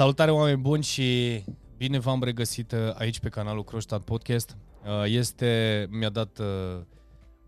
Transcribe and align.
Salutare 0.00 0.30
oameni 0.30 0.60
buni 0.60 0.82
și 0.82 1.42
bine 1.76 1.98
v-am 1.98 2.22
regăsit 2.22 2.72
uh, 2.72 2.78
aici 2.94 3.20
pe 3.20 3.28
canalul 3.28 3.64
Croștat 3.64 4.02
Podcast. 4.02 4.56
Uh, 4.84 5.04
este, 5.06 5.86
mi-a 5.90 6.08
dat 6.08 6.38
uh, 6.38 6.80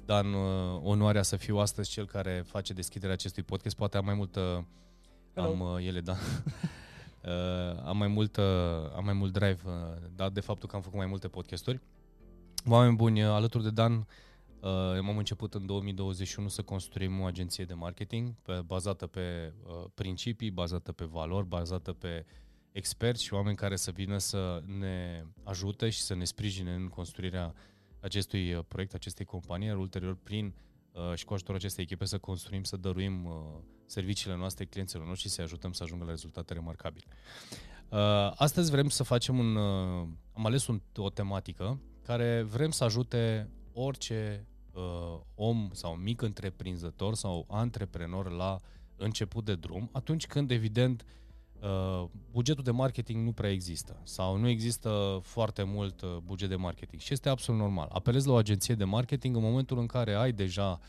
Dan 0.04 0.34
onoarea 0.82 1.22
să 1.22 1.36
fiu 1.36 1.56
astăzi 1.56 1.90
cel 1.90 2.06
care 2.06 2.44
face 2.46 2.72
deschiderea 2.72 3.14
acestui 3.14 3.42
podcast. 3.42 3.76
Poate 3.76 3.96
am 3.96 4.04
mai 4.04 4.14
multă... 4.14 4.66
Hello. 5.34 5.48
Am 5.48 5.78
ele, 5.78 6.00
da. 6.00 6.16
am 7.90 7.96
mai 7.96 8.08
mult, 8.08 8.38
am 8.96 9.04
mai 9.04 9.14
mult 9.14 9.32
drive, 9.32 9.60
dat 10.14 10.32
de 10.32 10.40
faptul 10.40 10.68
că 10.68 10.76
am 10.76 10.82
făcut 10.82 10.98
mai 10.98 11.06
multe 11.06 11.28
podcasturi. 11.28 11.80
Oameni 12.68 12.96
buni, 12.96 13.22
alături 13.22 13.62
de 13.62 13.70
Dan, 13.70 14.06
am 14.98 15.16
început 15.16 15.54
în 15.54 15.66
2021 15.66 16.48
să 16.48 16.62
construim 16.62 17.20
o 17.20 17.24
agenție 17.24 17.64
de 17.64 17.74
marketing 17.74 18.34
pe, 18.42 18.62
bazată 18.66 19.06
pe 19.06 19.52
principii, 19.94 20.50
bazată 20.50 20.92
pe 20.92 21.04
valori, 21.04 21.46
bazată 21.46 21.92
pe 21.92 22.24
experți 22.72 23.24
și 23.24 23.34
oameni 23.34 23.56
care 23.56 23.76
să 23.76 23.90
vină 23.90 24.18
să 24.18 24.62
ne 24.66 25.24
ajute 25.42 25.90
și 25.90 26.00
să 26.00 26.14
ne 26.14 26.24
sprijine 26.24 26.74
în 26.74 26.88
construirea 26.88 27.54
acestui 28.00 28.54
uh, 28.54 28.64
proiect, 28.68 28.94
acestei 28.94 29.24
companii, 29.24 29.66
iar 29.66 29.76
ulterior 29.76 30.18
prin 30.22 30.54
uh, 30.92 31.14
și 31.14 31.24
cu 31.24 31.32
ajutorul 31.32 31.56
acestei 31.56 31.84
echipe 31.84 32.04
să 32.04 32.18
construim, 32.18 32.62
să 32.62 32.76
dăruim 32.76 33.24
uh, 33.24 33.32
serviciile 33.86 34.36
noastre 34.36 34.64
clienților 34.64 35.06
noștri 35.06 35.28
și 35.28 35.34
să 35.34 35.42
ajutăm 35.42 35.72
să 35.72 35.82
ajungă 35.82 36.04
la 36.04 36.10
rezultate 36.10 36.52
remarcabile. 36.52 37.06
Astăzi 38.34 38.70
vrem 38.70 38.88
să 38.88 39.02
facem 39.02 39.38
un... 39.38 39.56
Am 40.32 40.46
ales 40.46 40.66
un, 40.66 40.80
o 40.96 41.10
tematică 41.10 41.80
care 42.02 42.42
vrem 42.42 42.70
să 42.70 42.84
ajute 42.84 43.50
orice 43.72 44.46
om 45.34 45.68
sau 45.72 45.94
mic 45.94 46.22
întreprinzător 46.22 47.14
sau 47.14 47.46
antreprenor 47.48 48.30
la 48.30 48.60
început 48.96 49.44
de 49.44 49.54
drum, 49.54 49.88
atunci 49.92 50.26
când, 50.26 50.50
evident, 50.50 51.02
uh, 51.02 51.21
Uh, 51.62 52.08
bugetul 52.30 52.64
de 52.64 52.70
marketing 52.70 53.24
nu 53.24 53.32
prea 53.32 53.50
există 53.50 54.00
sau 54.02 54.36
nu 54.36 54.48
există 54.48 55.20
foarte 55.22 55.62
mult 55.62 56.00
uh, 56.00 56.16
buget 56.24 56.48
de 56.48 56.56
marketing 56.56 57.00
și 57.00 57.12
este 57.12 57.28
absolut 57.28 57.60
normal. 57.60 57.88
Apelezi 57.92 58.26
la 58.26 58.32
o 58.32 58.36
agenție 58.36 58.74
de 58.74 58.84
marketing 58.84 59.36
în 59.36 59.42
momentul 59.42 59.78
în 59.78 59.86
care 59.86 60.14
ai 60.14 60.32
deja 60.32 60.80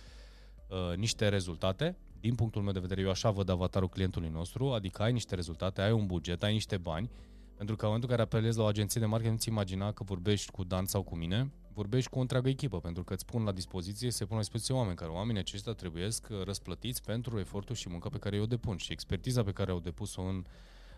uh, 0.68 0.98
niște 0.98 1.28
rezultate, 1.28 1.98
din 2.20 2.36
punctul 2.36 2.62
meu 2.62 2.74
de 2.74 2.80
vedere, 2.80 3.02
eu 3.02 3.10
așa 3.10 3.32
văd 3.32 3.50
avatarul 3.50 3.90
clientului 3.90 4.30
nostru, 4.30 4.72
adică 4.72 5.02
ai 5.02 5.12
niște 5.12 5.36
rezultate, 5.36 5.82
ai 5.82 5.92
un 5.92 6.06
buget, 6.06 6.44
ai 6.44 6.54
niște 6.54 6.78
bani, 6.78 7.10
pentru 7.58 7.76
că 7.76 7.86
în 7.86 7.92
momentul 7.92 8.10
în 8.10 8.16
care 8.16 8.22
apelezi 8.22 8.58
la 8.58 8.64
o 8.64 8.68
agenție 8.68 9.00
de 9.02 9.06
marketing, 9.06 9.36
nu-ți 9.36 9.50
imagina 9.50 9.92
că 9.92 10.04
vorbești 10.04 10.52
cu 10.52 10.64
Dan 10.64 10.86
sau 10.86 11.02
cu 11.02 11.16
mine, 11.16 11.52
vorbești 11.74 12.10
cu 12.10 12.18
o 12.18 12.22
întreagă 12.22 12.50
echipă, 12.50 12.80
pentru 12.80 13.04
că 13.04 13.14
îți 13.14 13.26
pun 13.26 13.44
la 13.44 13.52
dispoziție, 13.52 14.12
se 14.12 14.26
pun 14.26 14.36
la 14.36 14.42
dispoziție 14.42 14.74
oameni 14.74 14.96
care 14.96 15.12
oamenii 15.12 15.42
aceștia 15.42 15.74
trebuie 15.74 16.08
răsplătiți 16.44 17.04
pentru 17.04 17.40
efortul 17.40 17.76
și 17.76 17.90
munca 17.90 18.10
pe 18.10 18.18
care 18.18 18.36
eu 18.36 18.42
o 18.42 18.46
depun 18.46 18.78
și 18.78 18.92
expertiza 18.92 19.44
pe 19.44 19.52
care 19.52 19.72
au 19.72 19.80
depus-o 19.80 20.22
în 20.22 20.46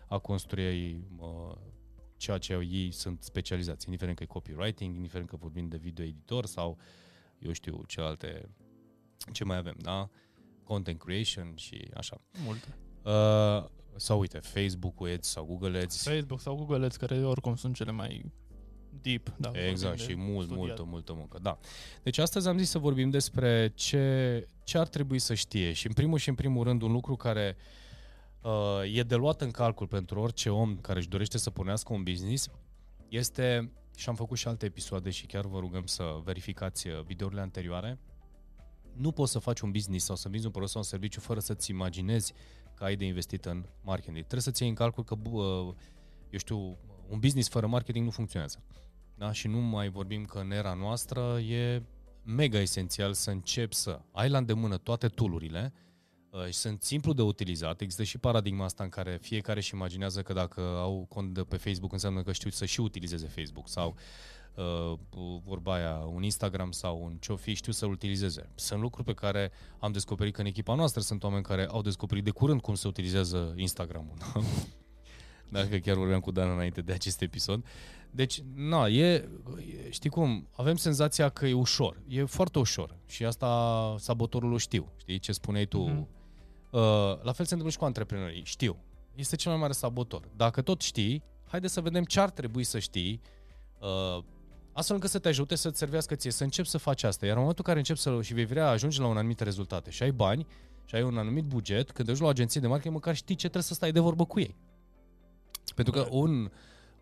a 0.08 0.18
construi 0.18 1.04
uh, 1.18 1.56
ceea 2.16 2.38
ce 2.38 2.52
ei 2.52 2.90
sunt 2.90 3.22
specializați, 3.22 3.84
indiferent 3.86 4.16
că 4.16 4.22
e 4.22 4.26
copywriting, 4.26 4.94
indiferent 4.94 5.28
că 5.28 5.36
vorbim 5.36 5.68
de 5.68 5.76
video 5.76 6.04
editor 6.04 6.46
sau, 6.46 6.78
eu 7.38 7.52
știu, 7.52 7.82
celelalte, 7.86 8.48
ce 9.32 9.44
mai 9.44 9.56
avem, 9.56 9.76
da? 9.78 10.08
Content 10.62 10.98
creation 10.98 11.52
și 11.56 11.90
așa. 11.94 12.20
Multe. 12.44 12.78
Uh, 13.02 13.68
sau 13.96 14.18
uite, 14.18 14.38
Facebook 14.38 15.06
Ads 15.06 15.28
sau 15.28 15.44
Google 15.44 15.78
Ads. 15.78 16.02
Facebook 16.02 16.40
sau 16.40 16.54
Google 16.54 16.84
Ads, 16.84 16.96
care 16.96 17.24
oricum 17.24 17.56
sunt 17.56 17.74
cele 17.74 17.90
mai 17.90 18.32
deep. 19.02 19.34
Da, 19.36 19.50
exact, 19.68 19.98
și 19.98 20.14
mult, 20.14 20.46
studiat. 20.46 20.66
multă, 20.66 20.84
multă 20.84 21.12
muncă. 21.12 21.38
Da. 21.42 21.58
Deci 22.02 22.18
astăzi 22.18 22.48
am 22.48 22.58
zis 22.58 22.70
să 22.70 22.78
vorbim 22.78 23.10
despre 23.10 23.72
ce, 23.74 24.46
ce 24.64 24.78
ar 24.78 24.88
trebui 24.88 25.18
să 25.18 25.34
știe 25.34 25.72
și 25.72 25.86
în 25.86 25.92
primul 25.92 26.18
și 26.18 26.28
în 26.28 26.34
primul 26.34 26.64
rând 26.64 26.82
un 26.82 26.92
lucru 26.92 27.16
care 27.16 27.56
uh, 28.40 28.96
e 28.96 29.02
de 29.02 29.14
luat 29.14 29.40
în 29.40 29.50
calcul 29.50 29.86
pentru 29.86 30.20
orice 30.20 30.50
om 30.50 30.76
care 30.76 30.98
își 30.98 31.08
dorește 31.08 31.38
să 31.38 31.50
pornească 31.50 31.92
un 31.92 32.02
business 32.02 32.50
este, 33.08 33.72
și 33.96 34.08
am 34.08 34.14
făcut 34.14 34.38
și 34.38 34.48
alte 34.48 34.66
episoade 34.66 35.10
și 35.10 35.26
chiar 35.26 35.46
vă 35.46 35.58
rugăm 35.58 35.86
să 35.86 36.20
verificați 36.24 36.88
uh, 36.88 37.02
videourile 37.04 37.40
anterioare, 37.40 37.98
nu 38.92 39.12
poți 39.12 39.32
să 39.32 39.38
faci 39.38 39.60
un 39.60 39.70
business 39.70 40.04
sau 40.04 40.16
să 40.16 40.28
vinzi 40.28 40.46
un 40.46 40.52
produs 40.52 40.70
sau 40.70 40.80
un 40.80 40.86
serviciu 40.86 41.20
fără 41.20 41.40
să-ți 41.40 41.70
imaginezi 41.70 42.32
că 42.74 42.84
ai 42.84 42.96
de 42.96 43.04
investit 43.04 43.44
în 43.44 43.64
marketing. 43.82 44.16
Trebuie 44.16 44.40
să-ți 44.40 44.62
iei 44.62 44.70
în 44.70 44.76
calcul 44.76 45.04
că, 45.04 45.16
uh, 45.30 45.74
eu 46.30 46.38
știu, 46.38 46.78
un 47.08 47.18
business 47.18 47.48
fără 47.48 47.66
marketing 47.66 48.04
nu 48.04 48.10
funcționează. 48.10 48.62
Da? 49.18 49.32
Și 49.32 49.48
nu 49.48 49.58
mai 49.58 49.88
vorbim 49.88 50.24
că 50.24 50.38
în 50.38 50.50
era 50.50 50.74
noastră 50.74 51.38
e 51.40 51.82
mega 52.22 52.58
esențial 52.58 53.12
să 53.12 53.30
începi 53.30 53.74
să 53.74 54.00
ai 54.12 54.28
la 54.28 54.38
îndemână 54.38 54.76
toate 54.76 55.08
toolurile 55.08 55.72
uh, 56.30 56.44
și 56.44 56.52
sunt 56.52 56.82
simplu 56.82 57.12
de 57.12 57.22
utilizat. 57.22 57.80
Există 57.80 58.02
și 58.02 58.18
paradigma 58.18 58.64
asta 58.64 58.82
în 58.82 58.88
care 58.88 59.18
fiecare 59.20 59.58
își 59.58 59.74
imaginează 59.74 60.22
că 60.22 60.32
dacă 60.32 60.60
au 60.60 61.06
cont 61.08 61.34
de 61.34 61.42
pe 61.42 61.56
Facebook 61.56 61.92
înseamnă 61.92 62.22
că 62.22 62.32
știu 62.32 62.50
să 62.50 62.64
și 62.64 62.80
utilizeze 62.80 63.26
Facebook 63.26 63.68
sau 63.68 63.96
uh, 64.54 64.98
vorba 65.44 65.74
aia, 65.74 65.96
un 65.96 66.22
Instagram 66.22 66.70
sau 66.70 67.02
un 67.04 67.16
ce 67.20 67.34
fi, 67.34 67.54
știu 67.54 67.72
să-l 67.72 67.90
utilizeze. 67.90 68.50
Sunt 68.54 68.80
lucruri 68.80 69.06
pe 69.06 69.14
care 69.14 69.50
am 69.78 69.92
descoperit 69.92 70.34
că 70.34 70.40
în 70.40 70.46
echipa 70.46 70.74
noastră 70.74 71.00
sunt 71.00 71.22
oameni 71.22 71.42
care 71.42 71.66
au 71.66 71.82
descoperit 71.82 72.24
de 72.24 72.30
curând 72.30 72.60
cum 72.60 72.74
se 72.74 72.88
utilizează 72.88 73.54
Instagram-ul. 73.56 74.16
Dacă 75.48 75.76
chiar 75.76 75.96
vorbeam 75.96 76.20
cu 76.20 76.30
Dan 76.30 76.50
înainte 76.50 76.80
de 76.80 76.92
acest 76.92 77.22
episod. 77.22 77.64
Deci, 78.10 78.42
na, 78.54 78.86
e, 78.86 79.28
știi 79.90 80.10
cum, 80.10 80.48
avem 80.56 80.76
senzația 80.76 81.28
că 81.28 81.46
e 81.46 81.52
ușor. 81.52 82.00
E 82.08 82.24
foarte 82.24 82.58
ușor. 82.58 82.96
Și 83.06 83.24
asta 83.24 83.94
sabotorul 83.98 84.52
o 84.52 84.58
știu. 84.58 84.92
Știi 84.96 85.18
ce 85.18 85.32
spuneai 85.32 85.66
tu? 85.66 85.90
Mm-hmm. 85.90 86.14
Uh, 86.70 86.80
la 87.22 87.32
fel 87.32 87.44
se 87.44 87.54
întâmplă 87.54 87.70
și 87.70 87.78
cu 87.78 87.84
antreprenorii. 87.84 88.44
Știu. 88.44 88.76
Este 89.14 89.36
cel 89.36 89.50
mai 89.50 89.60
mare 89.60 89.72
sabotor. 89.72 90.28
Dacă 90.36 90.62
tot 90.62 90.80
știi, 90.80 91.22
haide 91.44 91.66
să 91.66 91.80
vedem 91.80 92.04
ce 92.04 92.20
ar 92.20 92.30
trebui 92.30 92.64
să 92.64 92.78
știi 92.78 93.20
uh, 93.80 94.24
astfel 94.72 94.96
încât 94.96 95.10
să 95.10 95.18
te 95.18 95.28
ajute 95.28 95.54
să-ți 95.54 95.78
servească 95.78 96.14
ție, 96.14 96.30
să 96.30 96.42
începi 96.42 96.68
să 96.68 96.78
faci 96.78 97.02
asta. 97.02 97.26
Iar 97.26 97.34
în 97.34 97.40
momentul 97.40 97.64
în 97.66 97.72
care 97.74 97.78
începi 97.78 97.98
să 97.98 98.22
și 98.22 98.34
vei 98.34 98.44
vrea 98.44 98.68
ajungi 98.68 99.00
la 99.00 99.06
un 99.06 99.16
anumit 99.16 99.40
rezultate 99.40 99.90
și 99.90 100.02
ai 100.02 100.10
bani 100.10 100.46
și 100.84 100.94
ai 100.94 101.02
un 101.02 101.18
anumit 101.18 101.44
buget, 101.44 101.90
când 101.90 102.08
ajungi 102.08 102.20
la 102.20 102.26
o 102.26 102.30
agenție 102.30 102.60
de 102.60 102.66
marketing, 102.66 102.94
măcar 102.94 103.14
știi 103.14 103.34
ce 103.34 103.40
trebuie 103.40 103.62
să 103.62 103.74
stai 103.74 103.92
de 103.92 104.00
vorbă 104.00 104.24
cu 104.24 104.40
ei. 104.40 104.56
Pentru 105.74 105.92
că 105.92 106.06
un 106.10 106.50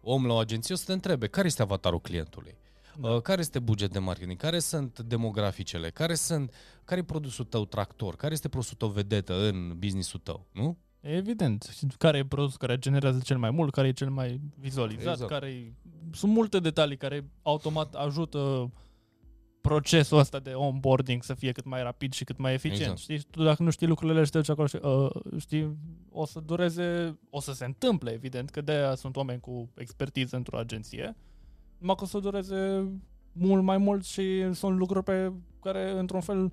om 0.04 0.26
la 0.26 0.32
o 0.32 0.36
agenție 0.36 0.74
o 0.74 0.78
să 0.78 0.84
te 0.84 0.92
întrebe 0.92 1.26
care 1.26 1.46
este 1.46 1.62
avatarul 1.62 2.00
clientului, 2.00 2.56
da. 3.00 3.10
Uh, 3.10 3.22
care 3.22 3.40
este 3.40 3.58
buget 3.58 3.92
de 3.92 3.98
marketing, 3.98 4.38
care 4.38 4.58
sunt 4.58 4.98
demograficele, 4.98 5.90
care 5.90 6.14
sunt, 6.14 6.54
care 6.84 7.00
e 7.00 7.04
produsul 7.04 7.44
tău 7.44 7.64
tractor, 7.64 8.16
care 8.16 8.32
este 8.32 8.48
produsul 8.48 8.76
tău 8.76 8.88
vedetă 8.88 9.34
în 9.34 9.78
businessul 9.78 10.20
tău, 10.20 10.46
nu? 10.52 10.78
Evident. 11.00 11.74
Care 11.98 12.18
e 12.18 12.24
produsul 12.24 12.58
care 12.58 12.78
generează 12.78 13.20
cel 13.24 13.38
mai 13.38 13.50
mult, 13.50 13.72
care 13.72 13.88
e 13.88 13.92
cel 13.92 14.10
mai 14.10 14.40
vizualizat, 14.58 15.12
exact. 15.12 15.30
care 15.30 15.46
e... 15.46 15.72
Sunt 16.12 16.32
multe 16.32 16.58
detalii 16.58 16.96
care 16.96 17.30
automat 17.42 17.94
ajută 17.94 18.70
procesul 19.68 20.18
ăsta 20.18 20.38
de 20.38 20.50
onboarding 20.50 21.22
să 21.22 21.34
fie 21.34 21.52
cât 21.52 21.64
mai 21.64 21.82
rapid 21.82 22.12
și 22.12 22.24
cât 22.24 22.38
mai 22.38 22.52
eficient. 22.52 22.80
Exact. 22.80 22.98
Știi? 22.98 23.18
Tu 23.30 23.42
dacă 23.42 23.62
nu 23.62 23.70
știi 23.70 23.86
lucrurile 23.86 24.24
și 24.24 24.30
te 24.30 24.38
duci 24.38 24.48
acolo 24.48 24.66
și, 24.66 24.78
uh, 24.82 25.10
știi, 25.38 25.76
o 26.10 26.26
să 26.26 26.40
dureze, 26.40 27.18
o 27.30 27.40
să 27.40 27.52
se 27.52 27.64
întâmple, 27.64 28.10
evident, 28.10 28.50
că 28.50 28.60
de-aia 28.60 28.94
sunt 28.94 29.16
oameni 29.16 29.40
cu 29.40 29.70
expertiză 29.74 30.36
într-o 30.36 30.58
agenție, 30.58 31.16
numai 31.78 31.94
că 31.94 32.04
o 32.04 32.06
să 32.06 32.18
dureze 32.18 32.90
mult 33.32 33.62
mai 33.62 33.78
mult 33.78 34.04
și 34.04 34.52
sunt 34.52 34.78
lucruri 34.78 35.04
pe 35.04 35.32
care, 35.62 35.90
într-un 35.90 36.20
fel, 36.20 36.52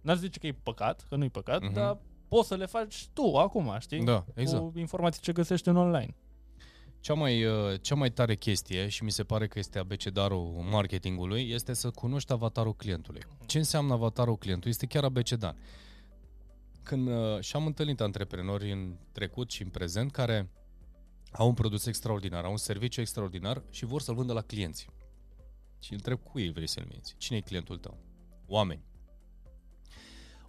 n-aș 0.00 0.16
zice 0.16 0.38
că 0.38 0.46
e 0.46 0.56
păcat, 0.62 1.06
că 1.08 1.16
nu-i 1.16 1.30
păcat, 1.30 1.62
uh-huh. 1.62 1.74
dar 1.74 1.98
poți 2.28 2.48
să 2.48 2.54
le 2.54 2.66
faci 2.66 3.08
tu 3.12 3.36
acum, 3.36 3.76
știi? 3.78 4.04
Da, 4.04 4.24
exact. 4.34 4.72
Cu 4.72 4.78
informații 4.78 5.22
ce 5.22 5.32
găsești 5.32 5.68
în 5.68 5.76
online. 5.76 6.16
Cea 7.00 7.14
mai, 7.14 7.44
uh, 7.44 7.80
cea 7.80 7.94
mai 7.94 8.10
tare 8.10 8.36
chestie, 8.36 8.88
și 8.88 9.04
mi 9.04 9.10
se 9.10 9.24
pare 9.24 9.46
că 9.46 9.58
este 9.58 9.78
abecedarul 9.78 10.66
marketingului, 10.70 11.50
este 11.50 11.72
să 11.72 11.90
cunoști 11.90 12.32
avatarul 12.32 12.74
clientului. 12.74 13.22
Ce 13.46 13.58
înseamnă 13.58 13.92
avatarul 13.92 14.36
clientului? 14.36 14.70
Este 14.70 14.86
chiar 14.86 15.04
abecedar. 15.04 15.56
Când 16.82 17.08
uh, 17.08 17.40
și-am 17.40 17.66
întâlnit 17.66 18.00
antreprenori 18.00 18.72
în 18.72 18.96
trecut 19.12 19.50
și 19.50 19.62
în 19.62 19.68
prezent 19.68 20.10
care 20.10 20.50
au 21.32 21.46
un 21.48 21.54
produs 21.54 21.86
extraordinar, 21.86 22.44
au 22.44 22.50
un 22.50 22.56
serviciu 22.56 23.00
extraordinar 23.00 23.62
și 23.70 23.84
vor 23.84 24.00
să-l 24.00 24.14
vândă 24.14 24.32
la 24.32 24.42
clienți. 24.42 24.86
Și 25.80 25.92
întreb 25.92 26.22
cu 26.22 26.38
ei 26.38 26.52
vrei 26.52 26.68
să-l 26.68 26.86
minți. 26.90 27.14
Cine 27.18 27.36
e 27.36 27.40
clientul 27.40 27.78
tău? 27.78 27.98
Oameni. 28.46 28.84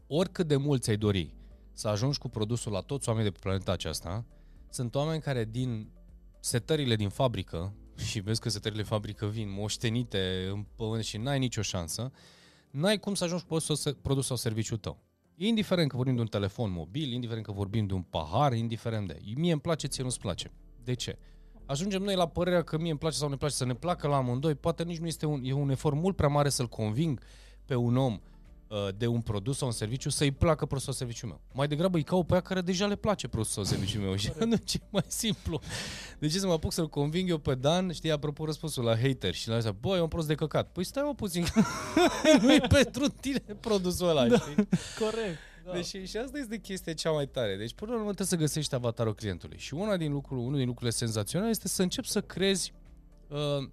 Oricât 0.07 0.47
de 0.47 0.55
mult 0.55 0.81
ți-ai 0.81 0.97
dori 0.97 1.33
să 1.73 1.87
ajungi 1.87 2.17
cu 2.17 2.29
produsul 2.29 2.71
la 2.71 2.81
toți 2.81 3.09
oamenii 3.09 3.31
de 3.31 3.35
pe 3.37 3.43
planeta 3.47 3.71
aceasta, 3.71 4.25
sunt 4.69 4.95
oameni 4.95 5.21
care 5.21 5.45
din 5.45 5.91
setările 6.39 6.95
din 6.95 7.09
fabrică, 7.09 7.73
și 7.95 8.19
vezi 8.19 8.39
că 8.39 8.49
setările 8.49 8.83
fabrică 8.83 9.25
vin 9.25 9.51
moștenite 9.51 10.47
în 10.51 10.65
pământ 10.75 11.03
și 11.03 11.17
n-ai 11.17 11.39
nicio 11.39 11.61
șansă, 11.61 12.11
n-ai 12.71 12.99
cum 12.99 13.13
să 13.13 13.23
ajungi 13.23 13.45
cu 13.45 13.57
produs 14.01 14.25
sau 14.25 14.35
serviciul 14.35 14.77
tău. 14.77 15.03
Indiferent 15.35 15.89
că 15.89 15.95
vorbim 15.95 16.15
de 16.15 16.21
un 16.21 16.27
telefon 16.27 16.71
mobil, 16.71 17.11
indiferent 17.11 17.45
că 17.45 17.51
vorbim 17.51 17.87
de 17.87 17.93
un 17.93 18.01
pahar, 18.01 18.53
indiferent 18.53 19.07
de... 19.07 19.19
Mie 19.35 19.51
îmi 19.51 19.61
place, 19.61 19.87
ție 19.87 20.03
nu-ți 20.03 20.19
place. 20.19 20.51
De 20.83 20.93
ce? 20.93 21.17
Ajungem 21.65 22.01
noi 22.01 22.15
la 22.15 22.27
părerea 22.27 22.63
că 22.63 22.77
mie 22.77 22.89
îmi 22.89 22.99
place 22.99 23.15
sau 23.15 23.25
nu 23.25 23.31
îmi 23.31 23.39
place 23.39 23.55
să 23.55 23.65
ne 23.65 23.73
placă 23.73 24.07
la 24.07 24.15
amândoi, 24.15 24.55
poate 24.55 24.83
nici 24.83 24.97
nu 24.97 25.07
este 25.07 25.25
un, 25.25 25.41
e 25.43 25.53
un 25.53 25.69
efort 25.69 25.95
mult 25.95 26.15
prea 26.15 26.27
mare 26.27 26.49
să-l 26.49 26.67
conving 26.67 27.21
pe 27.65 27.75
un 27.75 27.97
om 27.97 28.13
uh, 28.13 28.19
de 28.97 29.07
un 29.07 29.21
produs 29.21 29.57
sau 29.57 29.67
un 29.67 29.73
serviciu 29.73 30.09
să-i 30.09 30.31
placă 30.31 30.65
produsul 30.65 30.93
sau 30.93 30.93
serviciul 30.93 31.29
meu. 31.29 31.41
Mai 31.53 31.67
degrabă 31.67 31.97
îi 31.97 32.03
caut 32.03 32.27
pe 32.27 32.33
aia 32.33 32.41
care 32.41 32.61
deja 32.61 32.85
le 32.85 32.95
place 32.95 33.27
produsul 33.27 33.63
sau 33.63 33.73
serviciul 33.73 34.01
meu 34.01 34.15
și 34.23 34.31
nu 34.39 34.55
ce 34.55 34.79
mai 34.89 35.05
simplu. 35.07 35.61
De 36.19 36.27
ce 36.27 36.39
să 36.39 36.47
mă 36.47 36.53
apuc 36.53 36.73
să-l 36.73 36.89
conving 36.89 37.29
eu 37.29 37.37
pe 37.37 37.55
Dan, 37.55 37.91
știi, 37.91 38.11
apropo 38.11 38.45
răspunsul 38.45 38.83
la 38.83 38.97
hater 38.97 39.33
și 39.33 39.47
la 39.47 39.55
asta, 39.55 39.71
băi, 39.71 39.97
e 39.97 40.01
un 40.01 40.07
prost 40.07 40.27
de 40.27 40.35
căcat. 40.35 40.71
Păi 40.71 40.83
stai 40.83 41.03
o 41.09 41.13
puțin, 41.13 41.45
nu 42.41 42.53
e 42.53 42.59
pentru 42.69 43.07
tine 43.07 43.43
produsul 43.59 44.07
ăla, 44.09 44.27
da. 44.27 44.37
știi? 44.37 44.55
Corect. 44.99 45.37
Da. 45.65 45.71
Deci, 45.71 46.09
și 46.09 46.17
asta 46.17 46.37
este 46.37 46.57
chestia 46.57 46.93
cea 46.93 47.11
mai 47.11 47.27
tare. 47.27 47.55
Deci, 47.57 47.73
până 47.73 47.91
la 47.91 47.97
urmă, 47.97 48.13
trebuie 48.13 48.27
să 48.27 48.35
găsești 48.35 48.75
avatarul 48.75 49.15
clientului. 49.15 49.57
Și 49.57 49.73
una 49.73 49.97
din 49.97 50.11
lucruri, 50.11 50.41
unul 50.41 50.57
din 50.57 50.65
lucrurile 50.65 50.95
senzaționale 50.95 51.49
este 51.49 51.67
să 51.67 51.81
începi 51.81 52.07
să 52.07 52.21
crezi 52.21 52.73
uh, 53.27 53.69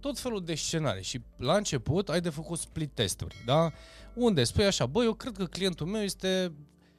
tot 0.00 0.18
felul 0.18 0.44
de 0.44 0.54
scenarii. 0.54 1.02
Și 1.02 1.20
la 1.36 1.56
început 1.56 2.08
ai 2.08 2.20
de 2.20 2.28
făcut 2.30 2.58
split 2.58 2.90
testuri, 2.94 3.42
da? 3.46 3.72
Unde 4.14 4.44
spui 4.44 4.64
așa, 4.64 4.86
băi, 4.86 5.04
eu 5.04 5.14
cred 5.14 5.36
că 5.36 5.44
clientul 5.44 5.86
meu 5.86 6.02
este... 6.02 6.52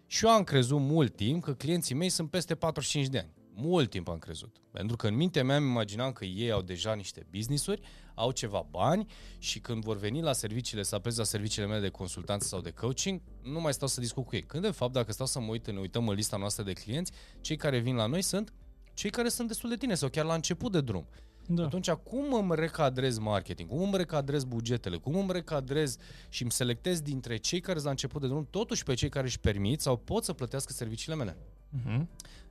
Și 0.07 0.25
eu 0.25 0.31
am 0.31 0.43
crezut 0.43 0.79
mult 0.79 1.15
timp 1.15 1.43
că 1.43 1.53
clienții 1.53 1.95
mei 1.95 2.09
sunt 2.09 2.29
peste 2.29 2.55
45 2.55 3.07
de 3.07 3.17
ani. 3.17 3.33
Mult 3.53 3.89
timp 3.89 4.07
am 4.07 4.17
crezut. 4.17 4.55
Pentru 4.71 4.95
că 4.95 5.07
în 5.07 5.15
mintea 5.15 5.43
mea 5.43 5.55
îmi 5.55 5.69
imaginam 5.69 6.11
că 6.11 6.25
ei 6.25 6.51
au 6.51 6.61
deja 6.61 6.93
niște 6.93 7.25
business-uri, 7.31 7.81
au 8.15 8.31
ceva 8.31 8.67
bani 8.69 9.05
și 9.37 9.59
când 9.59 9.83
vor 9.83 9.97
veni 9.97 10.21
la 10.21 10.33
serviciile, 10.33 10.83
să 10.83 10.95
apeleze 10.95 11.19
la 11.19 11.25
serviciile 11.25 11.67
mele 11.67 11.79
de 11.79 11.89
consultanță 11.89 12.47
sau 12.47 12.61
de 12.61 12.71
coaching, 12.71 13.21
nu 13.43 13.61
mai 13.61 13.73
stau 13.73 13.87
să 13.87 13.99
discut 13.99 14.25
cu 14.25 14.35
ei. 14.35 14.43
Când 14.43 14.63
de 14.63 14.71
fapt, 14.71 14.93
dacă 14.93 15.11
stau 15.11 15.25
să 15.25 15.39
mă 15.39 15.49
uit, 15.49 15.71
ne 15.71 15.79
uităm 15.79 16.07
în 16.07 16.15
lista 16.15 16.37
noastră 16.37 16.63
de 16.63 16.73
clienți, 16.73 17.11
cei 17.41 17.55
care 17.55 17.79
vin 17.79 17.95
la 17.95 18.05
noi 18.05 18.21
sunt 18.21 18.53
cei 18.99 19.09
care 19.09 19.29
sunt 19.29 19.47
destul 19.47 19.69
de 19.69 19.75
tine 19.75 19.93
sau 19.93 20.09
chiar 20.09 20.25
la 20.25 20.33
început 20.33 20.71
de 20.71 20.81
drum. 20.81 21.07
Da. 21.51 21.63
Atunci, 21.63 21.89
cum 21.89 22.33
îmi 22.33 22.55
recadrez 22.55 23.17
marketing? 23.17 23.69
Cum 23.69 23.81
îmi 23.81 23.97
recadrez 23.97 24.43
bugetele? 24.43 24.97
Cum 24.97 25.15
îmi 25.15 25.31
recadrez 25.31 25.97
și 26.29 26.41
îmi 26.41 26.51
selectez 26.51 27.01
dintre 27.01 27.37
cei 27.37 27.59
care 27.59 27.73
sunt 27.73 27.85
la 27.85 27.91
început 27.91 28.21
de 28.21 28.27
drum, 28.27 28.47
totuși 28.49 28.83
pe 28.83 28.93
cei 28.93 29.09
care 29.09 29.25
își 29.25 29.39
permit 29.39 29.81
sau 29.81 29.97
pot 29.97 30.23
să 30.23 30.33
plătească 30.33 30.73
serviciile 30.73 31.15
mele? 31.15 31.37
Uh-huh. 31.77 32.05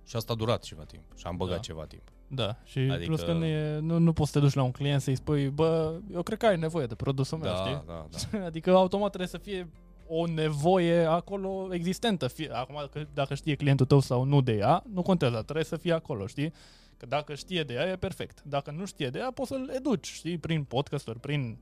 Și 0.05 0.17
asta 0.17 0.33
a 0.33 0.37
durat 0.37 0.63
ceva 0.63 0.85
timp 0.85 1.03
și 1.17 1.27
am 1.27 1.37
băgat 1.37 1.55
da. 1.55 1.61
ceva 1.61 1.85
timp. 1.85 2.03
Da, 2.29 2.57
și 2.65 2.79
adică... 2.79 3.05
plus 3.05 3.21
că 3.21 3.33
nu, 3.33 3.45
e, 3.45 3.79
nu, 3.79 3.99
nu 3.99 4.13
poți 4.13 4.31
să 4.31 4.39
te 4.39 4.45
duci 4.45 4.55
la 4.55 4.63
un 4.63 4.71
client 4.71 5.01
să-i 5.01 5.15
spui, 5.15 5.49
bă, 5.49 6.01
eu 6.13 6.23
cred 6.23 6.39
că 6.39 6.47
ai 6.47 6.57
nevoie 6.57 6.87
de 6.87 6.95
produsul 6.95 7.39
meu, 7.39 7.53
da, 7.53 7.57
știi? 7.57 7.83
Da, 7.87 8.07
da. 8.31 8.45
adică 8.51 8.71
automat 8.71 9.09
trebuie 9.09 9.29
să 9.29 9.39
fie 9.39 9.69
o 10.09 10.27
nevoie 10.27 11.05
acolo 11.05 11.69
existentă. 11.71 12.27
Fie, 12.27 12.51
acum, 12.53 12.91
dacă 13.15 13.35
știe 13.35 13.55
clientul 13.55 13.87
tău 13.87 14.01
sau 14.01 14.25
nu 14.25 14.41
de 14.41 14.53
ea, 14.53 14.85
nu 14.93 15.03
contează, 15.03 15.43
trebuie 15.43 15.65
să 15.65 15.77
fie 15.77 15.93
acolo, 15.93 16.27
știi? 16.27 16.53
Că 16.99 17.07
dacă 17.07 17.35
știe 17.35 17.63
de 17.63 17.75
ea, 17.75 17.89
e 17.89 17.97
perfect. 17.97 18.43
Dacă 18.43 18.71
nu 18.71 18.87
știe 18.87 19.11
de 19.11 19.19
ea, 19.19 19.31
poți 19.31 19.49
să-l 19.49 19.71
educi, 19.75 20.07
știi? 20.07 20.39
Prin 20.39 20.65
podcasturi, 20.65 21.21
prin 21.21 21.59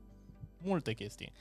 multe 0.57 0.93
chestii 0.93 1.31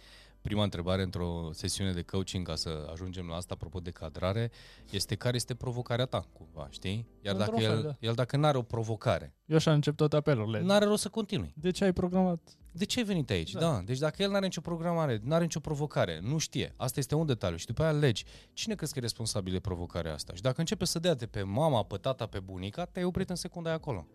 prima 0.47 0.63
întrebare 0.63 1.03
într-o 1.03 1.51
sesiune 1.53 1.93
de 1.93 2.03
coaching, 2.03 2.47
ca 2.47 2.55
să 2.55 2.89
ajungem 2.93 3.27
la 3.27 3.35
asta, 3.35 3.55
apropo 3.55 3.81
de 3.81 3.91
cadrare, 3.91 4.51
este 4.91 5.15
care 5.15 5.37
este 5.37 5.55
provocarea 5.55 6.05
ta, 6.05 6.29
cumva, 6.33 6.67
știi? 6.71 7.07
Iar 7.21 7.37
dacă 7.37 7.61
el, 7.61 7.83
da. 7.83 7.97
el 8.01 8.15
dacă 8.15 8.37
nu 8.37 8.47
are 8.47 8.59
o 8.59 8.63
provocare... 8.63 9.35
Eu 9.47 9.57
așa 9.57 9.73
încep 9.73 9.97
toate 9.97 10.17
apelurile. 10.17 10.61
Nu 10.61 10.73
are 10.73 10.85
rost 10.85 11.03
să 11.03 11.09
continui. 11.09 11.53
De 11.57 11.71
ce 11.71 11.85
ai 11.85 11.93
programat? 11.93 12.57
De 12.73 12.85
ce 12.85 12.99
ai 12.99 13.05
venit 13.05 13.31
aici? 13.31 13.53
Da. 13.53 13.61
da. 13.61 13.83
Deci 13.85 13.99
dacă 13.99 14.23
el 14.23 14.29
nu 14.29 14.35
are 14.35 14.45
nicio 14.45 14.61
programare, 14.61 15.21
nu 15.23 15.35
are 15.35 15.43
nicio 15.43 15.61
provocare, 15.61 16.21
nu 16.23 16.39
știe, 16.39 16.73
asta 16.77 17.01
este 17.01 17.15
un 17.15 17.27
detaliu 17.27 17.57
și 17.57 17.67
după 17.67 17.83
aia 17.83 17.93
legi. 17.93 18.25
Cine 18.53 18.75
crezi 18.75 18.93
că 18.93 18.99
e 18.99 19.03
responsabil 19.03 19.53
de 19.53 19.61
provocarea 19.61 20.13
asta? 20.13 20.35
Și 20.35 20.43
dacă 20.43 20.61
începe 20.61 20.85
să 20.85 20.99
dea 20.99 21.15
de 21.15 21.27
pe 21.27 21.43
mama, 21.43 21.83
pe 21.83 21.97
tata, 21.97 22.27
pe 22.27 22.41
bunica, 22.41 22.85
te-ai 22.85 23.05
oprit 23.05 23.31
în 23.31 23.37
secunda 23.37 23.73
acolo. 23.73 24.07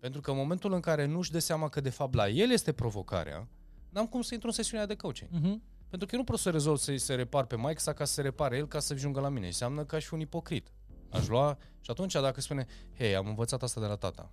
Pentru 0.00 0.20
că 0.20 0.30
în 0.30 0.36
momentul 0.36 0.72
în 0.72 0.80
care 0.80 1.06
nu-și 1.06 1.30
dă 1.30 1.38
seama 1.38 1.68
că 1.68 1.80
de 1.80 1.90
fapt 1.90 2.14
la 2.14 2.28
el 2.28 2.50
este 2.50 2.72
provocarea, 2.72 3.48
n-am 3.96 4.06
cum 4.06 4.22
să 4.22 4.34
intru 4.34 4.48
în 4.48 4.54
sesiunea 4.54 4.86
de 4.86 4.94
coaching. 4.94 5.30
Uh-huh. 5.30 5.60
Pentru 5.88 6.06
că 6.08 6.14
eu 6.14 6.18
nu 6.18 6.24
pot 6.24 6.38
să 6.38 6.50
rezolv 6.50 6.78
să-i 6.78 6.98
se 6.98 7.14
repar 7.14 7.44
pe 7.44 7.56
Mike 7.56 7.78
sau 7.78 7.94
ca 7.94 8.04
să 8.04 8.12
se 8.12 8.22
repare 8.22 8.56
el 8.56 8.66
ca 8.66 8.78
să 8.78 8.92
ajungă 8.92 9.20
la 9.20 9.28
mine. 9.28 9.46
Înseamnă 9.46 9.84
că 9.84 9.96
aș 9.96 10.04
fi 10.04 10.14
un 10.14 10.20
ipocrit. 10.20 10.72
Aș 11.10 11.26
lua... 11.26 11.58
Și 11.80 11.90
atunci 11.90 12.12
dacă 12.12 12.40
spune, 12.40 12.66
hei, 12.96 13.14
am 13.14 13.26
învățat 13.26 13.62
asta 13.62 13.80
de 13.80 13.86
la 13.86 13.96
tata 13.96 14.32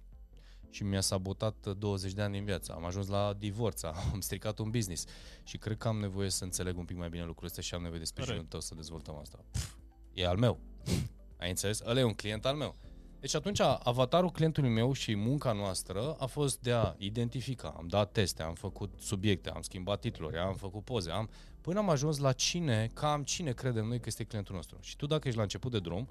și 0.69 0.83
mi-a 0.83 1.01
sabotat 1.01 1.67
20 1.77 2.13
de 2.13 2.21
ani 2.21 2.33
din 2.33 2.43
viață, 2.43 2.73
am 2.73 2.85
ajuns 2.85 3.07
la 3.07 3.33
divorț, 3.37 3.83
am 4.13 4.19
stricat 4.19 4.59
un 4.59 4.69
business 4.69 5.05
și 5.43 5.57
cred 5.57 5.77
că 5.77 5.87
am 5.87 5.97
nevoie 5.99 6.29
să 6.29 6.43
înțeleg 6.43 6.77
un 6.77 6.85
pic 6.85 6.97
mai 6.97 7.09
bine 7.09 7.23
lucrurile 7.23 7.47
astea 7.47 7.63
și 7.63 7.73
am 7.73 7.81
nevoie 7.81 7.99
de 7.99 8.05
sprijinul 8.05 8.43
tău 8.43 8.59
să 8.59 8.75
dezvoltăm 8.75 9.15
asta. 9.15 9.45
Pff, 9.51 9.75
e 10.13 10.27
al 10.27 10.37
meu. 10.37 10.59
Ai 11.41 11.49
înțeles? 11.49 11.81
Ăla 11.85 11.99
e 11.99 12.03
un 12.03 12.13
client 12.13 12.45
al 12.45 12.55
meu. 12.55 12.75
Deci 13.23 13.35
atunci 13.35 13.59
avatarul 13.59 14.31
clientului 14.31 14.69
meu 14.69 14.93
și 14.93 15.15
munca 15.15 15.51
noastră 15.51 16.15
a 16.19 16.25
fost 16.25 16.61
de 16.61 16.71
a 16.71 16.93
identifica, 16.97 17.73
am 17.77 17.87
dat 17.87 18.11
teste, 18.11 18.43
am 18.43 18.53
făcut 18.53 18.93
subiecte, 18.99 19.49
am 19.49 19.61
schimbat 19.61 19.99
titluri, 19.99 20.37
am 20.37 20.53
făcut 20.55 20.83
poze, 20.83 21.11
am, 21.11 21.29
până 21.61 21.79
am 21.79 21.89
ajuns 21.89 22.17
la 22.17 22.31
cine, 22.31 22.89
cam 22.93 23.23
cine 23.23 23.51
credem 23.51 23.85
noi 23.85 23.97
că 23.97 24.03
este 24.07 24.23
clientul 24.23 24.55
nostru. 24.55 24.77
Și 24.81 24.95
tu 24.95 25.05
dacă 25.05 25.21
ești 25.23 25.37
la 25.37 25.43
început 25.43 25.71
de 25.71 25.79
drum, 25.79 26.09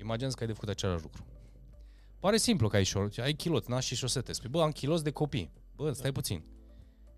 imaginează 0.00 0.34
că 0.34 0.40
ai 0.40 0.46
de 0.46 0.52
făcut 0.52 0.68
același 0.68 1.02
lucru. 1.02 1.26
Pare 2.18 2.36
simplu 2.36 2.68
că 2.68 2.76
ai, 2.76 2.84
șor, 2.84 3.10
ai 3.16 3.32
chiloți, 3.32 3.70
n 3.70 3.78
și 3.78 3.94
șosete. 3.94 4.32
Spui, 4.32 4.48
bă, 4.48 4.62
am 4.62 4.70
chiloți 4.70 5.04
de 5.04 5.10
copii. 5.10 5.52
Bă, 5.76 5.92
stai 5.92 6.12
puțin. 6.12 6.44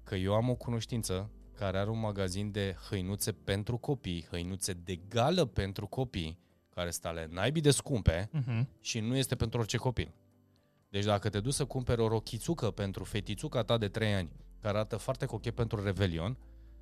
Că 0.03 0.15
eu 0.15 0.35
am 0.35 0.49
o 0.49 0.55
cunoștință 0.55 1.31
care 1.55 1.79
are 1.79 1.91
un 1.91 2.01
magazin 2.01 2.51
de 2.51 2.77
hăinuțe 2.89 3.33
pentru 3.33 3.77
copii, 3.77 4.27
hăinuțe 4.31 4.73
de 4.73 4.97
gală 4.97 5.45
pentru 5.45 5.87
copii, 5.87 6.39
care 6.79 6.91
sunt 6.91 7.05
ale 7.05 7.29
naibii 7.31 7.63
de 7.63 7.71
scumpe 7.71 8.31
uh-huh. 8.35 8.67
și 8.81 9.01
nu 9.01 9.17
este 9.17 9.37
pentru 9.37 9.59
orice 9.59 9.77
copil. 9.77 10.15
Deci 10.89 11.05
dacă 11.05 11.29
te 11.29 11.41
duci 11.41 11.53
să 11.53 11.65
cumperi 11.65 12.01
o 12.01 12.09
rochițucă 12.09 12.71
pentru 12.71 13.05
fetițuca 13.05 13.63
ta 13.63 13.79
de 13.79 13.89
3 13.89 14.15
ani, 14.15 14.31
care 14.61 14.77
arată 14.77 14.97
foarte 14.97 15.27
cochet 15.27 15.55
pentru 15.55 15.83
Revelion, 15.83 16.37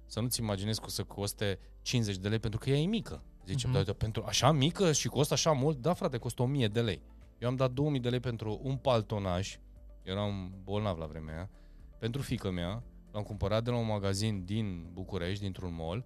să 0.07 0.21
nu-ți 0.21 0.41
imaginezi 0.41 0.81
că 0.81 0.87
o 0.87 0.89
să 0.89 1.05
coste 1.05 1.59
50 1.83 2.17
de 2.17 2.29
lei 2.29 2.39
pentru 2.39 2.59
că 2.59 2.71
ea 2.71 2.79
e 2.79 2.87
mică. 2.87 3.23
Zice, 3.47 3.69
uh-huh. 3.69 3.85
da, 3.85 3.93
pentru 3.93 4.25
așa 4.27 4.53
mică 4.53 4.93
și 4.93 5.09
costă 5.09 5.35
așa 5.35 5.53
mult? 5.53 5.81
Da, 5.81 5.93
frate, 5.93 6.19
costă 6.19 6.43
1000 6.43 6.69
de 6.69 6.81
lei. 6.81 7.03
Eu 7.39 7.49
am 7.49 7.57
dat 7.57 7.71
2000 7.71 8.01
de 8.01 8.09
lei 8.09 8.21
pentru 8.21 8.61
un 8.63 8.77
paltonaj, 8.77 9.59
eram 10.03 10.55
bolnav 10.63 10.99
la 10.99 11.07
vremea 11.07 11.35
aia, 11.35 11.51
pentru 11.99 12.23
fică 12.23 12.51
mea, 12.51 12.83
l-am 13.13 13.23
cumpărat 13.23 13.65
de 13.65 13.71
la 13.71 13.77
un 13.77 13.87
magazin 13.87 14.45
din 14.45 14.91
București, 14.93 15.43
dintr-un 15.43 15.75
mall, 15.75 16.05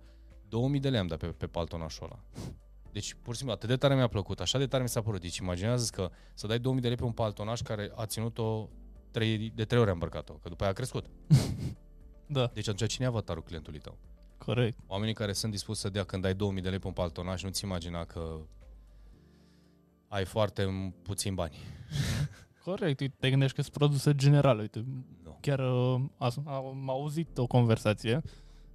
2000 0.49 0.81
de 0.81 0.89
lei 0.89 1.01
am 1.01 1.07
dat 1.07 1.19
pe, 1.19 1.27
pe 1.27 1.47
paltonașul 1.47 2.05
ăla. 2.05 2.23
Deci, 2.93 3.15
pur 3.15 3.33
și 3.33 3.39
simplu, 3.39 3.55
atât 3.55 3.69
de 3.69 3.77
tare 3.77 3.95
mi-a 3.95 4.09
plăcut, 4.09 4.41
așa 4.41 4.59
de 4.59 4.67
tare 4.67 4.83
mi 4.83 4.89
s-a 4.89 5.03
părut. 5.03 5.21
Deci, 5.21 5.37
imaginează 5.37 5.91
că 5.93 6.11
să 6.35 6.47
dai 6.47 6.59
2000 6.59 6.83
de 6.83 6.89
lei 6.89 6.97
pe 6.97 7.05
un 7.05 7.13
paltonaș 7.13 7.61
care 7.61 7.93
a 7.95 8.07
ținut-o 8.07 8.69
3, 9.11 9.53
de 9.55 9.65
3 9.65 9.81
ori 9.81 9.91
a 9.91 9.93
îmbrăcat-o, 9.93 10.33
că 10.33 10.49
după 10.49 10.63
aia 10.63 10.73
a 10.73 10.75
crescut. 10.75 11.07
da. 12.27 12.51
Deci 12.55 12.69
atunci 12.69 12.91
cine 12.91 13.07
e 13.07 13.09
avatarul 13.09 13.43
clientului 13.43 13.79
tău? 13.79 13.99
Corect. 14.39 14.79
Oamenii 14.87 15.15
care 15.15 15.33
sunt 15.33 15.53
dispuși 15.53 15.81
să 15.81 15.89
dea 15.89 16.05
când 16.05 16.23
dai 16.23 16.35
2000 16.35 16.63
de 16.63 16.69
lei 16.69 16.79
pe 16.79 16.87
un 16.87 16.93
paltonaș, 16.93 17.43
nu-ți 17.43 17.65
imagina 17.65 18.05
că 18.05 18.41
ai 20.09 20.25
foarte 20.25 20.93
puțin 21.03 21.35
bani. 21.35 21.57
Corect, 22.65 23.01
uite, 23.01 23.15
te 23.19 23.31
gândești 23.31 23.57
că 23.57 23.63
sunt 23.63 23.75
produse 23.75 24.15
generale. 24.15 24.61
Uite, 24.61 24.85
no. 25.25 25.31
chiar 25.41 25.59
uh, 25.59 26.03
am 26.45 26.89
auzit 26.89 27.39
o 27.39 27.47
conversație 27.47 28.23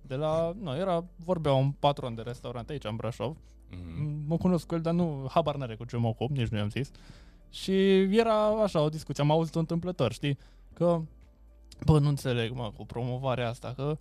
de 0.01 0.15
la, 0.15 0.53
nu, 0.59 0.75
era, 0.75 1.05
vorbea 1.15 1.53
un 1.53 1.71
patron 1.71 2.15
de 2.15 2.21
restaurant 2.21 2.69
aici 2.69 2.83
în 2.83 2.95
Brașov, 2.95 3.37
mm-hmm. 3.69 4.27
mă 4.27 4.37
cunosc 4.37 4.65
cu 4.65 4.75
el, 4.75 4.81
dar 4.81 4.93
nu, 4.93 5.27
habar 5.29 5.55
n-are 5.55 5.75
cu 5.75 5.85
ce 5.85 5.97
mă 5.97 6.07
ocup, 6.07 6.29
nici 6.29 6.47
nu 6.47 6.57
i-am 6.57 6.69
zis. 6.69 6.91
Și 7.49 8.01
era 8.01 8.47
așa 8.47 8.81
o 8.81 8.89
discuție, 8.89 9.23
am 9.23 9.31
auzit-o 9.31 9.59
întâmplător, 9.59 10.11
știi, 10.11 10.37
că, 10.73 11.01
bă, 11.85 11.99
nu 11.99 12.07
înțeleg, 12.07 12.51
mă, 12.51 12.71
cu 12.77 12.85
promovarea 12.85 13.49
asta, 13.49 13.73
că 13.75 13.97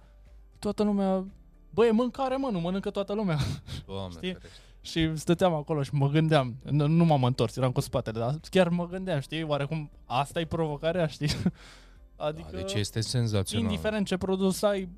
toată 0.58 0.82
lumea, 0.82 1.24
bă, 1.70 1.86
e 1.86 1.90
mâncare, 1.90 2.36
mă, 2.36 2.48
nu 2.52 2.60
mănâncă 2.60 2.90
toată 2.90 3.12
lumea. 3.12 3.38
Doamne, 3.86 4.16
știi? 4.16 4.36
Și 4.80 5.16
stăteam 5.16 5.54
acolo 5.54 5.82
și 5.82 5.94
mă 5.94 6.08
gândeam, 6.08 6.56
nu, 6.62 6.86
nu 6.86 7.04
m-am 7.04 7.24
întors, 7.24 7.56
eram 7.56 7.72
cu 7.72 7.80
spatele, 7.80 8.18
dar 8.18 8.38
chiar 8.50 8.68
mă 8.68 8.86
gândeam, 8.86 9.20
știi, 9.20 9.42
oarecum 9.42 9.90
asta 10.04 10.40
e 10.40 10.44
provocarea, 10.44 11.06
știi? 11.06 11.30
Adică, 12.16 12.48
da, 12.50 12.56
deci 12.56 12.74
este 12.74 13.00
senzațional. 13.00 13.70
Indiferent 13.70 14.06
ce 14.06 14.16
produs 14.16 14.62
ai, 14.62 14.88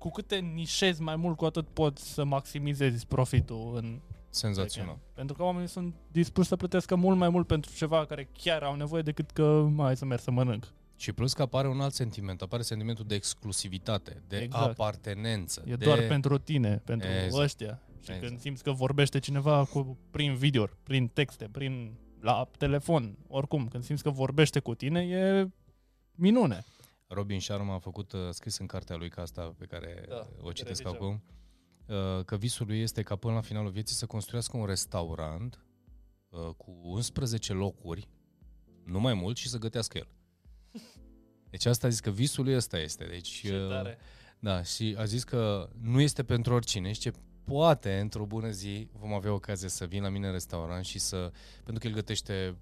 cu 0.00 0.10
cât 0.10 0.26
te 0.26 0.36
nișezi 0.36 1.02
mai 1.02 1.16
mult, 1.16 1.36
cu 1.36 1.44
atât 1.44 1.68
poți 1.68 2.12
să 2.12 2.24
maximizezi 2.24 3.06
profitul 3.06 3.72
în 3.76 4.00
Senzațional. 4.30 4.98
Pentru 5.14 5.36
că 5.36 5.42
oamenii 5.42 5.68
sunt 5.68 5.94
dispuși 6.12 6.48
să 6.48 6.56
plătească 6.56 6.94
mult 6.94 7.18
mai 7.18 7.28
mult 7.28 7.46
pentru 7.46 7.70
ceva 7.74 8.06
care 8.06 8.28
chiar 8.32 8.62
au 8.62 8.74
nevoie 8.74 9.02
decât 9.02 9.30
că 9.30 9.68
mai 9.74 9.96
să 9.96 10.04
merg 10.04 10.20
să 10.20 10.30
mănânc. 10.30 10.72
Și 10.96 11.12
plus 11.12 11.32
că 11.32 11.42
apare 11.42 11.68
un 11.68 11.80
alt 11.80 11.94
sentiment, 11.94 12.42
apare 12.42 12.62
sentimentul 12.62 13.04
de 13.08 13.14
exclusivitate, 13.14 14.22
de 14.28 14.36
exact. 14.36 14.70
apartenență. 14.70 15.62
E 15.66 15.74
de... 15.74 15.84
doar 15.84 16.06
pentru 16.06 16.38
tine, 16.38 16.82
pentru 16.84 17.08
exact. 17.08 17.44
ăștia. 17.44 17.82
Și 18.02 18.10
exact. 18.10 18.26
când 18.26 18.40
simți 18.40 18.62
că 18.62 18.70
vorbește 18.70 19.18
cineva 19.18 19.64
cu, 19.64 19.98
prin 20.10 20.34
video, 20.34 20.68
prin 20.82 21.06
texte, 21.06 21.48
prin 21.52 21.92
la 22.20 22.48
telefon, 22.58 23.16
oricum, 23.28 23.68
când 23.68 23.84
simți 23.84 24.02
că 24.02 24.10
vorbește 24.10 24.60
cu 24.60 24.74
tine, 24.74 25.00
e 25.00 25.48
minune. 26.14 26.64
Robin 27.12 27.40
Sharma 27.40 27.74
a 27.74 27.78
făcut, 27.78 28.12
uh, 28.12 28.28
scris 28.30 28.58
în 28.58 28.66
cartea 28.66 28.96
lui 28.96 29.08
ca 29.08 29.22
asta 29.22 29.54
pe 29.58 29.64
care 29.64 30.04
da, 30.08 30.28
o 30.40 30.52
citesc 30.52 30.86
acum, 30.86 31.22
uh, 31.86 32.24
că 32.24 32.36
visul 32.36 32.66
lui 32.66 32.80
este 32.80 33.02
ca 33.02 33.16
până 33.16 33.34
la 33.34 33.40
finalul 33.40 33.70
vieții 33.70 33.96
să 33.96 34.06
construiască 34.06 34.56
un 34.56 34.66
restaurant 34.66 35.64
uh, 36.28 36.48
cu 36.56 36.80
11 36.82 37.52
locuri, 37.52 38.08
nu 38.84 39.00
mai 39.00 39.14
mult, 39.14 39.36
și 39.36 39.48
să 39.48 39.58
gătească 39.58 39.98
el. 39.98 40.08
Deci 41.50 41.64
asta 41.66 41.86
a 41.86 41.90
zis 41.90 42.00
că 42.00 42.10
visul 42.10 42.44
lui 42.44 42.56
ăsta 42.56 42.78
este. 42.78 43.04
Deci, 43.04 43.28
Ce 43.28 43.66
tare. 43.68 43.98
Da, 44.38 44.62
și 44.62 44.94
a 44.98 45.04
zis 45.04 45.24
că 45.24 45.70
nu 45.80 46.00
este 46.00 46.24
pentru 46.24 46.54
oricine. 46.54 46.92
Și 46.92 47.00
ce 47.00 47.12
poate, 47.44 47.98
într-o 47.98 48.24
bună 48.24 48.50
zi, 48.50 48.88
vom 48.92 49.12
avea 49.12 49.32
ocazie 49.32 49.68
să 49.68 49.86
vin 49.86 50.02
la 50.02 50.08
mine 50.08 50.26
în 50.26 50.32
restaurant 50.32 50.84
și 50.84 50.98
să... 50.98 51.32
Pentru 51.64 51.82
că 51.82 51.86
el 51.86 51.94
gătește 51.94 52.56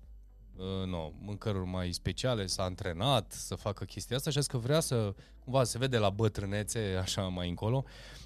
uh, 0.58 0.86
no, 0.86 1.10
mâncăruri 1.20 1.66
mai 1.66 1.92
speciale, 1.92 2.46
s-a 2.46 2.62
antrenat 2.62 3.32
să 3.32 3.54
facă 3.54 3.84
chestia 3.84 4.16
asta 4.16 4.30
și 4.30 4.38
că 4.38 4.58
vrea 4.58 4.80
să, 4.80 5.14
cumva, 5.44 5.64
se 5.64 5.78
vede 5.78 5.98
la 5.98 6.10
bătrânețe, 6.10 6.98
așa 7.00 7.22
mai 7.22 7.48
încolo, 7.48 7.84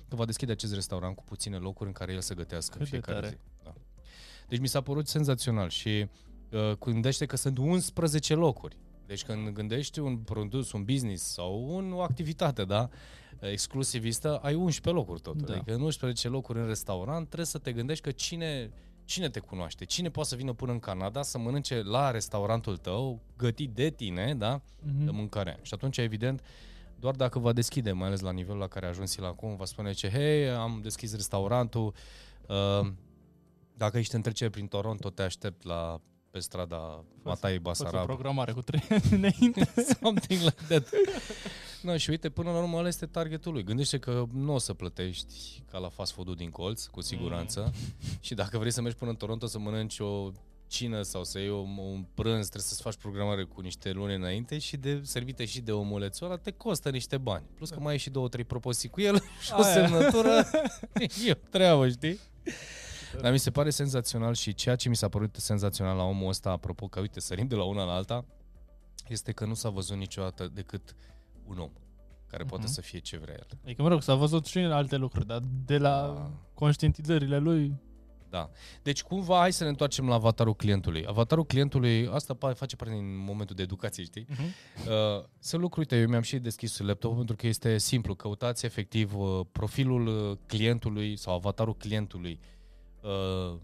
că 0.08 0.16
va 0.16 0.24
deschide 0.24 0.52
acest 0.52 0.74
restaurant 0.74 1.16
cu 1.16 1.24
puține 1.24 1.56
locuri 1.56 1.88
în 1.88 1.94
care 1.94 2.12
el 2.12 2.20
să 2.20 2.34
gătească 2.34 2.76
Cât 2.78 2.84
de 2.84 2.90
fiecare 2.90 3.20
tare. 3.20 3.28
zi. 3.28 3.64
Da. 3.64 3.74
Deci 4.48 4.58
mi 4.58 4.66
s-a 4.68 4.80
părut 4.80 5.08
senzațional 5.08 5.68
și 5.68 6.06
uh, 6.50 6.72
gândește 6.78 7.26
că 7.26 7.36
sunt 7.36 7.58
11 7.58 8.34
locuri. 8.34 8.76
Deci 9.06 9.24
când 9.24 9.48
gândești 9.48 9.98
un 9.98 10.16
produs, 10.16 10.72
un 10.72 10.84
business 10.84 11.24
sau 11.32 11.76
un, 11.76 11.92
o 11.92 12.00
activitate, 12.00 12.64
da, 12.64 12.88
exclusivistă, 13.40 14.38
ai 14.42 14.54
11 14.54 14.88
locuri 15.02 15.20
tot. 15.20 15.42
Da. 15.42 15.54
Adică 15.54 15.74
în 15.74 15.80
11 15.80 16.28
locuri 16.28 16.58
în 16.58 16.66
restaurant 16.66 17.26
trebuie 17.26 17.46
să 17.46 17.58
te 17.58 17.72
gândești 17.72 18.04
că 18.04 18.10
cine, 18.10 18.70
cine 19.04 19.28
te 19.30 19.40
cunoaște, 19.40 19.84
cine 19.84 20.10
poate 20.10 20.28
să 20.28 20.36
vină 20.36 20.52
până 20.52 20.72
în 20.72 20.78
Canada 20.78 21.22
să 21.22 21.38
mănânce 21.38 21.82
la 21.82 22.10
restaurantul 22.10 22.76
tău, 22.76 23.20
gătit 23.36 23.70
de 23.70 23.90
tine, 23.90 24.34
da, 24.34 24.60
Mhm. 24.86 25.04
de 25.04 25.10
mâncare. 25.10 25.58
Și 25.62 25.74
atunci, 25.74 25.98
evident, 25.98 26.42
doar 26.98 27.14
dacă 27.14 27.38
va 27.38 27.52
deschide, 27.52 27.92
mai 27.92 28.06
ales 28.06 28.20
la 28.20 28.30
nivelul 28.32 28.58
la 28.60 28.66
care 28.68 28.86
a 28.86 28.88
ajuns 28.88 29.16
el 29.16 29.24
acum, 29.24 29.56
va 29.56 29.64
spune 29.64 29.92
ce, 29.92 30.10
hei, 30.10 30.48
am 30.50 30.80
deschis 30.82 31.14
restaurantul, 31.14 31.94
uh, 32.48 32.90
dacă 33.76 33.98
ești 33.98 34.14
în 34.14 34.22
trecere 34.22 34.50
prin 34.50 34.66
Toronto, 34.66 35.10
te 35.10 35.22
aștept 35.22 35.64
la 35.64 36.00
pe 36.30 36.38
strada 36.38 37.04
Matai 37.22 37.50
Faci 37.50 37.58
o 37.58 37.60
Basarab. 37.62 38.04
programare 38.06 38.52
cu 38.52 38.62
trei 38.62 38.82
ani 38.88 39.02
înainte. 39.18 39.72
Something 40.00 40.40
like 40.40 40.62
that. 40.68 40.88
No, 41.82 41.96
și 41.96 42.10
uite, 42.10 42.30
până 42.30 42.50
la 42.50 42.58
urmă 42.58 42.78
ăla 42.78 42.88
este 42.88 43.06
targetul 43.06 43.52
lui. 43.52 43.64
Gândește 43.64 43.98
că 43.98 44.24
nu 44.32 44.54
o 44.54 44.58
să 44.58 44.74
plătești 44.74 45.62
ca 45.70 45.78
la 45.78 45.88
fast 45.88 46.12
food 46.12 46.36
din 46.36 46.50
colț, 46.50 46.84
cu 46.84 47.00
siguranță. 47.00 47.72
Și 48.20 48.34
dacă 48.34 48.58
vrei 48.58 48.70
să 48.70 48.80
mergi 48.80 48.96
până 48.96 49.10
în 49.10 49.16
Toronto 49.16 49.46
să 49.46 49.58
mănânci 49.58 49.98
o 49.98 50.30
cină 50.66 51.02
sau 51.02 51.24
să 51.24 51.38
iei 51.38 51.48
un, 51.48 51.78
un 51.78 52.04
prânz, 52.14 52.44
trebuie 52.44 52.68
să-ți 52.68 52.82
faci 52.82 52.96
programare 52.96 53.44
cu 53.44 53.60
niște 53.60 53.90
luni 53.90 54.14
înainte 54.14 54.58
și 54.58 54.76
de 54.76 55.00
servite 55.02 55.44
și 55.44 55.60
de 55.60 55.72
omulețul 55.72 56.26
ăla, 56.26 56.36
te 56.36 56.50
costă 56.50 56.90
niște 56.90 57.18
bani. 57.18 57.44
Plus 57.54 57.70
că 57.70 57.80
mai 57.80 57.92
ai 57.92 57.98
și 57.98 58.10
două, 58.10 58.28
trei 58.28 58.44
propoziții 58.44 58.88
cu 58.88 59.00
el 59.00 59.22
și 59.44 59.52
o 59.52 59.62
Aia. 59.62 59.72
semnătură. 59.72 60.50
e 61.26 61.30
o 61.30 61.46
treabă, 61.50 61.88
știi? 61.88 62.18
Dar 63.20 63.32
mi 63.32 63.38
se 63.38 63.50
pare 63.50 63.70
senzațional 63.70 64.34
și 64.34 64.54
ceea 64.54 64.76
ce 64.76 64.88
mi 64.88 64.96
s-a 64.96 65.08
părut 65.08 65.36
senzațional 65.36 65.96
la 65.96 66.02
omul 66.02 66.28
ăsta, 66.28 66.50
apropo 66.50 66.86
că, 66.86 67.00
uite, 67.00 67.20
sărim 67.20 67.46
de 67.46 67.54
la 67.54 67.64
una 67.64 67.84
la 67.84 67.92
alta, 67.92 68.24
este 69.08 69.32
că 69.32 69.44
nu 69.44 69.54
s-a 69.54 69.68
văzut 69.68 69.96
niciodată 69.96 70.50
decât 70.52 70.94
un 71.52 71.58
om 71.58 71.70
care 72.26 72.44
poate 72.44 72.64
Mhm. 72.64 72.72
să 72.72 72.80
fie 72.80 72.98
ce 72.98 73.16
vrea 73.18 73.34
el. 73.34 73.46
Adică, 73.64 73.82
mă 73.82 73.88
rog, 73.88 74.02
s-a 74.02 74.14
văzut 74.14 74.46
și 74.46 74.58
în 74.58 74.72
alte 74.72 74.96
lucruri, 74.96 75.26
dar 75.26 75.40
de 75.64 75.78
la 75.78 75.90
Da. 76.14 76.30
conștientizările 76.54 77.38
lui... 77.38 77.74
Da. 78.30 78.50
Deci 78.82 79.02
cumva 79.02 79.38
hai 79.38 79.52
să 79.52 79.62
ne 79.62 79.68
întoarcem 79.68 80.08
la 80.08 80.14
avatarul 80.14 80.54
clientului. 80.54 81.04
Avatarul 81.06 81.44
clientului, 81.44 82.08
asta 82.08 82.34
pa- 82.36 82.54
face 82.56 82.76
parte 82.76 82.94
din 82.94 83.16
momentul 83.24 83.56
de 83.56 83.62
educație, 83.62 84.04
știi? 84.04 84.26
Mhm. 84.28 84.42
Uh, 84.42 85.24
sunt 85.38 85.60
lucruri, 85.62 85.86
uite, 85.90 86.02
eu 86.02 86.08
mi-am 86.08 86.22
și 86.22 86.38
deschis 86.38 86.78
laptopul 86.78 87.16
pentru 87.16 87.36
că 87.36 87.46
este 87.46 87.78
simplu. 87.78 88.14
Căutați 88.14 88.64
efectiv 88.66 89.16
uh, 89.18 89.40
profilul 89.52 90.06
uh, 90.30 90.36
clientului 90.46 91.16
sau 91.16 91.34
avatarul 91.34 91.76
clientului. 91.76 92.40
Uh, 93.02 93.58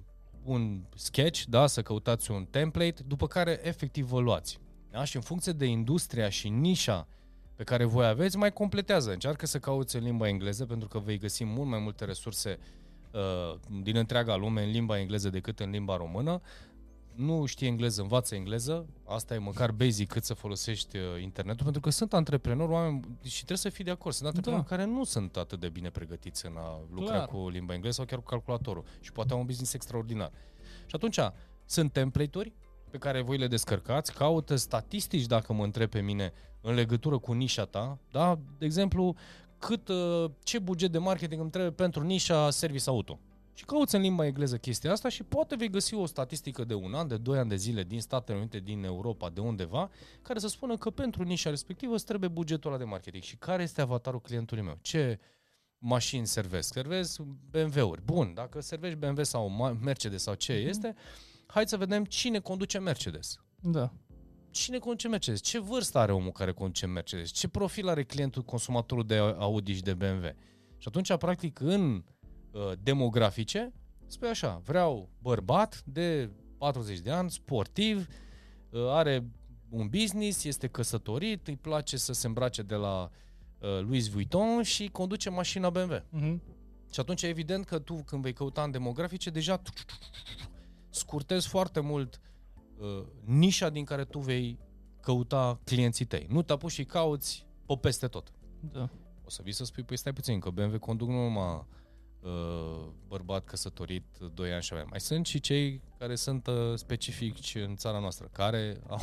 un 0.45 0.83
sketch, 0.95 1.43
da, 1.49 1.67
să 1.67 1.83
căutați 1.83 2.31
un 2.31 2.45
template, 2.51 3.03
după 3.07 3.27
care 3.27 3.61
efectiv 3.63 4.07
vă 4.07 4.21
luați. 4.21 4.59
Da? 4.91 5.05
Și 5.05 5.17
în 5.17 5.23
funcție 5.23 5.53
de 5.53 5.67
industria 5.67 6.29
și 6.29 6.49
nișa 6.49 7.09
pe 7.59 7.65
care 7.65 7.85
voi 7.85 8.07
aveți, 8.07 8.37
mai 8.37 8.53
completează. 8.53 9.11
Încearcă 9.11 9.47
să 9.47 9.59
cauți 9.59 9.97
în 9.97 10.03
limba 10.03 10.29
engleză, 10.29 10.67
pentru 10.67 10.89
că 10.89 10.99
vei 10.99 11.19
găsi 11.19 11.45
mult 11.45 11.69
mai 11.69 11.79
multe 11.79 12.05
resurse 12.05 12.59
uh, 13.13 13.59
din 13.83 13.97
întreaga 13.97 14.37
lume 14.37 14.63
în 14.63 14.71
limba 14.71 14.99
engleză 14.99 15.29
decât 15.29 15.61
în 15.61 15.71
limba 15.71 15.97
română. 15.97 16.41
Nu 17.15 17.45
știi 17.45 17.67
engleză, 17.67 18.03
învață 18.03 18.35
engleză. 18.35 18.87
Asta 19.05 19.35
e 19.35 19.39
măcar 19.39 19.73
basic 19.73 20.09
cât 20.09 20.25
să 20.25 20.35
folosești 20.35 20.97
uh, 20.97 21.03
internetul, 21.23 21.63
pentru 21.63 21.81
că 21.81 21.91
sunt 21.91 22.13
antreprenori, 22.13 22.73
oameni, 22.73 23.01
și 23.25 23.37
trebuie 23.37 23.57
să 23.57 23.69
fii 23.69 23.85
de 23.85 23.91
acord, 23.91 24.15
sunt 24.15 24.27
antreprenori 24.27 24.69
Da. 24.69 24.77
care 24.77 24.85
nu 24.89 25.05
sunt 25.05 25.37
atât 25.37 25.61
de 25.61 25.69
bine 25.69 25.91
pregătiți 25.91 26.47
în 26.47 26.57
a 26.57 26.81
lucra 26.95 27.15
Clar. 27.15 27.27
cu 27.27 27.49
limba 27.49 27.75
engleză 27.75 27.95
sau 27.95 28.05
chiar 28.05 28.19
cu 28.19 28.25
calculatorul 28.25 28.85
și 29.01 29.13
poate 29.13 29.33
au 29.33 29.39
un 29.39 29.47
business 29.47 29.73
extraordinar. 29.73 30.31
Și 30.87 30.95
atunci, 30.95 31.19
sunt 31.65 31.93
template-uri 31.93 32.53
pe 32.91 32.99
care 32.99 33.21
voi 33.21 33.39
le 33.39 33.47
descărcați, 33.47 34.15
caută 34.15 34.57
statistici, 34.57 35.27
dacă 35.27 35.53
mă 35.53 35.65
întreb 35.65 35.91
pe 35.91 36.01
mine, 36.01 36.33
în 36.61 36.75
legătură 36.75 37.19
cu 37.19 37.33
nișa 37.33 37.65
ta, 37.65 37.99
da? 38.11 38.39
De 38.59 38.65
exemplu, 38.65 39.17
cât, 39.59 39.89
uh, 39.89 40.25
ce 40.43 40.59
buget 40.59 40.93
de 40.93 40.99
marketing 40.99 41.41
îmi 41.41 41.51
trebuie 41.51 41.73
pentru 41.73 42.03
nișa 42.03 42.51
service 42.51 42.91
auto. 42.91 43.19
Și 43.55 43.65
cauți 43.65 43.95
în 43.95 44.01
limba 44.01 44.27
engleză 44.27 44.57
chestia 44.57 44.93
asta 44.93 45.09
și 45.09 45.23
poate 45.23 45.57
vei 45.57 45.71
găsi 45.71 45.95
o 45.95 46.07
statistică 46.07 46.65
de 46.65 46.75
un 46.75 46.95
an, 46.95 47.09
de 47.09 47.17
doi 47.17 47.39
ani 47.39 47.49
de 47.49 47.57
zile 47.57 47.83
din 47.83 48.01
Statele 48.01 48.39
Unite, 48.39 48.59
din 48.59 48.85
Europa, 48.85 49.29
de 49.31 49.41
undeva, 49.41 49.91
care 50.23 50.39
să 50.39 50.49
spună 50.49 50.77
că 50.77 50.91
pentru 50.91 51.23
nișa 51.23 51.51
respectivă 51.51 51.95
îți 51.95 52.05
trebuie 52.05 52.29
bugetul 52.29 52.71
ăla 52.71 52.79
de 52.79 52.85
marketing. 52.85 53.23
Și 53.23 53.37
care 53.37 53.63
este 53.63 53.81
avatarul 53.81 54.21
clientului 54.21 54.65
meu? 54.65 54.79
Ce 54.81 55.19
mașini 55.79 56.27
servesc? 56.27 56.73
Servesc 56.73 57.21
BMW-uri. 57.51 58.03
Bun, 58.05 58.35
dacă 58.35 58.61
servești 58.61 58.99
BMW 58.99 59.23
sau 59.23 59.51
Ma- 59.51 59.81
Mercedes 59.81 60.23
sau 60.23 60.35
ce 60.35 60.53
Mhm. 60.59 60.69
este, 60.69 60.95
hai 61.47 61.69
să 61.69 61.77
vedem 61.77 62.05
cine 62.05 62.39
conduce 62.39 62.79
Mercedes. 62.79 63.41
Da. 63.61 63.93
Cine 64.51 64.79
conduce 64.79 65.09
Mercedes? 65.09 65.41
Ce 65.41 65.59
vârstă 65.59 65.99
are 65.99 66.13
omul 66.13 66.33
care 66.33 66.53
conduce 66.53 66.87
Mercedes? 66.87 67.31
Ce 67.31 67.49
profil 67.49 67.89
are 67.89 68.05
clientul, 68.05 68.43
consumatorul 68.43 69.07
de 69.07 69.17
Audi 69.17 69.73
și 69.73 69.83
de 69.83 69.95
BMW? 69.95 70.25
Și 70.79 70.89
atunci, 70.89 71.17
practic, 71.17 71.61
în 71.61 72.05
uh, 72.51 72.73
demografice, 72.83 73.73
spui 74.07 74.29
așa, 74.29 74.63
vreau 74.65 75.09
bărbat 75.19 75.83
de 75.85 76.31
40 76.59 76.99
de 76.99 77.11
ani, 77.11 77.31
sportiv, 77.31 78.07
uh, 78.71 78.81
are 78.89 79.27
un 79.69 79.89
business, 79.89 80.45
este 80.45 80.67
căsătorit, 80.67 81.49
îi 81.49 81.57
place 81.57 81.97
să 81.97 82.13
se 82.13 82.27
îmbrace 82.27 82.63
de 82.63 82.75
la 82.75 83.11
uh, 83.59 83.69
Louis 83.81 84.09
Vuitton 84.09 84.63
și 84.63 84.89
conduce 84.89 85.31
mașina 85.31 85.71
BMW. 85.71 86.03
Mhm. 86.11 86.43
Și 86.93 87.01
atunci, 87.01 87.23
evident 87.23 87.65
că 87.65 87.79
tu, 87.79 87.95
când 87.95 88.23
vei 88.23 88.33
căuta 88.33 88.63
în 88.63 88.71
demografice, 88.71 89.31
deja 89.31 89.63
scurtezi 90.91 91.49
foarte 91.49 91.81
mult 91.81 92.21
uh, 92.79 93.05
nișa 93.25 93.69
din 93.69 93.85
care 93.85 94.05
tu 94.05 94.19
vei 94.19 94.59
căuta 95.01 95.61
clienții 95.65 96.05
tăi. 96.05 96.27
Nu 96.29 96.43
te 96.43 96.53
apuci 96.53 96.71
și 96.71 96.85
cauți 96.85 97.47
pe 97.67 97.75
peste 97.81 98.07
tot. 98.07 98.33
Da. 98.73 98.89
O 99.25 99.31
să 99.31 99.41
vii 99.43 99.53
să 99.53 99.65
spui, 99.65 99.83
păi 99.83 99.97
stai 99.97 100.13
puțin, 100.13 100.41
că 100.41 100.51
BMW 100.51 100.79
conduc 100.79 101.09
nu 101.09 101.23
numai 101.23 101.67
uh, 102.21 102.89
bărbat 103.07 103.45
căsătorit 103.45 104.05
2 104.35 104.53
ani 104.53 104.63
și 104.63 104.73
mai. 104.73 104.85
Mai 104.91 105.01
sunt 105.01 105.27
și 105.27 105.41
cei 105.41 105.83
care 105.99 106.15
sunt 106.15 106.47
uh, 106.47 106.75
specifici 106.75 107.55
în 107.55 107.77
țara 107.77 107.99
noastră, 107.99 108.29
care 108.33 108.81
au, 108.89 109.01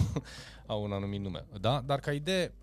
au 0.65 0.83
un 0.83 0.91
anumit 0.91 1.21
nume. 1.21 1.45
Da? 1.59 1.81
Dar 1.85 1.99
ca 1.99 2.11
idee, 2.11 2.53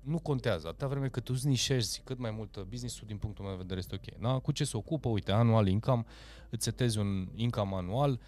nu 0.00 0.18
contează. 0.18 0.68
Atâta 0.68 0.86
vreme 0.86 1.08
cât 1.08 1.24
tu 1.24 1.32
îți 1.34 1.46
nișezi 1.46 2.00
cât 2.04 2.18
mai 2.18 2.30
mult 2.30 2.56
uh, 2.56 2.62
business-ul, 2.62 3.06
din 3.06 3.16
punctul 3.16 3.44
meu 3.44 3.52
de 3.54 3.60
vedere, 3.60 3.78
este 3.78 3.94
ok. 3.94 4.20
Da? 4.20 4.38
Cu 4.38 4.52
ce 4.52 4.64
se 4.64 4.76
ocupă? 4.76 5.08
Uite, 5.08 5.32
anual 5.32 5.66
income, 5.66 6.04
îți 6.50 6.64
setezi 6.64 6.98
un 6.98 7.28
income 7.34 7.74
anual, 7.74 8.10
uh, 8.10 8.18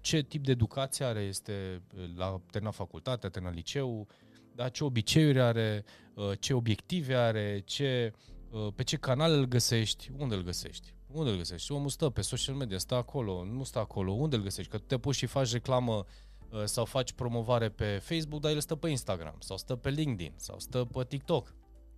ce 0.00 0.22
tip 0.22 0.44
de 0.44 0.50
educație 0.50 1.04
are, 1.04 1.20
este 1.20 1.82
uh, 1.96 2.04
la 2.16 2.40
terminat 2.50 2.74
facultatea, 2.74 3.28
terminat 3.28 3.56
liceu, 3.56 4.06
da? 4.54 4.68
ce 4.68 4.84
obiceiuri 4.84 5.40
are, 5.40 5.84
uh, 6.14 6.30
ce 6.38 6.54
obiective 6.54 7.14
are, 7.14 7.62
ce, 7.64 8.12
uh, 8.50 8.72
pe 8.74 8.82
ce 8.82 8.96
canal 8.96 9.32
îl 9.32 9.44
găsești, 9.44 10.10
unde 10.16 10.34
îl 10.34 10.42
găsești. 10.42 10.94
Unde 11.06 11.30
îl 11.30 11.36
găsești? 11.36 11.72
Omul 11.72 11.88
stă 11.88 12.10
pe 12.10 12.20
social 12.20 12.54
media, 12.54 12.78
stă 12.78 12.94
acolo, 12.94 13.44
nu 13.44 13.62
stă 13.62 13.78
acolo, 13.78 14.12
unde 14.12 14.36
îl 14.36 14.42
găsești? 14.42 14.70
Că 14.70 14.78
tu 14.78 14.84
te 14.84 14.98
pui 14.98 15.12
și 15.12 15.26
faci 15.26 15.52
reclamă 15.52 16.04
uh, 16.50 16.64
sau 16.64 16.84
faci 16.84 17.12
promovare 17.12 17.68
pe 17.68 17.98
Facebook, 18.02 18.40
dar 18.40 18.50
el 18.50 18.60
stă 18.60 18.74
pe 18.74 18.88
Instagram, 18.88 19.36
sau 19.38 19.56
stă 19.56 19.76
pe 19.76 19.90
LinkedIn, 19.90 20.32
sau 20.36 20.58
stă 20.58 20.84
pe 20.84 21.04
TikTok. 21.04 21.54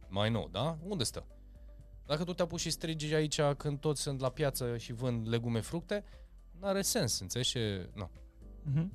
Mai 0.09 0.31
nou, 0.31 0.49
da? 0.51 0.79
Unde 0.83 1.05
stă? 1.05 1.27
Dacă 2.07 2.25
tu 2.25 2.33
te 2.33 2.43
apuci 2.43 2.61
și 2.61 2.71
strigi 2.71 3.15
aici 3.15 3.41
când 3.57 3.79
toți 3.79 4.03
sunt 4.03 4.21
la 4.21 4.29
piață 4.29 4.77
și 4.77 4.93
vând 4.93 5.29
legume, 5.29 5.61
fructe, 5.61 6.05
n-are 6.61 6.83
sens, 6.83 7.21
înțelegi? 7.21 7.51
Și, 7.51 7.59
nu. 7.95 8.11
Mhm. 8.73 8.93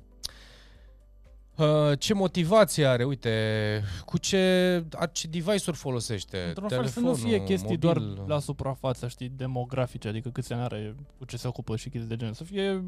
Uh, 1.58 1.98
ce 1.98 2.14
motivație 2.14 2.86
are, 2.86 3.04
uite, 3.04 3.82
cu 4.04 4.18
ce, 4.18 4.84
a- 4.92 5.06
ce 5.06 5.26
device-uri 5.26 5.76
folosește, 5.76 6.38
Într-un 6.48 6.68
fel 6.68 6.86
să 6.86 7.00
nu 7.00 7.14
fie 7.14 7.22
telefonul, 7.24 7.46
chestii 7.48 7.78
mobil. 7.84 8.14
doar 8.14 8.26
la 8.28 8.38
suprafață, 8.38 9.08
știi, 9.08 9.28
demografice, 9.28 10.08
adică 10.08 10.28
câți 10.28 10.52
ani 10.52 10.62
are, 10.62 10.94
cu 11.18 11.24
ce 11.24 11.36
se 11.36 11.48
ocupă 11.48 11.76
și 11.76 11.88
chestii 11.88 12.08
de 12.08 12.16
genul. 12.16 12.34
Să 12.34 12.44
fie 12.44 12.84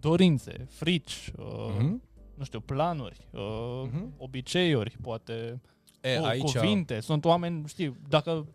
dorințe, 0.00 0.66
frici, 0.70 1.32
uh, 1.38 1.74
Mhm. 1.78 2.02
nu 2.34 2.44
știu, 2.44 2.60
planuri, 2.60 3.26
uh, 3.30 3.82
Mhm. 3.92 4.12
obiceiuri, 4.16 4.96
poate 5.02 5.60
E, 6.00 6.16
cu- 6.18 6.24
aici, 6.24 6.52
cuvinte. 6.56 7.00
Sunt 7.00 7.24
oameni, 7.24 7.62
știi, 7.66 7.96
dacă 8.08 8.46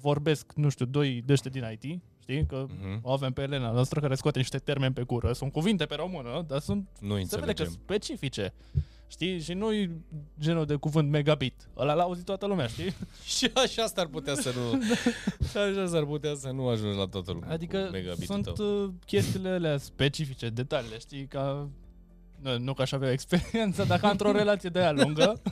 vorbesc, 0.00 0.52
nu 0.54 0.68
știu, 0.68 0.84
doi 0.86 1.22
de 1.26 1.32
ăștia 1.32 1.50
din 1.50 1.78
IT, 1.80 2.02
știi, 2.22 2.46
că 2.46 2.66
Mhm. 2.80 2.98
o 3.02 3.10
avem 3.12 3.32
pe 3.32 3.42
Elena 3.42 3.70
noastră 3.70 4.00
care 4.00 4.14
scoate 4.14 4.38
niște 4.38 4.58
termeni 4.58 4.94
pe 4.94 5.02
gură, 5.02 5.32
sunt 5.32 5.52
cuvinte 5.52 5.84
pe 5.84 5.94
română, 5.94 6.44
dar 6.48 6.58
sunt 6.60 6.88
nu 7.00 7.08
se 7.08 7.14
vede 7.14 7.24
că 7.26 7.36
înțelegem. 7.36 7.66
sunt 7.66 7.78
specifice. 7.84 8.52
Știi? 9.06 9.40
Și 9.40 9.52
nu 9.52 9.72
e 9.72 9.90
genul 10.40 10.64
de 10.66 10.74
cuvânt 10.74 11.10
megabit. 11.10 11.68
Ăla 11.76 11.94
l-a 11.94 12.02
auzit 12.02 12.24
toată 12.24 12.46
lumea, 12.46 12.66
știi? 12.66 12.94
și 13.36 13.50
așa 13.54 13.86
s-ar 13.86 14.06
putea 14.06 14.34
să 14.34 14.52
nu... 14.56 14.82
și 15.50 15.56
așa 15.56 15.86
s-ar 15.86 16.04
putea 16.04 16.34
să 16.34 16.50
nu 16.50 16.68
ajungi 16.68 16.98
la 16.98 17.04
toată 17.06 17.32
lumea 17.32 17.50
Adică 17.50 17.90
sunt 18.24 18.52
tău. 18.54 18.82
Uh, 18.84 18.90
chestiile 19.06 19.48
alea 19.48 19.76
specifice, 19.78 20.48
detaliile, 20.48 20.98
știi? 20.98 21.26
Ca 21.26 21.68
nu, 22.42 22.58
nu 22.58 22.74
că 22.74 22.82
aș 22.82 22.92
avea 22.92 23.12
experiență, 23.12 23.84
dar 23.84 23.98
ca 23.98 24.10
într-o 24.10 24.32
relație 24.32 24.68
de 24.68 24.78
aia 24.78 24.92
lungă, 24.92 25.42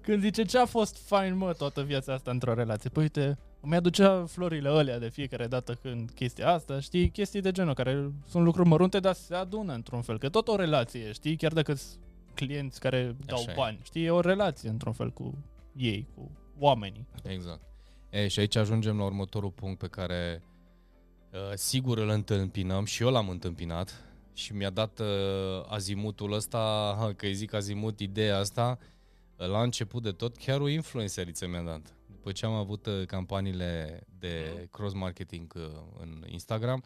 când 0.00 0.22
zice 0.22 0.44
ce 0.44 0.58
a 0.58 0.66
fost 0.66 1.06
fain, 1.06 1.36
mă, 1.36 1.52
toată 1.52 1.82
viața 1.82 2.12
asta 2.12 2.30
într-o 2.30 2.54
relație. 2.54 2.90
Păi 2.90 3.02
uite, 3.02 3.38
îmi 3.60 3.74
aducea 3.74 4.24
florile 4.26 4.68
alea 4.68 4.98
de 4.98 5.08
fiecare 5.08 5.46
dată 5.46 5.74
când 5.74 6.10
chestia 6.10 6.52
asta, 6.52 6.80
știi, 6.80 7.10
chestii 7.10 7.40
de 7.40 7.52
genul 7.52 7.74
care 7.74 8.12
sunt 8.28 8.44
lucruri 8.44 8.68
mărunte, 8.68 9.00
dar 9.00 9.14
se 9.14 9.34
adună 9.34 9.72
într-un 9.72 10.02
fel, 10.02 10.18
că 10.18 10.28
tot 10.28 10.48
o 10.48 10.56
relație, 10.56 11.12
știi, 11.12 11.36
chiar 11.36 11.52
dacă 11.52 11.74
clienți 12.34 12.80
care 12.80 13.16
dau 13.26 13.38
Așa 13.38 13.52
bani, 13.56 13.78
e. 13.80 13.84
știi, 13.84 14.04
e 14.04 14.10
o 14.10 14.20
relație 14.20 14.68
într-un 14.68 14.92
fel 14.92 15.10
cu 15.10 15.44
ei, 15.76 16.08
cu 16.14 16.30
oamenii. 16.58 17.06
Exact. 17.22 17.60
E, 18.10 18.28
și 18.28 18.38
aici 18.38 18.56
ajungem 18.56 18.98
la 18.98 19.04
următorul 19.04 19.50
punct 19.50 19.78
pe 19.78 19.86
care 19.86 20.42
uh, 21.32 21.38
sigur 21.54 21.98
îl 21.98 22.08
întâmpinăm 22.08 22.84
și 22.84 23.02
eu 23.02 23.10
l-am 23.10 23.28
întâmpinat 23.28 24.04
și 24.34 24.52
mi-a 24.52 24.70
dat 24.70 24.98
uh, 24.98 25.06
azimutul 25.66 26.32
ăsta, 26.32 27.14
că 27.16 27.26
îi 27.26 27.34
zic 27.34 27.52
azimut 27.52 28.00
ideea 28.00 28.38
asta, 28.38 28.78
uh, 29.36 29.46
la 29.46 29.62
început 29.62 30.02
de 30.02 30.10
tot, 30.10 30.36
chiar 30.36 30.60
o 30.60 30.68
influenceriță 30.68 31.46
mi-a 31.46 31.62
dat. 31.62 31.94
După 32.06 32.32
ce 32.32 32.46
am 32.46 32.52
avut 32.52 32.86
uh, 32.86 33.06
campaniile 33.06 34.02
de 34.18 34.52
mhm. 34.54 34.70
cross-marketing 34.70 35.52
uh, 35.56 35.62
în 36.00 36.24
Instagram, 36.26 36.84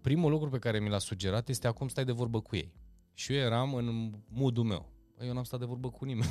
primul 0.00 0.30
lucru 0.30 0.48
pe 0.48 0.58
care 0.58 0.80
mi 0.80 0.88
l-a 0.88 0.98
sugerat 0.98 1.48
este 1.48 1.66
acum 1.66 1.88
stai 1.88 2.04
de 2.04 2.12
vorbă 2.12 2.40
cu 2.40 2.56
ei. 2.56 2.72
Și 3.14 3.34
eu 3.34 3.40
eram 3.40 3.74
în 3.74 4.12
modul 4.28 4.64
meu. 4.64 4.88
Păi 5.16 5.26
eu 5.26 5.34
n-am 5.34 5.44
stat 5.44 5.58
de 5.58 5.64
vorbă 5.64 5.90
cu 5.90 6.04
nimeni. 6.04 6.30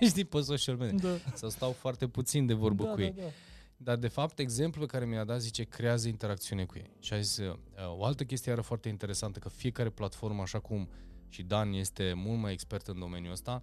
Știi, 0.08 0.24
pe 0.24 0.40
social 0.40 0.76
media. 0.76 1.08
Da. 1.08 1.16
Să 1.34 1.48
stau 1.48 1.72
foarte 1.72 2.06
puțin 2.06 2.46
de 2.46 2.54
vorbă 2.54 2.84
da, 2.84 2.90
cu 2.90 2.96
da, 2.96 3.02
ei. 3.02 3.14
Da. 3.16 3.22
Dar, 3.82 3.96
de 3.96 4.08
fapt, 4.08 4.38
exemplul 4.38 4.86
pe 4.86 4.92
care 4.92 5.04
mi 5.04 5.14
l-a 5.14 5.24
dat 5.24 5.40
zice 5.40 5.64
creează 5.64 6.08
interacțiune 6.08 6.64
cu 6.64 6.78
ei. 6.78 6.90
Și 6.98 7.12
a 7.12 7.20
zis, 7.20 7.36
uh, 7.36 7.58
o 7.96 8.04
altă 8.04 8.24
chestie 8.24 8.52
era 8.52 8.62
foarte 8.62 8.88
interesantă, 8.88 9.38
că 9.38 9.48
fiecare 9.48 9.90
platformă, 9.90 10.42
așa 10.42 10.58
cum 10.58 10.88
și 11.28 11.42
Dan 11.42 11.72
este 11.72 12.12
mult 12.12 12.40
mai 12.40 12.52
expert 12.52 12.86
în 12.86 12.98
domeniul 12.98 13.32
ăsta, 13.32 13.62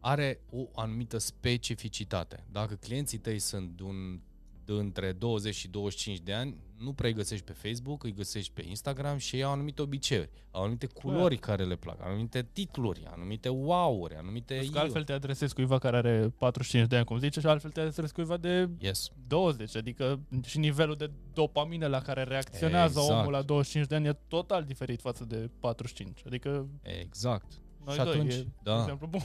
are 0.00 0.40
o 0.50 0.68
anumită 0.74 1.18
specificitate. 1.18 2.44
Dacă 2.50 2.74
clienții 2.74 3.18
tăi 3.18 3.38
sunt 3.38 3.76
de 3.76 3.82
un 3.82 4.20
de 4.64 4.72
între 4.72 5.12
20 5.12 5.54
și 5.54 5.68
25 5.68 6.18
de 6.18 6.32
ani, 6.32 6.56
nu 6.78 6.92
prea 6.92 7.08
îi 7.08 7.14
găsești 7.14 7.44
pe 7.44 7.52
Facebook, 7.52 8.04
îi 8.04 8.12
găsești 8.12 8.52
pe 8.52 8.64
Instagram 8.68 9.16
și 9.16 9.36
ei 9.36 9.42
au 9.42 9.52
anumite 9.52 9.82
obiceiuri, 9.82 10.30
au 10.50 10.62
anumite 10.62 10.86
culori 10.86 11.36
Clar. 11.36 11.56
care 11.56 11.68
le 11.68 11.76
plac, 11.76 11.96
anumite 12.02 12.48
titluri, 12.52 13.02
anumite 13.10 13.48
wow-uri, 13.48 14.14
anumite... 14.14 14.68
Că 14.72 14.78
altfel 14.78 15.04
te 15.04 15.12
adresezi 15.12 15.54
cuiva 15.54 15.78
care 15.78 15.96
are 15.96 16.34
45 16.38 16.88
de 16.88 16.96
ani, 16.96 17.04
cum 17.04 17.18
zice, 17.18 17.40
și 17.40 17.46
altfel 17.46 17.70
te 17.70 17.80
adresezi 17.80 18.12
cuiva 18.12 18.36
de 18.36 18.68
yes. 18.78 19.10
20, 19.26 19.76
adică 19.76 20.20
și 20.44 20.58
nivelul 20.58 20.96
de 20.96 21.10
dopamină 21.32 21.86
la 21.86 22.00
care 22.00 22.22
reacționează 22.22 23.00
exact. 23.00 23.20
omul 23.20 23.32
la 23.32 23.42
25 23.42 23.88
de 23.88 23.94
ani 23.94 24.06
e 24.06 24.18
total 24.28 24.64
diferit 24.64 25.00
față 25.00 25.24
de 25.24 25.50
45, 25.60 26.22
adică... 26.26 26.68
Exact. 26.82 27.52
Noi 27.84 27.94
și 27.94 28.02
doi, 28.02 28.12
atunci, 28.12 28.34
e 28.34 28.46
da. 28.62 28.80
exemplu 28.80 29.06
bun. 29.06 29.22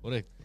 Corect. 0.00 0.37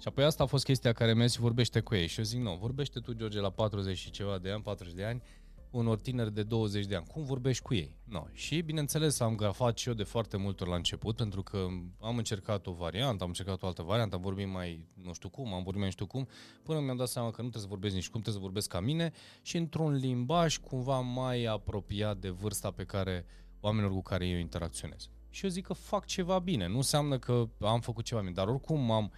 Și 0.00 0.08
apoi 0.08 0.24
asta 0.24 0.42
a 0.42 0.46
fost 0.46 0.64
chestia 0.64 0.92
care 0.92 1.14
mi-a 1.14 1.26
zis 1.26 1.36
vorbește 1.36 1.80
cu 1.80 1.94
ei. 1.94 2.06
Și 2.06 2.18
eu 2.18 2.24
zic, 2.24 2.40
nu, 2.40 2.56
vorbește 2.60 3.00
tu, 3.00 3.12
George, 3.12 3.40
la 3.40 3.50
40 3.50 3.98
și 3.98 4.10
ceva 4.10 4.38
de 4.38 4.50
ani, 4.50 4.62
40 4.62 4.94
de 4.94 5.04
ani, 5.04 5.22
unor 5.70 6.00
tineri 6.00 6.34
de 6.34 6.42
20 6.42 6.86
de 6.86 6.94
ani. 6.94 7.06
Cum 7.06 7.24
vorbești 7.24 7.62
cu 7.62 7.74
ei? 7.74 7.96
No. 8.04 8.22
Și, 8.32 8.60
bineînțeles, 8.60 9.20
am 9.20 9.34
grafat 9.34 9.78
și 9.78 9.88
eu 9.88 9.94
de 9.94 10.02
foarte 10.02 10.36
multe 10.36 10.62
ori 10.62 10.70
la 10.70 10.76
început, 10.76 11.16
pentru 11.16 11.42
că 11.42 11.66
am 12.00 12.16
încercat 12.16 12.66
o 12.66 12.72
variantă, 12.72 13.22
am 13.22 13.28
încercat 13.28 13.62
o 13.62 13.66
altă 13.66 13.82
variantă, 13.82 14.14
am 14.14 14.20
vorbit 14.20 14.48
mai 14.48 14.84
nu 15.02 15.12
știu 15.12 15.28
cum, 15.28 15.46
am 15.46 15.62
vorbit 15.62 15.74
mai 15.74 15.84
nu 15.84 15.90
știu 15.90 16.06
cum, 16.06 16.28
până 16.62 16.80
mi-am 16.80 16.96
dat 16.96 17.08
seama 17.08 17.30
că 17.30 17.42
nu 17.42 17.48
trebuie 17.48 17.62
să 17.62 17.68
vorbesc 17.68 17.94
nici 17.94 18.10
cum, 18.10 18.20
trebuie 18.20 18.42
să 18.42 18.46
vorbesc 18.46 18.68
ca 18.68 18.80
mine 18.80 19.12
și 19.42 19.56
într-un 19.56 19.92
limbaj 19.92 20.56
cumva 20.58 21.00
mai 21.00 21.44
apropiat 21.44 22.16
de 22.16 22.28
vârsta 22.28 22.70
pe 22.70 22.84
care 22.84 23.26
oamenilor 23.60 23.92
cu 23.92 24.02
care 24.02 24.26
eu 24.26 24.38
interacționez. 24.38 25.08
Și 25.30 25.44
eu 25.44 25.50
zic 25.50 25.66
că 25.66 25.72
fac 25.72 26.04
ceva 26.04 26.38
bine, 26.38 26.66
nu 26.66 26.76
înseamnă 26.76 27.18
că 27.18 27.48
am 27.60 27.80
făcut 27.80 28.04
ceva 28.04 28.20
bine, 28.20 28.32
dar 28.32 28.48
oricum 28.48 28.90
am 28.90 29.12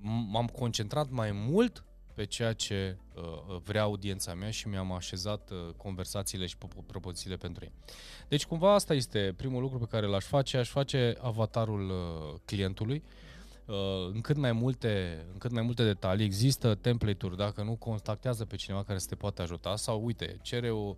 m-am 0.00 0.46
concentrat 0.46 1.10
mai 1.10 1.32
mult 1.32 1.84
pe 2.14 2.24
ceea 2.24 2.52
ce 2.52 2.96
uh, 3.14 3.56
vrea 3.64 3.82
audiența 3.82 4.34
mea 4.34 4.50
și 4.50 4.68
mi-am 4.68 4.92
așezat 4.92 5.50
uh, 5.50 5.74
conversațiile 5.76 6.46
și 6.46 6.56
propozițiile 6.86 7.36
pentru 7.36 7.64
ei. 7.64 7.72
Deci 8.28 8.46
cumva 8.46 8.74
asta 8.74 8.94
este 8.94 9.34
primul 9.36 9.62
lucru 9.62 9.78
pe 9.78 9.86
care 9.90 10.06
l-aș 10.06 10.24
face, 10.24 10.56
aș 10.56 10.68
face 10.68 11.16
avatarul 11.20 11.90
uh, 11.90 12.40
clientului 12.44 13.02
uh, 13.66 13.74
în 14.12 14.20
cât 14.20 14.36
mai 14.36 14.52
multe, 14.52 15.24
în 15.32 15.38
cât 15.38 15.50
mai 15.50 15.62
multe 15.62 15.84
detalii. 15.84 16.24
Există 16.24 16.74
template-uri, 16.74 17.36
dacă 17.36 17.62
nu 17.62 17.76
contactează 17.76 18.44
pe 18.44 18.56
cineva 18.56 18.84
care 18.84 18.98
să 18.98 19.06
te 19.08 19.14
poate 19.14 19.42
ajuta 19.42 19.76
sau 19.76 20.04
uite, 20.04 20.38
cere 20.42 20.70
o 20.70 20.86
uh, 20.86 20.96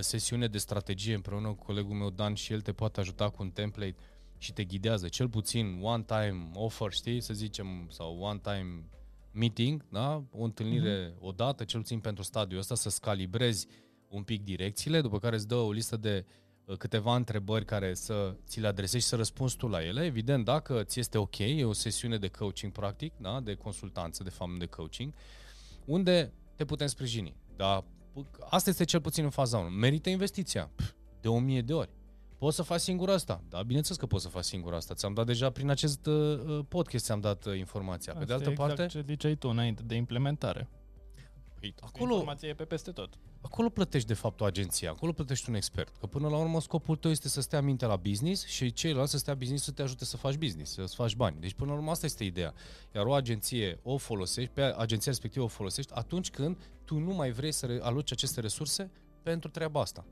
sesiune 0.00 0.46
de 0.46 0.58
strategie 0.58 1.14
împreună 1.14 1.48
cu 1.48 1.64
colegul 1.64 1.94
meu 1.94 2.10
Dan 2.10 2.34
și 2.34 2.52
el 2.52 2.60
te 2.60 2.72
poate 2.72 3.00
ajuta 3.00 3.28
cu 3.28 3.42
un 3.42 3.50
template 3.50 3.96
uh, 3.98 4.13
și 4.44 4.52
te 4.52 4.64
ghidează, 4.64 5.08
cel 5.08 5.28
puțin 5.28 5.78
one-time 5.82 6.50
offer, 6.54 6.92
știi, 6.92 7.20
să 7.20 7.34
zicem, 7.34 7.86
sau 7.90 8.18
one-time 8.20 8.88
meeting, 9.30 9.84
da? 9.88 10.22
o 10.30 10.42
întâlnire 10.42 11.10
mm-hmm. 11.10 11.20
odată, 11.20 11.64
cel 11.64 11.80
puțin 11.80 12.00
pentru 12.00 12.22
stadiul 12.22 12.60
ăsta, 12.60 12.74
să 12.74 12.90
scalibrezi 12.90 13.66
un 14.08 14.22
pic 14.22 14.42
direcțiile, 14.42 15.00
după 15.00 15.18
care 15.18 15.34
îți 15.34 15.48
dă 15.48 15.54
o 15.54 15.72
listă 15.72 15.96
de 15.96 16.24
uh, 16.64 16.76
câteva 16.76 17.14
întrebări 17.14 17.64
care 17.64 17.94
să 17.94 18.36
ți 18.46 18.60
le 18.60 18.66
adresezi 18.66 19.02
și 19.02 19.08
să 19.08 19.16
răspunzi 19.16 19.56
tu 19.56 19.68
la 19.68 19.84
ele. 19.84 20.04
Evident, 20.04 20.44
dacă 20.44 20.82
ți 20.82 20.98
este 20.98 21.18
ok, 21.18 21.38
e 21.38 21.64
o 21.64 21.72
sesiune 21.72 22.18
de 22.18 22.28
coaching 22.28 22.72
practic, 22.72 23.12
da? 23.16 23.40
de 23.40 23.54
consultanță, 23.54 24.22
de 24.22 24.30
fapt 24.30 24.58
de 24.58 24.66
coaching, 24.66 25.14
unde 25.84 26.32
te 26.56 26.64
putem 26.64 26.86
sprijini. 26.86 27.36
Da? 27.56 27.84
Asta 28.50 28.70
este 28.70 28.84
cel 28.84 29.00
puțin 29.00 29.24
în 29.24 29.30
faza 29.30 29.58
1. 29.58 29.68
Merită 29.68 30.08
investiția 30.08 30.70
de 31.20 31.28
o 31.28 31.38
mie 31.38 31.62
de 31.62 31.72
ori. 31.72 31.90
Poți 32.44 32.56
să 32.56 32.62
faci 32.62 32.80
singur 32.80 33.10
asta. 33.10 33.42
Da, 33.48 33.62
bineînțeles 33.62 33.98
că 33.98 34.06
poți 34.06 34.22
să 34.22 34.28
faci 34.28 34.44
singur 34.44 34.74
asta. 34.74 34.94
Ți-am 34.94 35.14
dat 35.14 35.26
deja 35.26 35.50
prin 35.50 35.70
acest 35.70 36.06
uh, 36.06 36.14
uh 36.14 36.64
podcast, 36.68 37.04
ți-am 37.04 37.20
dat 37.20 37.44
uh, 37.44 37.58
informația. 37.58 38.12
Pe 38.12 38.18
asta 38.18 38.26
de 38.26 38.32
altă 38.32 38.50
exact 38.50 38.68
parte... 38.76 38.86
ce 38.86 39.04
ziceai 39.06 39.34
tu 39.34 39.48
înainte 39.48 39.82
de 39.82 39.94
implementare. 39.94 40.68
Păi, 41.60 41.74
acolo, 41.80 42.12
informația 42.12 42.48
e 42.48 42.54
pe 42.54 42.64
peste 42.64 42.90
tot. 42.90 43.18
Acolo 43.40 43.68
plătești 43.68 44.08
de 44.08 44.14
fapt 44.14 44.40
o 44.40 44.44
agenție, 44.44 44.88
acolo 44.88 45.12
plătești 45.12 45.48
un 45.48 45.54
expert. 45.54 45.96
Că 45.96 46.06
până 46.06 46.28
la 46.28 46.36
urmă 46.36 46.60
scopul 46.60 46.96
tău 46.96 47.10
este 47.10 47.28
să 47.28 47.40
stea 47.40 47.60
minte 47.60 47.86
la 47.86 47.96
business 47.96 48.46
și 48.46 48.72
ceilalți 48.72 49.10
să 49.10 49.18
stea 49.18 49.34
business 49.34 49.64
să 49.64 49.70
te 49.70 49.82
ajute 49.82 50.04
să 50.04 50.16
faci 50.16 50.36
business, 50.36 50.72
să 50.72 50.84
faci 50.86 51.14
bani. 51.14 51.36
Deci 51.40 51.54
până 51.54 51.70
la 51.70 51.76
urmă 51.76 51.90
asta 51.90 52.06
este 52.06 52.24
ideea. 52.24 52.54
Iar 52.94 53.04
o 53.04 53.12
agenție 53.12 53.78
o 53.82 53.96
folosești, 53.96 54.50
pe 54.50 54.62
agenția 54.76 55.10
respectivă 55.10 55.44
o 55.44 55.48
folosești 55.48 55.92
atunci 55.94 56.30
când 56.30 56.56
tu 56.84 56.98
nu 56.98 57.14
mai 57.14 57.30
vrei 57.30 57.52
să 57.52 57.78
aloci 57.82 58.12
aceste 58.12 58.40
resurse 58.40 58.90
pentru 59.22 59.50
treaba 59.50 59.80
asta. 59.80 60.04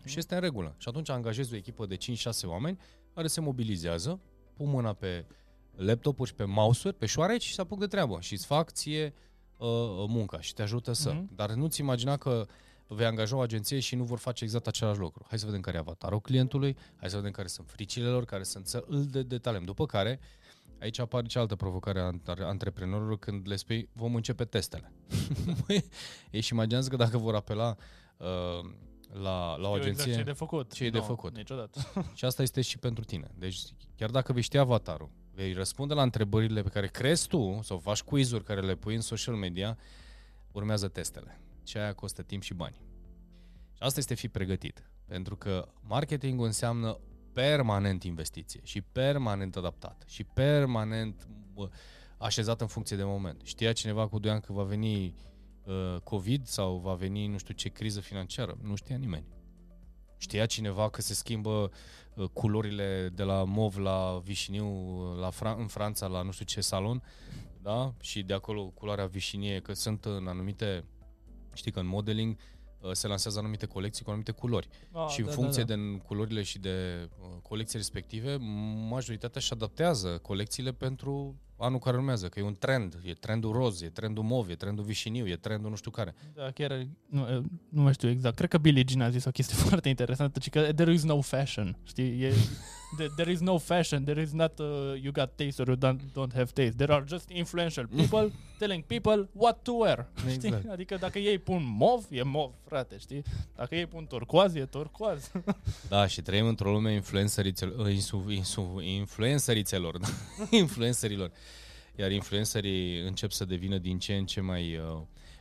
Uh-huh. 0.00 0.04
Și 0.04 0.18
este 0.18 0.34
în 0.34 0.40
regulă. 0.40 0.74
Și 0.78 0.88
atunci 0.88 1.10
angajezi 1.10 1.52
o 1.52 1.56
echipă 1.56 1.86
de 1.86 1.96
5-6 1.96 1.98
oameni 2.44 2.78
care 3.14 3.26
se 3.26 3.40
mobilizează, 3.40 4.20
pun 4.56 4.68
mâna 4.68 4.92
pe 4.92 5.26
laptopuri 5.76 6.28
și 6.28 6.34
pe 6.34 6.44
mouse-uri, 6.44 6.96
pe 6.96 7.06
șoareci 7.06 7.44
și 7.44 7.54
se 7.54 7.60
apuc 7.60 7.78
de 7.78 7.86
treabă 7.86 8.20
și 8.20 8.32
îți 8.32 8.46
fac 8.46 8.70
ție 8.70 9.14
uh, 9.56 9.68
munca 10.08 10.40
și 10.40 10.54
te 10.54 10.62
ajută 10.62 10.92
să. 10.92 11.12
Uh-huh. 11.12 11.34
Dar 11.34 11.52
nu-ți 11.52 11.80
imagina 11.80 12.16
că 12.16 12.46
vei 12.86 13.06
angaja 13.06 13.36
o 13.36 13.40
agenție 13.40 13.78
și 13.78 13.94
nu 13.94 14.04
vor 14.04 14.18
face 14.18 14.44
exact 14.44 14.66
același 14.66 14.98
lucru. 14.98 15.24
Hai 15.28 15.38
să 15.38 15.46
vedem 15.46 15.60
care 15.60 15.76
e 15.76 15.80
avatarul 15.80 16.20
clientului, 16.20 16.76
hai 16.96 17.10
să 17.10 17.16
vedem 17.16 17.30
care 17.30 17.48
sunt 17.48 17.68
fricile 17.70 18.08
lor, 18.08 18.24
care 18.24 18.42
sunt 18.42 18.66
să 18.66 18.84
îl 18.86 19.06
de 19.06 19.22
detaliem. 19.22 19.64
După 19.64 19.86
care, 19.86 20.20
aici 20.80 20.98
apare 20.98 21.26
cealaltă 21.26 21.56
provocare 21.56 22.00
a 22.00 22.44
antreprenorilor 22.44 23.18
când 23.18 23.48
le 23.48 23.56
spui 23.56 23.88
vom 23.92 24.14
începe 24.14 24.44
testele. 24.44 24.92
Ei 26.30 26.40
și 26.40 26.52
imaginează 26.52 26.88
că 26.88 26.96
dacă 26.96 27.18
vor 27.18 27.34
apela 27.34 27.76
uh, 28.16 28.70
la, 29.18 29.56
la 29.56 29.68
o 29.68 29.72
agenție. 29.72 29.90
Exact 29.90 30.12
ce 30.12 30.20
e 30.20 30.22
de 30.22 30.32
făcut. 30.32 30.72
Ce 30.72 30.84
e 30.84 30.90
no, 30.90 30.98
de 30.98 31.04
făcut. 31.04 31.36
Niciodată. 31.36 31.80
Și 32.14 32.24
asta 32.24 32.42
este 32.42 32.60
și 32.60 32.78
pentru 32.78 33.04
tine. 33.04 33.30
Deci, 33.38 33.58
chiar 33.96 34.10
dacă 34.10 34.32
vei 34.32 34.42
ști 34.42 34.58
avatarul, 34.58 35.10
vei 35.34 35.52
răspunde 35.52 35.94
la 35.94 36.02
întrebările 36.02 36.62
pe 36.62 36.68
care 36.68 36.86
crezi 36.86 37.28
tu 37.28 37.60
sau 37.62 37.78
faci 37.78 38.02
quiz-uri 38.02 38.44
care 38.44 38.60
le 38.60 38.74
pui 38.74 38.94
în 38.94 39.00
social 39.00 39.34
media, 39.34 39.78
urmează 40.52 40.88
testele. 40.88 41.40
Și 41.64 41.76
aia 41.76 41.92
costă 41.92 42.22
timp 42.22 42.42
și 42.42 42.54
bani. 42.54 42.80
Și 43.72 43.82
asta 43.82 44.00
este 44.00 44.14
fi 44.14 44.28
pregătit. 44.28 44.90
Pentru 45.06 45.36
că 45.36 45.68
marketingul 45.80 46.46
înseamnă 46.46 46.98
permanent 47.32 48.02
investiție 48.02 48.60
și 48.64 48.80
permanent 48.80 49.56
adaptat 49.56 50.02
și 50.06 50.24
permanent 50.24 51.28
așezat 52.18 52.60
în 52.60 52.66
funcție 52.66 52.96
de 52.96 53.04
moment. 53.04 53.40
Știa 53.44 53.72
cineva 53.72 54.08
cu 54.08 54.18
2 54.18 54.30
ani 54.30 54.40
că 54.40 54.52
va 54.52 54.62
veni 54.62 55.04
Uh, 55.04 55.24
COVID 56.04 56.46
sau 56.46 56.76
va 56.76 56.94
veni 56.94 57.26
nu 57.26 57.38
știu 57.38 57.54
ce 57.54 57.68
criză 57.68 58.00
financiară. 58.00 58.58
Nu 58.62 58.74
știa 58.74 58.96
nimeni. 58.96 59.24
Știa 60.18 60.46
cineva 60.46 60.90
că 60.90 61.00
se 61.00 61.14
schimbă 61.14 61.70
uh, 62.14 62.28
culorile 62.32 63.12
de 63.14 63.22
la 63.22 63.44
mov 63.44 63.76
la 63.76 64.20
vișiniu 64.24 64.66
uh, 64.66 65.18
la 65.18 65.30
Fran- 65.30 65.58
în 65.58 65.66
Franța 65.66 66.06
la 66.06 66.22
nu 66.22 66.30
știu 66.30 66.44
ce 66.44 66.60
salon, 66.60 67.02
da? 67.62 67.94
Și 68.00 68.22
de 68.22 68.34
acolo 68.34 68.64
culoarea 68.64 69.06
vișinie, 69.06 69.60
că 69.60 69.72
sunt 69.72 70.04
în 70.04 70.26
anumite, 70.26 70.84
știi 71.54 71.72
că 71.72 71.80
în 71.80 71.86
modeling 71.86 72.36
uh, 72.80 72.90
se 72.92 73.06
lansează 73.06 73.38
anumite 73.38 73.66
colecții 73.66 74.04
cu 74.04 74.10
anumite 74.10 74.32
culori. 74.32 74.68
Ah, 74.92 75.08
și 75.08 75.20
în 75.20 75.26
da, 75.26 75.32
funcție 75.32 75.62
da, 75.62 75.74
da. 75.74 75.80
de 75.80 75.96
culorile 76.06 76.42
și 76.42 76.58
de 76.58 77.08
uh, 77.20 77.28
colecții 77.42 77.78
respective, 77.78 78.36
majoritatea 78.88 79.40
își 79.40 79.52
adaptează 79.52 80.18
colecțiile 80.18 80.72
pentru 80.72 81.40
anul 81.58 81.78
care 81.78 81.96
urmează, 81.96 82.28
că 82.28 82.38
e 82.38 82.42
un 82.42 82.56
trend, 82.58 82.98
e 83.02 83.12
trendul 83.12 83.52
roz, 83.52 83.82
e 83.82 83.88
trendul 83.88 84.22
mov, 84.22 84.48
e 84.48 84.54
trendul 84.54 84.84
vișiniu, 84.84 85.26
e 85.28 85.36
trendul 85.36 85.70
nu 85.70 85.76
știu 85.76 85.90
care. 85.90 86.14
Da, 86.34 86.50
chiar 86.50 86.86
nu, 87.06 87.26
nu 87.68 87.82
mai 87.82 87.92
știu 87.92 88.08
exact. 88.08 88.36
Cred 88.36 88.48
că 88.48 88.58
Billie 88.58 88.84
Jean 88.88 89.00
a 89.00 89.10
zis 89.10 89.24
o 89.24 89.30
chestie 89.30 89.56
foarte 89.68 89.88
interesantă, 89.88 90.38
ci 90.38 90.50
că 90.50 90.72
there 90.72 90.92
is 90.92 91.02
no 91.02 91.20
fashion, 91.20 91.76
știi? 91.82 92.22
E, 92.22 92.34
the- 92.96 93.08
there 93.16 93.30
is 93.30 93.40
no 93.40 93.58
fashion, 93.58 94.04
there 94.04 94.22
is 94.22 94.32
not 94.32 94.58
uh, 94.58 94.66
you 95.02 95.12
got 95.12 95.30
taste 95.36 95.62
or 95.62 95.68
you 95.68 95.76
don't, 95.76 96.00
don't 96.12 96.32
have 96.34 96.52
taste. 96.52 96.76
There 96.76 96.92
are 96.92 97.04
just 97.08 97.30
influential 97.30 97.86
people 97.96 98.30
telling 98.58 98.84
people 98.84 99.28
what 99.32 99.62
to 99.62 99.72
wear. 99.72 100.06
Știi? 100.30 100.48
Exact. 100.48 100.68
Adică 100.70 100.96
dacă 100.96 101.18
ei 101.18 101.38
pun 101.38 101.62
mov, 101.76 102.06
e 102.10 102.22
mov, 102.22 102.52
frate, 102.66 102.98
știi? 102.98 103.22
Dacă 103.56 103.74
ei 103.74 103.86
pun 103.86 104.06
turcoaz, 104.06 104.54
e 104.54 104.64
turcoaz. 104.64 105.30
Da, 105.88 106.06
și 106.06 106.22
trăim 106.22 106.46
într-o 106.46 106.70
lume 106.70 106.92
influențărițelor, 106.92 107.88
insu, 107.90 108.24
insu, 108.30 108.80
influențărițelor, 108.80 109.98
da? 109.98 110.08
influențărilor. 110.50 111.30
Iar 111.96 112.10
influențării 112.10 113.00
încep 113.00 113.30
să 113.30 113.44
devină 113.44 113.78
din 113.78 113.98
ce 113.98 114.14
în 114.14 114.26
ce 114.26 114.40
mai 114.40 114.76
uh, 114.76 115.00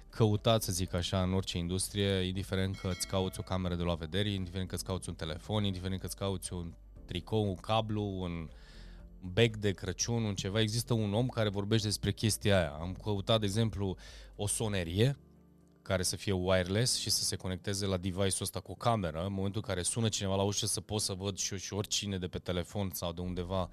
căutați, 0.10 0.66
să 0.66 0.72
zic 0.72 0.94
așa, 0.94 1.22
în 1.22 1.34
orice 1.34 1.58
industrie, 1.58 2.08
indiferent 2.20 2.78
că 2.78 2.88
îți 2.88 3.08
cauți 3.08 3.40
o 3.40 3.44
cameră 3.44 3.76
de 3.76 3.84
luat 3.84 3.98
vedere, 3.98 4.30
indiferent 4.30 4.70
că 4.70 4.76
îți 4.76 4.84
cauți 4.84 5.10
un 5.10 5.16
telefon, 5.16 5.64
indiferent 5.64 6.00
că 6.00 6.06
îți 6.06 6.16
cauți 6.16 6.54
un 6.54 6.74
tricou, 7.08 7.48
un 7.48 7.56
cablu, 7.56 8.04
un 8.04 8.50
bec 9.22 9.56
de 9.56 9.72
Crăciun, 9.72 10.24
un 10.24 10.36
ceva. 10.36 10.60
Există 10.60 10.94
un 10.94 11.14
om 11.14 11.28
care 11.28 11.50
vorbește 11.50 11.88
despre 11.88 12.12
chestia 12.12 12.58
aia. 12.58 12.70
Am 12.70 12.98
căutat, 13.04 13.40
de 13.40 13.46
exemplu, 13.46 13.98
o 14.36 14.48
sonerie 14.48 15.18
care 15.82 16.04
să 16.04 16.16
fie 16.16 16.32
wireless 16.32 16.98
și 16.98 17.10
să 17.10 17.24
se 17.24 17.36
conecteze 17.36 17.86
la 17.86 17.98
device-ul 17.98 18.42
ăsta 18.42 18.60
cu 18.60 18.72
o 18.72 18.76
cameră. 18.76 19.26
În 19.26 19.34
momentul 19.34 19.62
în 19.64 19.74
care 19.74 19.82
sună 19.82 20.10
cineva 20.10 20.36
la 20.36 20.42
ușă 20.42 20.66
să 20.66 20.82
pot 20.82 21.02
să 21.02 21.14
văd 21.14 21.38
și, 21.38 21.52
eu 21.52 21.58
și 21.58 21.74
oricine 21.74 22.18
de 22.18 22.28
pe 22.28 22.38
telefon 22.38 22.90
sau 22.94 23.12
de 23.14 23.22
undeva 23.22 23.70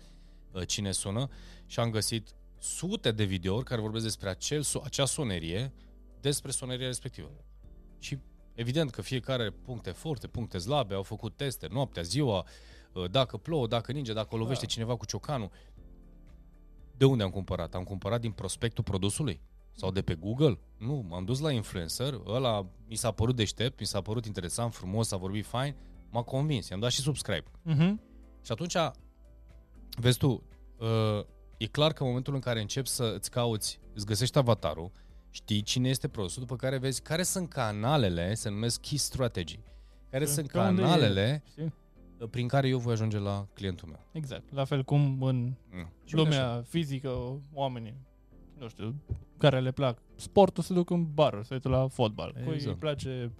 uh, 0.52 0.66
cine 0.66 0.92
sună 0.92 1.28
și 1.66 1.80
am 1.80 1.90
găsit 1.90 2.34
sute 2.58 3.12
de 3.12 3.24
videouri 3.24 3.64
care 3.64 3.80
vorbesc 3.80 4.04
despre 4.04 4.28
acel, 4.28 4.62
so- 4.62 4.84
acea 4.84 5.04
sonerie, 5.04 5.72
despre 6.20 6.50
soneria 6.50 6.86
respectivă. 6.86 7.30
Și 7.98 8.18
evident 8.54 8.90
că 8.90 9.02
fiecare 9.02 9.42
are 9.42 9.50
puncte 9.50 9.90
forte, 9.90 10.26
puncte 10.26 10.58
slabe, 10.58 10.94
au 10.94 11.02
făcut 11.02 11.36
teste 11.36 11.68
noaptea, 11.70 12.02
ziua, 12.02 12.38
uh, 12.38 12.44
dacă 13.10 13.36
plouă, 13.36 13.66
dacă 13.66 13.92
ninge, 13.92 14.12
dacă 14.12 14.34
o 14.34 14.38
lovește 14.38 14.64
Da. 14.64 14.70
cineva 14.72 14.96
cu 14.96 15.06
ciocanul. 15.06 15.50
De 16.96 17.04
unde 17.04 17.22
am 17.22 17.30
cumpărat? 17.30 17.74
Am 17.74 17.82
cumpărat 17.84 18.20
din 18.20 18.30
prospectul 18.32 18.84
produsului? 18.84 19.40
Sau 19.76 19.90
de 19.90 20.02
pe 20.02 20.14
Google? 20.14 20.58
Nu, 20.78 21.04
m-am 21.08 21.24
dus 21.24 21.38
la 21.40 21.50
influencer, 21.52 22.20
ăla 22.26 22.66
mi 22.88 22.94
s-a 22.94 23.10
părut 23.10 23.36
deștept, 23.36 23.80
mi 23.80 23.86
s-a 23.86 24.00
părut 24.00 24.26
interesant, 24.26 24.74
frumos, 24.74 25.12
a 25.12 25.16
vorbit 25.16 25.46
fain, 25.46 25.74
m-a 26.10 26.22
convins, 26.22 26.68
i-am 26.68 26.80
dat 26.80 26.90
și 26.90 27.00
subscribe. 27.00 27.44
Mhm. 27.62 28.00
Și 28.42 28.52
atunci, 28.52 28.76
vezi 29.96 30.18
tu, 30.18 30.42
uh, 30.78 31.24
e 31.56 31.66
clar 31.66 31.92
că 31.92 32.02
în 32.02 32.08
momentul 32.08 32.34
în 32.34 32.40
care 32.40 32.60
începi 32.60 32.88
să 32.88 33.12
îți 33.16 33.30
cauți, 33.30 33.80
îți 33.94 34.06
găsești 34.06 34.38
avatarul, 34.38 34.90
știi 35.30 35.62
cine 35.62 35.88
este 35.88 36.08
produsul, 36.08 36.42
după 36.42 36.56
care 36.56 36.78
vezi 36.78 37.02
care 37.02 37.22
sunt 37.22 37.48
canalele, 37.48 38.34
se 38.34 38.48
numesc 38.48 38.80
key 38.80 38.98
strategy, 38.98 39.58
care 40.10 40.24
Pe- 40.24 40.30
sunt 40.30 40.50
pe 40.50 40.58
unde 40.58 40.82
e, 40.82 40.84
canalele 40.84 41.42
știi? 41.50 41.62
uh, 41.64 41.70
prin 42.30 42.48
care 42.48 42.68
eu 42.68 42.78
voi 42.78 42.92
ajunge 42.92 43.18
la 43.18 43.46
clientul 43.52 43.88
meu. 43.88 44.00
Exact. 44.12 44.52
La 44.52 44.64
fel 44.64 44.84
cum 44.84 45.22
în 45.22 45.36
Mm. 45.72 45.90
Și 46.04 46.14
uite 46.14 46.28
așa. 46.28 46.40
lumea 46.46 46.62
fizică, 46.62 47.40
oamenii, 47.52 47.94
nu 48.58 48.68
știu, 48.68 48.94
care 49.38 49.60
le 49.60 49.70
plac 49.72 49.98
sportul, 50.14 50.62
se 50.62 50.72
duc 50.74 50.90
în 50.90 51.14
bar, 51.14 51.42
se 51.44 51.54
uită 51.54 51.68
la 51.68 51.88
fotbal. 51.88 52.32
Cui 52.32 52.42
îi 52.46 52.54
Exact. 52.54 52.78
place, 52.78 53.32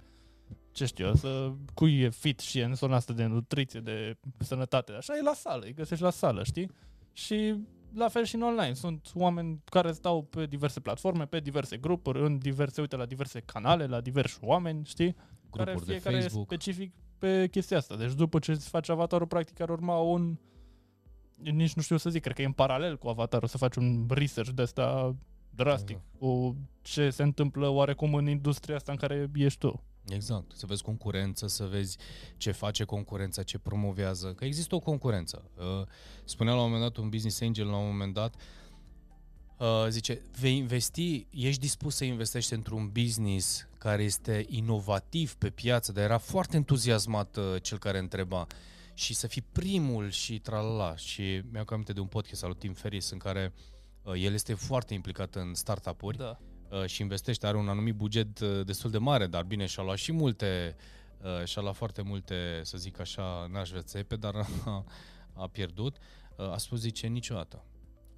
ce 0.71 0.85
știu 0.85 1.05
eu, 1.05 1.13
să, 1.13 1.51
cui 1.73 1.99
e 1.99 2.09
fit 2.09 2.39
și 2.39 2.59
e 2.59 2.63
în 2.63 2.75
zona 2.75 2.95
asta 2.95 3.13
de 3.13 3.25
nutriție, 3.25 3.79
de 3.79 4.17
sănătate, 4.39 4.91
așa 4.91 5.17
e 5.17 5.21
la 5.21 5.33
sală, 5.33 5.65
îi 5.65 5.73
găsești 5.73 6.03
la 6.03 6.09
sală, 6.09 6.43
știi? 6.43 6.71
Și 7.13 7.55
la 7.93 8.07
fel 8.07 8.23
și 8.23 8.35
în 8.35 8.41
online. 8.41 8.73
Sunt 8.73 9.11
oameni 9.13 9.61
care 9.65 9.91
stau 9.91 10.23
pe 10.23 10.45
diverse 10.45 10.79
platforme, 10.79 11.25
pe 11.25 11.39
diverse 11.39 11.77
grupuri, 11.77 12.21
în 12.25 12.37
diverse, 12.37 12.81
uite, 12.81 12.95
la 12.95 13.05
diverse 13.05 13.39
canale, 13.39 13.85
la 13.85 14.01
diversi 14.01 14.37
oameni, 14.41 14.85
știi? 14.85 15.15
care 15.51 15.71
Grupuri 15.71 15.85
de 15.85 15.91
fiecare 15.99 16.21
Facebook. 16.21 16.51
e 16.51 16.55
specific 16.55 16.93
pe 17.19 17.47
chestia 17.47 17.77
asta. 17.77 17.95
Deci 17.95 18.13
după 18.13 18.39
ce 18.39 18.51
îți 18.51 18.69
faci 18.69 18.89
avatarul, 18.89 19.27
practic 19.27 19.59
ar 19.59 19.69
urma 19.69 19.97
un... 19.97 20.37
Nici 21.35 21.73
nu 21.73 21.81
știu 21.81 21.97
să 21.97 22.09
zic, 22.09 22.21
cred 22.21 22.35
că 22.35 22.41
e 22.41 22.45
în 22.45 22.51
paralel 22.51 22.97
cu 22.97 23.07
avatarul 23.07 23.47
să 23.47 23.57
faci 23.57 23.75
un 23.75 24.05
research 24.09 24.51
de 24.51 24.61
asta 24.61 25.15
drastic 25.49 25.95
Exact. 25.95 26.17
cu 26.19 26.55
ce 26.81 27.09
se 27.09 27.23
întâmplă 27.23 27.67
oarecum 27.67 28.13
în 28.13 28.27
industria 28.27 28.75
asta 28.75 28.91
în 28.91 28.97
care 28.97 29.29
ești 29.35 29.59
tu. 29.59 29.83
Exact, 30.07 30.51
să 30.51 30.65
vezi 30.65 30.83
concurență, 30.83 31.47
să 31.47 31.65
vezi 31.65 31.97
ce 32.37 32.51
face 32.51 32.83
concurența, 32.83 33.43
ce 33.43 33.57
promovează, 33.57 34.33
că 34.33 34.45
există 34.45 34.75
o 34.75 34.79
concurență. 34.79 35.51
Uh, 35.57 35.87
Spunea 36.23 36.53
la 36.53 36.59
un 36.59 36.65
moment 36.65 36.83
dat 36.83 37.03
un 37.03 37.09
business 37.09 37.41
angel 37.41 37.67
la 37.67 37.77
un 37.77 37.87
moment 37.87 38.13
dat, 38.13 38.35
uh, 38.35 38.41
zice, 39.89 40.21
vei 40.39 40.55
investi, 40.57 41.27
ești 41.29 41.61
dispus 41.61 41.95
să 41.95 42.03
investești 42.03 42.53
într-un 42.53 42.89
business 42.93 43.67
care 43.77 44.03
este 44.03 44.45
inovativ 44.49 45.33
pe 45.33 45.49
piață, 45.49 45.91
dar 45.91 46.03
era 46.03 46.17
foarte 46.17 46.55
entuziasmat 46.55 47.37
uh, 47.37 47.61
cel 47.61 47.77
care 47.77 47.97
întreba 47.97 48.47
și 48.93 49.13
să 49.13 49.27
fii 49.27 49.45
primul 49.51 50.09
și 50.09 50.39
tralala. 50.39 50.95
Și 50.95 51.41
mi-am 51.51 51.65
aminte 51.69 51.93
de 51.93 51.99
un 51.99 52.07
podcast 52.07 52.43
al 52.43 52.49
lui 52.49 52.57
Tim 52.57 52.73
Ferris 52.73 53.09
în 53.09 53.17
care 53.17 53.53
uh, 54.03 54.13
el 54.17 54.33
este 54.33 54.53
foarte 54.53 54.93
implicat 54.93 55.35
în 55.35 55.53
startup-uri 55.53 56.17
Da. 56.17 56.39
uh, 56.69 56.85
și 56.85 57.01
investește, 57.01 57.47
are 57.47 57.57
un 57.57 57.69
anumit 57.69 57.95
buget 57.95 58.39
uh, 58.39 58.65
destul 58.65 58.91
de 58.91 58.97
mare, 58.97 59.27
dar 59.27 59.43
bine, 59.43 59.65
și-a 59.65 59.83
luat 59.83 59.97
și 59.97 60.11
multe, 60.11 60.75
uh, 61.21 61.45
și-a 61.45 61.61
luat 61.61 61.75
foarte 61.75 62.01
multe, 62.01 62.61
să 62.63 62.77
zic 62.77 62.99
așa, 62.99 63.47
n-aș 63.51 63.69
vrea 63.69 63.81
țepe, 63.81 64.15
dar 64.15 64.35
a, 64.65 64.85
a 65.33 65.47
pierdut. 65.47 65.97
Uh, 66.35 66.51
a 66.51 66.57
spus, 66.57 66.79
zice, 66.79 67.07
niciodată. 67.07 67.63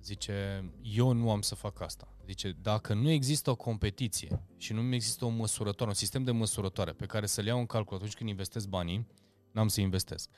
Zice, 0.07 0.69
eu 0.81 1.11
nu 1.11 1.31
am 1.31 1.41
să 1.41 1.55
fac 1.55 1.81
asta. 1.81 2.07
Zice, 2.25 2.57
dacă 2.61 2.93
nu 2.93 3.09
există 3.09 3.49
o 3.49 3.55
competiție 3.55 4.43
și 4.57 4.73
nu 4.73 4.93
există 4.93 5.25
o 5.25 5.29
măsurătoare, 5.29 5.91
un 5.91 5.97
sistem 5.97 6.23
de 6.23 6.31
măsurătoare 6.31 6.91
pe 6.91 7.05
care 7.05 7.25
să-l 7.25 7.45
iau 7.45 7.59
în 7.59 7.65
calcul 7.65 7.95
atunci 7.95 8.13
când 8.13 8.29
investesc 8.29 8.67
banii, 8.67 9.07
n-am 9.51 9.67
să 9.67 9.81
investesc. 9.81 10.29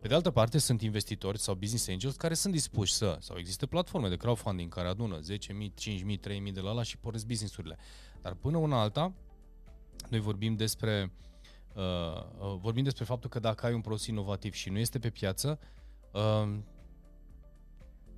Pe 0.00 0.08
de 0.08 0.14
altă 0.14 0.30
parte, 0.30 0.58
sunt 0.58 0.82
investitori 0.82 1.38
sau 1.38 1.54
business 1.54 1.88
angels 1.88 2.16
care 2.16 2.34
sunt 2.34 2.52
dispuși 2.52 2.92
să, 2.92 3.16
sau 3.20 3.38
există 3.38 3.66
platforme 3.66 4.08
de 4.08 4.16
crowdfunding 4.16 4.74
care 4.74 4.88
adună 4.88 5.20
10.000, 5.20 5.26
5.000, 5.28 6.46
3.000 6.46 6.52
de 6.52 6.60
la 6.60 6.72
la 6.72 6.82
și 6.82 6.98
pornesc 6.98 7.26
businessurile. 7.26 7.76
Dar 8.22 8.34
până 8.34 8.56
una 8.56 8.80
alta, 8.80 9.12
noi 10.10 10.20
vorbim 10.20 10.56
despre 10.56 11.12
uh, 11.74 11.82
uh, 11.82 12.56
vorbim 12.60 12.82
despre 12.82 13.04
faptul 13.04 13.30
că 13.30 13.38
dacă 13.38 13.66
ai 13.66 13.74
un 13.74 13.80
produs 13.80 14.06
inovativ 14.06 14.52
și 14.52 14.70
nu 14.70 14.78
este 14.78 14.98
pe 14.98 15.10
piață, 15.10 15.58
uh, 16.12 16.58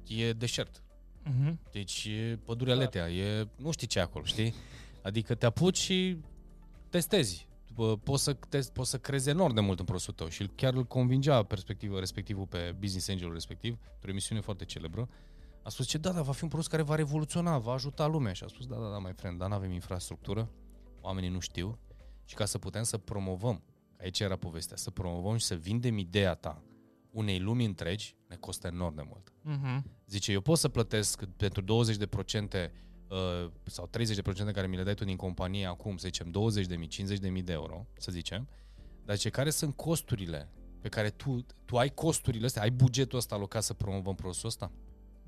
e 0.07 0.33
deșert. 0.33 0.81
Mhm. 1.29 1.59
Deci 1.73 2.05
e 2.05 2.39
pădurea 2.45 2.75
Clar. 2.75 2.87
letea, 2.87 3.11
e, 3.11 3.49
nu 3.57 3.71
știi 3.71 3.87
ce 3.87 3.99
e 3.99 4.03
acolo, 4.03 4.25
știi? 4.25 4.55
Adică 5.03 5.35
te 5.35 5.47
apuci 5.47 5.77
și 5.77 6.17
testezi. 6.89 7.49
Bă, 7.75 7.97
Poți 7.97 8.23
să, 8.23 8.33
test, 8.33 8.73
poți 8.73 8.91
să 8.91 8.99
crezi 8.99 9.29
enorm 9.29 9.55
de 9.55 9.61
mult 9.61 9.79
în 9.79 9.85
produsul 9.85 10.15
tău 10.15 10.29
și 10.29 10.47
chiar 10.55 10.75
îl 10.75 10.85
convingea 10.85 11.43
perspectivă 11.43 11.99
respectivul 11.99 12.47
pe 12.47 12.77
business 12.79 13.09
angelul 13.09 13.33
respectiv, 13.33 13.79
într-o 13.95 14.11
emisiune 14.11 14.41
foarte 14.41 14.65
celebră. 14.65 15.09
A 15.62 15.69
spus 15.69 15.87
ce 15.87 15.99
da, 15.99 16.12
da, 16.12 16.23
va 16.23 16.33
fi 16.33 16.43
un 16.43 16.49
produs 16.49 16.67
care 16.67 16.83
va 16.83 16.95
revoluționa, 16.95 17.59
va 17.59 17.73
ajuta 17.73 18.07
lumea. 18.07 18.33
Și 18.33 18.45
a 18.45 18.47
spus 18.47 18.67
da, 18.67 18.77
da, 18.77 18.91
da, 18.91 18.99
mai 18.99 19.12
friend, 19.12 19.39
dar 19.39 19.49
nu 19.49 19.55
avem 19.55 19.73
infrastructură, 19.73 20.51
oamenii 21.01 21.31
nu 21.31 21.39
știu 21.39 21.79
și 22.25 22.35
ca 22.35 22.45
să 22.45 22.59
putem 22.59 22.83
să 22.83 22.99
promovăm, 22.99 23.62
aici 24.01 24.21
era 24.21 24.37
povestea, 24.37 24.77
să 24.77 24.91
promovăm 24.91 25.37
și 25.37 25.45
să 25.45 25.55
vindem 25.55 25.99
ideea 25.99 26.35
ta 26.35 26.62
unei 27.16 27.38
lumi 27.38 27.64
întregi, 27.64 28.16
ne 28.29 28.37
costă 28.37 28.66
enorm 28.66 28.94
de 28.94 29.02
mult. 29.09 29.33
Mhm. 29.42 29.85
Zice, 30.07 30.33
eu 30.33 30.40
pot 30.40 30.59
să 30.59 30.68
plătesc 30.68 31.24
pentru 31.24 31.61
20 31.61 31.96
de 31.96 32.07
procente 32.07 32.72
uh, 33.09 33.50
sau 33.62 33.87
30 33.87 34.16
de 34.16 34.22
procente 34.22 34.52
care 34.52 34.66
mi 34.66 34.76
le 34.76 34.83
dai 34.83 34.94
tu 34.94 35.05
din 35.05 35.16
companie 35.16 35.66
acum, 35.66 35.96
să 35.96 36.07
zicem 36.07 36.31
20 36.31 36.66
de 36.66 36.76
mii, 36.76 36.88
50 36.88 37.18
de 37.18 37.29
mii 37.29 37.42
de 37.42 37.52
euro, 37.52 37.87
să 37.98 38.12
zicem, 38.12 38.48
dar 39.05 39.16
ce 39.16 39.31
care 39.31 39.50
sunt 39.50 39.76
costurile 39.76 40.52
pe 40.81 40.88
care 40.88 41.11
tu, 41.11 41.46
tu 41.64 41.76
ai 41.76 41.88
costurile 41.94 42.46
astea, 42.46 42.62
ai 42.62 42.70
bugetul 42.70 43.18
ăsta 43.18 43.35
alocat 43.35 43.62
să 43.62 43.74
promovăm 43.74 44.14
produsul 44.14 44.48
ăsta? 44.48 44.72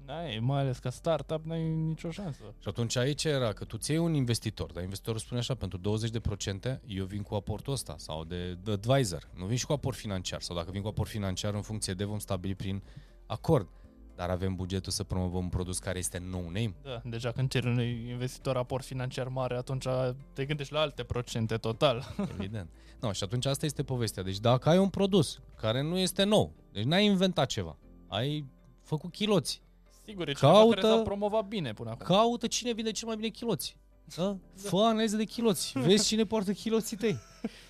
N-ai, 0.08 0.38
mai 0.42 0.60
ales 0.60 0.78
ca 0.78 0.90
startup 0.90 1.44
n-ai 1.44 1.68
nicio 1.68 2.10
șansă. 2.10 2.54
Și 2.58 2.68
atunci 2.68 2.96
aici 2.96 3.24
era 3.24 3.52
că 3.52 3.64
tu 3.64 3.76
ți 3.76 3.90
iei 3.90 4.00
un 4.00 4.14
investitor, 4.14 4.72
dar 4.72 4.82
investitorul 4.82 5.20
spune 5.20 5.40
așa, 5.40 5.54
pentru 5.54 5.78
20 5.78 6.10
de 6.10 6.20
procente 6.20 6.80
eu 6.86 7.04
vin 7.04 7.22
cu 7.22 7.34
aportul 7.34 7.72
ăsta 7.72 7.94
sau 7.98 8.24
de, 8.24 8.54
de 8.54 8.70
advisor, 8.70 9.28
nu 9.34 9.46
vin 9.46 9.56
și 9.56 9.66
cu 9.66 9.72
aport 9.72 9.96
financiar 9.96 10.40
sau 10.40 10.56
dacă 10.56 10.70
vin 10.70 10.82
cu 10.82 10.88
aport 10.88 11.08
financiar 11.08 11.54
în 11.54 11.62
funcție 11.62 11.94
de 11.94 12.04
vom 12.04 12.18
stabili 12.18 12.54
prin 12.54 12.82
acord. 13.26 13.68
Dar 14.14 14.30
avem 14.30 14.54
bugetul 14.54 14.92
să 14.92 15.04
promovăm 15.04 15.42
un 15.42 15.48
produs 15.48 15.78
care 15.78 15.98
este 15.98 16.18
no-name? 16.18 16.74
Da, 16.82 17.00
deja 17.04 17.32
când 17.32 17.50
ceri 17.50 17.66
unui 17.66 18.08
investitor 18.08 18.56
aport 18.56 18.84
financiar 18.84 19.28
mare, 19.28 19.56
atunci 19.56 19.86
te 20.32 20.44
gândești 20.44 20.72
la 20.72 20.80
alte 20.80 21.02
procente 21.02 21.56
total. 21.56 22.14
Evident. 22.38 22.70
No, 23.00 23.12
și 23.12 23.24
atunci 23.24 23.46
asta 23.46 23.66
este 23.66 23.82
povestea. 23.82 24.22
Deci 24.22 24.38
dacă 24.38 24.68
ai 24.68 24.78
un 24.78 24.88
produs 24.88 25.40
care 25.56 25.82
nu 25.82 25.98
este 25.98 26.24
nou, 26.24 26.52
deci 26.72 26.84
n-ai 26.84 27.04
inventat 27.04 27.48
ceva, 27.48 27.78
ai 28.06 28.44
făcut 28.82 29.12
chiloți, 29.12 29.62
Sigur, 30.08 30.28
e 30.28 30.32
cineva 30.32 30.56
Caută- 30.56 30.80
care 30.80 30.94
s-a 30.94 31.02
promovat 31.02 31.46
bine 31.46 31.72
până 31.72 31.90
acum. 31.90 32.06
caută 32.06 32.46
cine 32.46 32.72
vinde 32.72 32.90
cel 32.90 33.06
mai 33.06 33.16
bine 33.16 33.28
chiloți. 33.28 33.76
Da? 34.16 34.38
Fă 34.54 34.76
analiză 34.76 35.16
de 35.16 35.24
chiloți. 35.24 35.72
Vezi 35.86 36.06
cine 36.06 36.24
poartă 36.24 36.52
chiloții 36.52 36.96
tăi. 36.96 37.18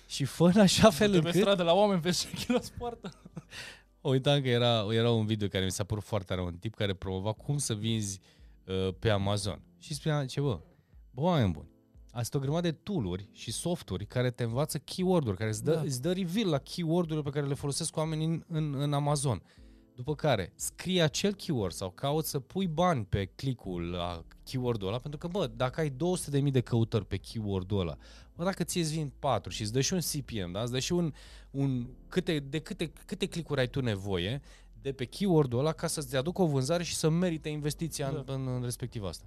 Și 0.07 0.25
fă 0.25 0.51
în 0.53 0.59
așa 0.59 0.89
fel 0.89 1.13
încât... 1.13 1.31
Pe 1.31 1.37
stradă 1.37 1.63
la 1.63 1.73
oameni, 1.73 2.01
vezi 2.01 2.27
ce 2.27 2.45
chiloți 2.45 2.73
poartă. 2.73 3.11
Uitam 4.01 4.41
că 4.41 4.47
era, 4.47 4.85
era 4.93 5.11
un 5.11 5.25
video 5.25 5.47
care 5.47 5.63
mi 5.63 5.71
s-a 5.71 5.83
părut 5.83 6.03
foarte 6.03 6.33
rău. 6.33 6.45
Un 6.45 6.57
tip 6.57 6.75
care 6.75 6.93
promova 6.93 7.33
cum 7.33 7.57
să 7.57 7.73
vinzi 7.73 8.19
uh, 8.65 8.93
pe 8.99 9.09
Amazon. 9.09 9.61
Și 9.79 9.93
spunea 9.93 10.25
ce, 10.25 10.41
bă, 10.41 10.59
bă, 11.11 11.21
oameni 11.21 11.51
buni, 11.51 11.67
Asta 12.11 12.37
o 12.37 12.41
grămadă 12.41 12.69
de 12.69 12.77
tooluri 12.83 13.29
și 13.31 13.51
softuri 13.51 14.05
care 14.05 14.31
te 14.31 14.43
învață 14.43 14.77
keyword-uri, 14.77 15.37
care 15.37 15.49
îți 15.49 15.63
dă, 15.63 15.73
da. 15.73 15.81
îți 15.81 16.01
dă 16.01 16.11
reveal 16.11 16.49
la 16.49 16.57
keyword-urile 16.57 17.21
pe 17.21 17.29
care 17.29 17.47
le 17.47 17.53
folosesc 17.53 17.97
oamenii 17.97 18.25
în, 18.25 18.43
în, 18.47 18.75
în 18.81 18.93
Amazon. 18.93 19.41
După 19.99 20.15
care, 20.15 20.51
scrie 20.55 21.01
acel 21.01 21.33
keyword 21.33 21.73
sau 21.73 21.89
cauți 21.89 22.29
să 22.29 22.39
pui 22.39 22.67
bani 22.67 23.05
pe 23.05 23.25
click-ul 23.25 23.89
la 23.89 24.23
keyword-ul 24.43 24.87
ăla, 24.87 24.97
pentru 24.97 25.19
că, 25.19 25.27
bă, 25.27 25.49
dacă 25.55 25.79
ai 25.81 25.89
200.000 25.89 26.51
de 26.51 26.61
căutări 26.61 27.05
pe 27.05 27.17
keyword-ul 27.17 27.79
ăla, 27.79 27.97
bă, 28.35 28.43
dacă 28.43 28.63
ți 28.63 28.77
îți 28.77 28.93
vin 28.93 29.11
4 29.19 29.51
și 29.51 29.61
îți 29.61 29.73
dă 29.73 29.81
și 29.81 29.93
un 29.93 29.99
CPM, 29.99 30.51
da? 30.51 30.61
îți 30.61 30.71
dă 30.71 30.79
și 30.79 30.91
un, 30.91 31.13
un 31.51 31.87
câte, 32.07 32.39
de 32.39 32.59
câte, 32.59 32.91
câte 33.05 33.25
click-uri 33.25 33.59
ai 33.59 33.67
tu 33.67 33.81
nevoie 33.81 34.41
de 34.81 34.91
pe 34.91 35.05
keyword-ul 35.05 35.59
ăla 35.59 35.71
ca 35.71 35.87
să-ți 35.87 36.15
aducă 36.15 36.41
o 36.41 36.47
vânzare 36.47 36.83
și 36.83 36.95
să 36.95 37.09
merite 37.09 37.49
investiția 37.49 38.11
da. 38.11 38.33
în, 38.33 38.41
în, 38.41 38.53
în 38.55 38.63
respectiv 38.63 39.03
asta. 39.03 39.25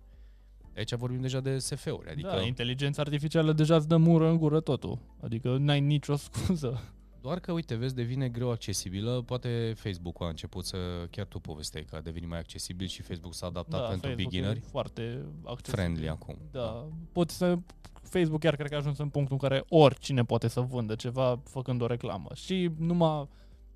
Aici 0.76 0.94
vorbim 0.94 1.20
deja 1.20 1.40
de 1.40 1.58
SF-uri. 1.58 2.10
Adică... 2.10 2.28
Da, 2.28 2.42
inteligența 2.42 3.02
artificială 3.02 3.52
deja 3.52 3.76
îți 3.76 3.88
dă 3.88 3.96
mură 3.96 4.28
în 4.28 4.36
gură 4.36 4.60
totul. 4.60 4.98
Adică 5.20 5.56
n-ai 5.58 5.80
nicio 5.80 6.16
scuză. 6.16 6.92
Doar 7.22 7.40
că, 7.40 7.52
uite, 7.52 7.74
vezi, 7.74 7.94
devine 7.94 8.28
greu 8.28 8.50
accesibilă. 8.50 9.22
Poate 9.26 9.72
Facebook 9.76 10.22
a 10.22 10.28
început 10.28 10.64
să, 10.64 10.76
chiar 11.10 11.26
tu 11.26 11.38
povesteai 11.38 11.84
că 11.84 11.96
a 11.96 12.00
devenit 12.00 12.28
mai 12.28 12.38
accesibil 12.38 12.86
și 12.86 13.02
Facebook 13.02 13.34
s-a 13.34 13.46
adaptat 13.46 13.80
da, 13.80 13.86
pentru 13.86 14.06
Facebook 14.06 14.30
beginneri. 14.30 14.60
foarte 14.60 15.24
accesibil. 15.44 15.72
Friendly 15.72 16.08
acum. 16.08 16.38
Da. 16.50 16.88
Poți 17.12 17.36
să 17.36 17.58
Facebook 18.02 18.40
chiar 18.40 18.56
cred 18.56 18.68
că 18.68 18.74
a 18.74 18.78
ajuns 18.78 18.98
în 18.98 19.08
punctul 19.08 19.38
în 19.40 19.48
care 19.48 19.64
oricine 19.68 20.24
poate 20.24 20.48
să 20.48 20.60
vândă 20.60 20.94
ceva 20.94 21.40
făcând 21.44 21.80
o 21.80 21.86
reclamă. 21.86 22.28
Și 22.34 22.70
numai 22.78 23.28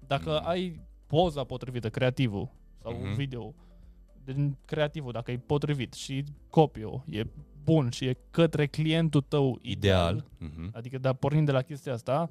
dacă 0.07 0.31
mm. 0.31 0.49
ai 0.49 0.81
poza 1.07 1.45
potrivită, 1.45 1.91
creativul 1.91 2.51
sau 2.83 2.93
mm-hmm. 2.93 3.17
video, 3.17 3.55
din 4.25 4.57
creativul, 4.65 5.13
dacă 5.13 5.31
e 5.31 5.39
potrivit 5.39 5.93
și 5.93 6.25
copio 6.51 7.05
e 7.11 7.27
bun 7.65 7.91
și 7.91 8.05
e 8.05 8.17
către 8.31 8.67
clientul 8.67 9.21
tău 9.21 9.59
ideal, 9.63 10.15
ideal 10.15 10.51
uh-huh. 10.51 10.73
adică 10.73 10.99
da, 10.99 11.13
pornind 11.13 11.47
de 11.47 11.53
la 11.53 11.63
chestia 11.63 11.93
asta, 11.93 12.31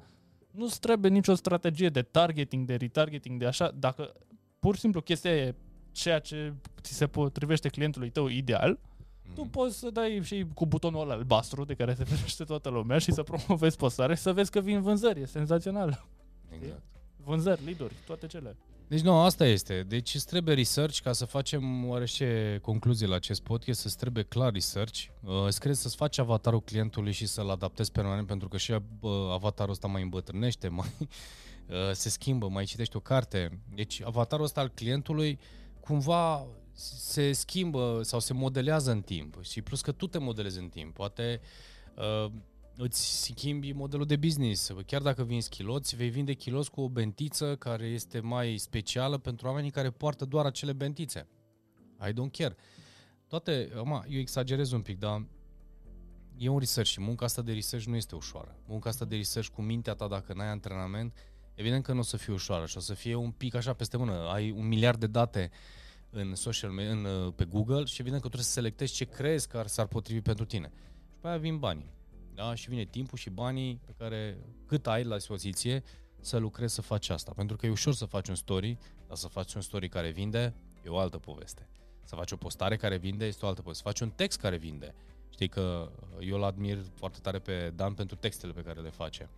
nu-ți 0.56 0.80
trebuie 0.80 1.10
nicio 1.10 1.34
strategie 1.34 1.88
de 1.88 2.02
targeting, 2.02 2.66
de 2.66 2.74
retargeting, 2.74 3.38
de 3.38 3.46
așa, 3.46 3.70
dacă 3.78 4.12
pur 4.58 4.74
și 4.74 4.80
simplu 4.80 5.00
chestia 5.00 5.30
e 5.36 5.54
ceea 5.92 6.18
ce 6.18 6.54
ți 6.80 6.92
se 6.92 7.06
potrivește 7.06 7.68
clientului 7.68 8.10
tău 8.10 8.26
ideal, 8.26 8.78
uh-huh. 8.78 9.34
tu 9.34 9.42
poți 9.42 9.78
să 9.78 9.90
dai 9.90 10.20
și 10.22 10.46
cu 10.54 10.66
butonul 10.66 11.00
ăla 11.00 11.14
albastru 11.14 11.64
de 11.64 11.74
care 11.74 11.94
se 11.94 12.04
ferește 12.04 12.44
toată 12.44 12.68
lumea 12.68 12.98
și 12.98 13.12
să 13.12 13.22
promovezi 13.22 13.76
postare 13.76 14.14
și 14.14 14.22
să 14.22 14.32
vezi 14.32 14.50
că 14.50 14.60
vin 14.60 14.82
vânzări, 14.82 15.20
e 15.20 15.26
senzațional. 15.26 16.06
Exact. 16.48 16.82
Vânzări, 17.16 17.64
lead 17.64 17.92
toate 18.06 18.26
cele. 18.26 18.56
Deci 18.88 19.00
nu, 19.00 19.18
asta 19.18 19.46
este. 19.46 19.82
Deci 19.82 20.14
îți 20.14 20.26
trebuie 20.26 20.54
research 20.54 20.98
ca 20.98 21.12
să 21.12 21.24
facem 21.24 21.88
oarește 21.88 22.58
concluzie 22.62 23.06
la 23.06 23.14
acest 23.14 23.42
podcast, 23.42 23.80
să 23.80 23.94
trebuie 23.98 24.24
clar 24.24 24.52
research. 24.52 25.04
Uh, 25.22 25.44
îți 25.46 25.56
trebuie 25.56 25.76
să-ți 25.76 25.96
faci 25.96 26.18
avatarul 26.18 26.62
clientului 26.62 27.12
și 27.12 27.26
să-l 27.26 27.50
adaptezi 27.50 27.92
permanent 27.92 28.26
pentru 28.26 28.48
că 28.48 28.56
și 28.56 28.72
uh, 28.72 28.80
avatarul 29.32 29.72
ăsta 29.72 29.86
mai 29.86 30.02
îmbătrânește, 30.02 30.68
mai 30.78 30.92
uh, 30.98 31.92
se 31.92 32.08
schimbă, 32.08 32.48
mai 32.48 32.64
citești 32.64 32.96
o 32.96 33.00
carte. 33.00 33.60
Deci 33.74 34.02
avatarul 34.04 34.44
ăsta 34.44 34.60
al 34.60 34.68
clientului 34.68 35.38
cumva 35.80 36.46
se 36.72 37.32
schimbă 37.32 38.00
sau 38.02 38.20
se 38.20 38.32
modelează 38.32 38.90
în 38.90 39.00
timp 39.00 39.42
și 39.42 39.62
plus 39.62 39.80
că 39.80 39.92
tu 39.92 40.06
te 40.06 40.18
modelezi 40.18 40.58
în 40.58 40.68
timp. 40.68 40.94
Poate 40.94 41.40
uh, 41.94 42.30
îți 42.76 43.22
schimbi 43.22 43.72
modelul 43.72 44.06
de 44.06 44.16
business. 44.16 44.72
Chiar 44.86 45.02
dacă 45.02 45.24
vinzi 45.24 45.48
chiloți, 45.48 45.96
vei 45.96 46.08
vinde 46.08 46.32
chiloți 46.32 46.70
cu 46.70 46.80
o 46.80 46.88
bentiță 46.88 47.56
care 47.56 47.84
este 47.84 48.20
mai 48.20 48.56
specială 48.56 49.18
pentru 49.18 49.46
oamenii 49.46 49.70
care 49.70 49.90
poartă 49.90 50.24
doar 50.24 50.46
acele 50.46 50.72
bentițe. 50.72 51.28
I 52.08 52.12
don't 52.12 52.30
care. 52.30 52.56
Toate, 53.28 53.72
ama, 53.76 54.04
eu 54.08 54.18
exagerez 54.18 54.72
un 54.72 54.80
pic, 54.80 54.98
dar 54.98 55.26
e 56.36 56.48
un 56.48 56.58
research 56.58 56.90
și 56.90 57.00
munca 57.00 57.24
asta 57.24 57.42
de 57.42 57.52
research 57.52 57.86
nu 57.86 57.96
este 57.96 58.14
ușoară. 58.14 58.56
Munca 58.66 58.88
asta 58.88 59.04
de 59.04 59.16
research 59.16 59.50
cu 59.50 59.62
mintea 59.62 59.94
ta, 59.94 60.08
dacă 60.08 60.32
n-ai 60.32 60.48
antrenament, 60.48 61.14
evident 61.54 61.84
că 61.84 61.92
nu 61.92 61.98
o 61.98 62.02
să 62.02 62.16
fie 62.16 62.32
ușoară 62.32 62.66
și 62.66 62.76
o 62.76 62.80
să 62.80 62.94
fie 62.94 63.14
un 63.14 63.30
pic 63.30 63.54
așa 63.54 63.72
peste 63.72 63.96
mână. 63.96 64.12
Ai 64.12 64.50
un 64.50 64.66
miliard 64.66 65.00
de 65.00 65.06
date 65.06 65.50
în 66.10 66.34
social 66.34 66.70
media, 66.70 66.92
în, 66.92 67.30
pe 67.30 67.44
Google 67.44 67.84
și 67.84 68.00
evident 68.00 68.22
că 68.22 68.28
trebuie 68.28 68.44
să 68.44 68.52
selectezi 68.52 68.94
ce 68.94 69.04
crezi 69.04 69.48
că 69.48 69.58
ar, 69.58 69.66
s-ar 69.66 69.86
potrivi 69.86 70.20
pentru 70.20 70.44
tine. 70.44 70.72
Și 71.10 71.16
pe 71.20 71.28
aia 71.28 71.38
vin 71.38 71.58
banii. 71.58 71.95
Da? 72.36 72.54
Și 72.54 72.68
vine 72.68 72.84
timpul 72.84 73.18
și 73.18 73.30
banii 73.30 73.80
pe 73.86 73.94
care 73.98 74.38
cât 74.66 74.86
ai 74.86 75.04
la 75.04 75.16
dispoziție 75.16 75.82
să 76.20 76.36
lucrezi 76.36 76.74
să 76.74 76.82
faci 76.82 77.08
asta. 77.08 77.32
Pentru 77.36 77.56
că 77.56 77.66
e 77.66 77.70
ușor 77.70 77.94
să 77.94 78.04
faci 78.04 78.28
un 78.28 78.34
story, 78.34 78.78
dar 79.06 79.16
să 79.16 79.28
faci 79.28 79.54
un 79.54 79.60
story 79.60 79.88
care 79.88 80.10
vinde 80.10 80.54
e 80.84 80.88
o 80.88 80.98
altă 80.98 81.18
poveste. 81.18 81.68
Să 82.04 82.14
faci 82.14 82.32
o 82.32 82.36
postare 82.36 82.76
care 82.76 82.96
vinde 82.96 83.26
este 83.26 83.44
o 83.44 83.48
altă 83.48 83.62
poveste. 83.62 83.82
Să 83.82 83.88
faci 83.88 84.08
un 84.08 84.10
text 84.16 84.40
care 84.40 84.56
vinde. 84.56 84.94
Știi 85.30 85.48
că 85.48 85.90
eu 86.20 86.36
îl 86.36 86.44
admir 86.44 86.78
foarte 86.94 87.18
tare 87.22 87.38
pe 87.38 87.72
Dan 87.76 87.94
pentru 87.94 88.16
textele 88.16 88.52
pe 88.52 88.60
care 88.60 88.80
le 88.80 88.90
face. 88.90 89.30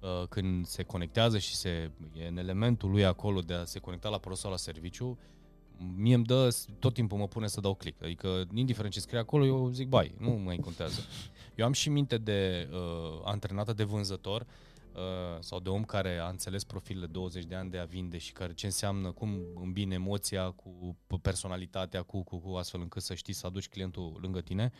Uh, 0.00 0.26
când 0.28 0.66
se 0.66 0.82
conectează 0.82 1.38
și 1.38 1.54
se, 1.54 1.90
e 2.16 2.26
în 2.26 2.36
elementul 2.36 2.90
lui 2.90 3.04
acolo 3.04 3.40
de 3.40 3.54
a 3.54 3.64
se 3.64 3.78
conecta 3.78 4.08
la 4.08 4.18
produsul 4.18 4.50
la 4.50 4.56
serviciu, 4.56 5.18
mie 5.96 6.14
îmi 6.14 6.24
dă, 6.24 6.56
tot 6.78 6.94
timpul 6.94 7.18
mă 7.18 7.28
pune 7.28 7.46
să 7.46 7.60
dau 7.60 7.74
click. 7.74 8.02
Adică, 8.02 8.44
indiferent 8.54 8.92
ce 8.92 9.00
scrie 9.00 9.18
acolo, 9.18 9.44
eu 9.44 9.70
zic, 9.70 9.88
bai, 9.88 10.14
nu 10.18 10.30
mai 10.30 10.56
contează. 10.56 11.00
Eu 11.54 11.64
am 11.64 11.72
și 11.72 11.88
minte 11.88 12.18
de 12.18 12.68
uh, 12.72 13.20
antrenată 13.24 13.72
de 13.72 13.84
vânzător 13.84 14.46
uh, 14.92 15.00
sau 15.40 15.60
de 15.60 15.68
om 15.68 15.84
care 15.84 16.18
a 16.18 16.28
înțeles 16.28 16.64
profilele 16.64 17.06
20 17.06 17.44
de 17.44 17.54
ani 17.54 17.70
de 17.70 17.78
a 17.78 17.84
vinde 17.84 18.18
și 18.18 18.32
care 18.32 18.54
ce 18.54 18.66
înseamnă, 18.66 19.10
cum 19.10 19.40
îmbine 19.54 19.94
emoția 19.94 20.50
cu 20.50 20.96
personalitatea, 21.22 22.02
cu, 22.02 22.22
cu, 22.22 22.38
cu 22.38 22.54
astfel 22.54 22.80
încât 22.80 23.02
să 23.02 23.14
știi 23.14 23.32
să 23.32 23.46
aduci 23.46 23.68
clientul 23.68 24.18
lângă 24.20 24.40
tine. 24.40 24.72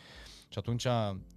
Și 0.48 0.58
atunci 0.58 0.84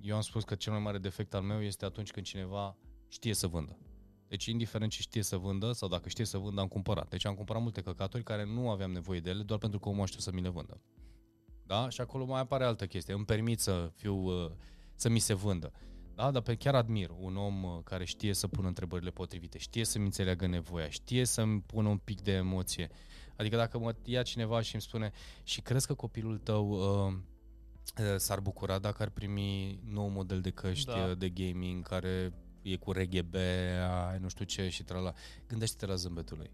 eu 0.01 0.15
am 0.15 0.21
spus 0.21 0.43
că 0.43 0.55
cel 0.55 0.71
mai 0.71 0.81
mare 0.81 0.97
defect 0.97 1.33
al 1.33 1.41
meu 1.41 1.63
este 1.63 1.85
atunci 1.85 2.11
când 2.11 2.25
cineva 2.25 2.75
știe 3.07 3.33
să 3.33 3.47
vândă. 3.47 3.77
Deci, 4.27 4.45
indiferent 4.45 4.91
ce 4.91 5.01
știe 5.01 5.21
să 5.21 5.37
vândă 5.37 5.71
sau 5.71 5.87
dacă 5.87 6.09
știe 6.09 6.25
să 6.25 6.37
vândă, 6.37 6.61
am 6.61 6.67
cumpărat. 6.67 7.09
Deci 7.09 7.25
am 7.25 7.35
cumpărat 7.35 7.61
multe 7.61 7.81
căcaturi 7.81 8.23
care 8.23 8.45
nu 8.45 8.69
aveam 8.69 8.91
nevoie 8.91 9.19
de 9.19 9.29
ele 9.29 9.43
doar 9.43 9.59
pentru 9.59 9.79
că 9.79 9.89
omul 9.89 10.05
știu 10.05 10.19
să 10.19 10.31
mi 10.31 10.41
le 10.41 10.49
vândă. 10.49 10.81
Da? 11.65 11.89
Și 11.89 12.01
acolo 12.01 12.25
mai 12.25 12.39
apare 12.39 12.63
altă 12.63 12.85
chestie. 12.85 13.13
Îmi 13.13 13.25
permit 13.25 13.59
să 13.59 13.91
fiu, 13.95 14.15
uh, 14.15 14.51
să 14.95 15.09
mi 15.09 15.19
se 15.19 15.33
vândă. 15.33 15.71
Da? 16.15 16.31
Dar 16.31 16.41
pe 16.41 16.55
chiar 16.55 16.75
admir 16.75 17.09
un 17.19 17.37
om 17.37 17.63
uh, 17.63 17.79
care 17.83 18.05
știe 18.05 18.33
să 18.33 18.47
pună 18.47 18.67
întrebările 18.67 19.09
potrivite, 19.09 19.57
știe 19.57 19.85
să-mi 19.85 20.05
înțeleagă 20.05 20.47
nevoia, 20.47 20.89
știe 20.89 21.25
să-mi 21.25 21.61
pună 21.61 21.89
un 21.89 21.97
pic 21.97 22.21
de 22.21 22.31
emoție. 22.31 22.89
Adică 23.37 23.55
dacă 23.55 23.79
mă 23.79 23.95
ia 24.03 24.23
cineva 24.23 24.61
și 24.61 24.73
îmi 24.73 24.83
spune 24.83 25.11
și 25.43 25.61
crezi 25.61 25.87
că 25.87 25.93
copilul 25.93 26.37
tău 26.37 26.69
uh, 26.69 27.13
uh 27.13 28.15
s-ar 28.17 28.39
bucura 28.39 28.79
dacă 28.79 29.03
ar 29.03 29.09
primi 29.09 29.79
nou 29.83 30.07
model 30.07 30.41
de 30.41 30.49
căști 30.49 30.85
da. 30.85 31.13
de 31.13 31.29
gaming 31.29 31.87
care 31.87 32.33
e 32.71 32.75
cu 32.75 32.91
RGB, 32.91 33.35
ai 34.09 34.17
nu 34.19 34.27
știu 34.27 34.45
ce 34.45 34.69
și 34.69 34.83
trala. 34.83 35.13
Gândește-te 35.47 35.85
la 35.85 35.95
zâmbetul 35.95 36.37
lui. 36.37 36.51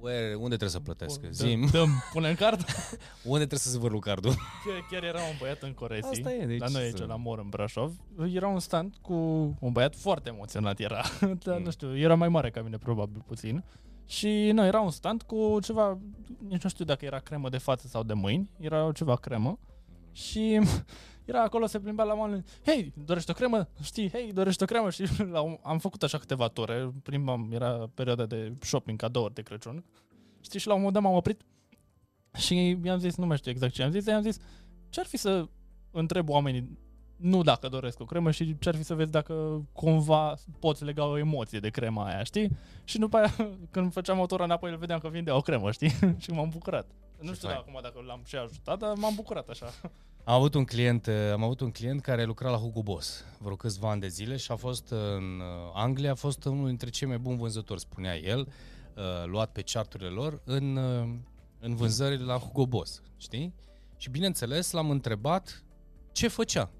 Uere, 0.00 0.34
unde 0.34 0.56
trebuie 0.56 0.68
să 0.68 0.80
plătesc? 0.80 1.20
Zim. 1.30 1.68
Dăm, 1.70 1.88
pune 2.12 2.28
în 2.28 2.34
card? 2.34 2.64
unde 3.24 3.38
trebuie 3.38 3.58
să 3.58 3.70
zvârlu 3.70 3.98
cardul? 3.98 4.34
Chiar, 4.64 4.86
chiar 4.90 5.02
era 5.02 5.20
un 5.20 5.36
băiat 5.38 5.62
în 5.62 5.72
Coresi, 5.72 6.08
Asta 6.08 6.32
e, 6.32 6.46
deci 6.46 6.58
la 6.58 6.66
noi 6.68 6.82
aici, 6.82 6.98
la 6.98 7.16
Mor, 7.16 7.38
în 7.38 7.48
Brașov. 7.48 7.96
Era 8.32 8.46
un 8.46 8.60
stand 8.60 8.94
cu 9.02 9.14
un 9.60 9.72
băiat 9.72 9.94
foarte 9.94 10.28
emoționat 10.28 10.78
era. 10.78 11.02
Dar, 11.44 11.58
mm. 11.58 11.64
nu 11.64 11.70
știu, 11.70 11.98
era 11.98 12.14
mai 12.14 12.28
mare 12.28 12.50
ca 12.50 12.62
mine, 12.62 12.78
probabil, 12.78 13.22
puțin. 13.26 13.64
Și 14.06 14.50
nu, 14.52 14.64
era 14.64 14.80
un 14.80 14.90
stand 14.90 15.22
cu 15.22 15.58
ceva, 15.62 15.98
nici 16.48 16.62
nu 16.62 16.68
știu 16.68 16.84
dacă 16.84 17.04
era 17.04 17.18
cremă 17.18 17.48
de 17.48 17.58
față 17.58 17.86
sau 17.86 18.02
de 18.02 18.12
mâini, 18.12 18.50
era 18.60 18.92
ceva 18.92 19.16
cremă. 19.16 19.58
Și 20.12 20.60
era 21.28 21.42
acolo, 21.42 21.66
se 21.66 21.80
plimba 21.80 22.02
la 22.02 22.14
oameni, 22.14 22.44
hei, 22.64 22.92
dorești 23.04 23.30
o 23.30 23.34
cremă? 23.34 23.68
Știi, 23.82 24.10
hei, 24.10 24.32
dorești 24.32 24.62
o 24.62 24.66
cremă? 24.66 24.90
Și 24.96 25.04
la, 25.30 25.58
am 25.62 25.78
făcut 25.78 26.02
așa 26.02 26.18
câteva 26.18 26.48
ture, 26.48 26.92
plimbam, 27.02 27.48
era 27.52 27.90
perioada 27.94 28.26
de 28.26 28.52
shopping, 28.60 28.98
cadouri 28.98 29.34
de 29.34 29.42
Crăciun. 29.42 29.84
Știi, 30.40 30.60
și 30.60 30.66
la 30.66 30.72
un 30.72 30.78
moment 30.78 30.96
dat 30.96 31.04
m-am 31.04 31.18
oprit 31.18 31.40
și 32.36 32.78
i-am 32.82 32.98
zis, 32.98 33.16
nu 33.16 33.26
mai 33.26 33.36
știu 33.36 33.50
exact 33.50 33.72
ce 33.72 33.82
am 33.82 33.90
zis, 33.90 34.06
i-am 34.06 34.22
zis, 34.22 34.38
ce-ar 34.88 35.06
fi 35.06 35.16
să 35.16 35.48
întreb 35.90 36.28
oamenii 36.28 36.78
nu 37.16 37.42
dacă 37.42 37.68
doresc 37.68 38.00
o 38.00 38.04
cremă 38.04 38.30
și 38.30 38.58
ce-ar 38.58 38.76
fi 38.76 38.82
să 38.82 38.94
vezi 38.94 39.10
dacă 39.10 39.64
cumva 39.72 40.34
poți 40.58 40.84
lega 40.84 41.06
o 41.06 41.18
emoție 41.18 41.58
de 41.58 41.68
crema 41.68 42.06
aia, 42.06 42.22
știi? 42.22 42.50
Și 42.84 42.98
după 42.98 43.16
aia, 43.16 43.34
când 43.70 43.92
făceam 43.92 44.16
motorul 44.16 44.44
înapoi, 44.44 44.70
îl 44.70 44.76
vedeam 44.76 44.98
că 44.98 45.08
vindea 45.08 45.36
o 45.36 45.40
cremă, 45.40 45.70
știi? 45.70 45.90
și 46.22 46.30
m-am 46.30 46.48
bucurat. 46.48 46.90
Nu 47.20 47.34
știu 47.34 47.48
acum 47.48 47.78
dacă 47.82 48.02
l-am 48.06 48.22
și 48.24 48.36
ajutat, 48.36 48.78
dar 48.78 48.96
m-am 48.96 49.14
bucurat 49.14 49.48
așa. 49.48 49.66
Am 50.24 50.34
avut 50.34 50.54
un 50.54 50.64
client, 50.64 51.06
uh, 51.06 51.14
am 51.32 51.42
avut 51.42 51.60
un 51.60 51.70
client 51.70 52.00
care 52.00 52.24
lucra 52.24 52.50
la 52.50 52.56
Hugo 52.56 52.82
Boss 52.82 53.24
vreo 53.38 53.56
câțiva 53.56 53.90
ani 53.90 54.00
de 54.00 54.08
zile 54.08 54.36
și 54.36 54.52
a 54.52 54.56
fost 54.56 54.90
în 54.90 55.40
uh, 55.40 55.70
Anglia, 55.74 56.10
a 56.10 56.14
fost 56.14 56.44
unul 56.44 56.66
dintre 56.66 56.90
cei 56.90 57.08
mai 57.08 57.18
buni 57.18 57.38
vânzători, 57.38 57.80
spunea 57.80 58.16
el, 58.16 58.40
uh, 58.40 59.04
luat 59.26 59.52
pe 59.52 59.62
charturile 59.62 60.08
lor 60.08 60.40
în, 60.44 60.76
în 61.60 61.74
vânzările 61.74 62.24
la 62.24 62.38
Hugo 62.38 62.66
Boss, 62.66 63.02
știi? 63.16 63.54
Și 63.96 64.10
bineînțeles 64.10 64.70
l-am 64.70 64.90
întrebat 64.90 65.64
ce 66.12 66.28
făcea. 66.28 66.70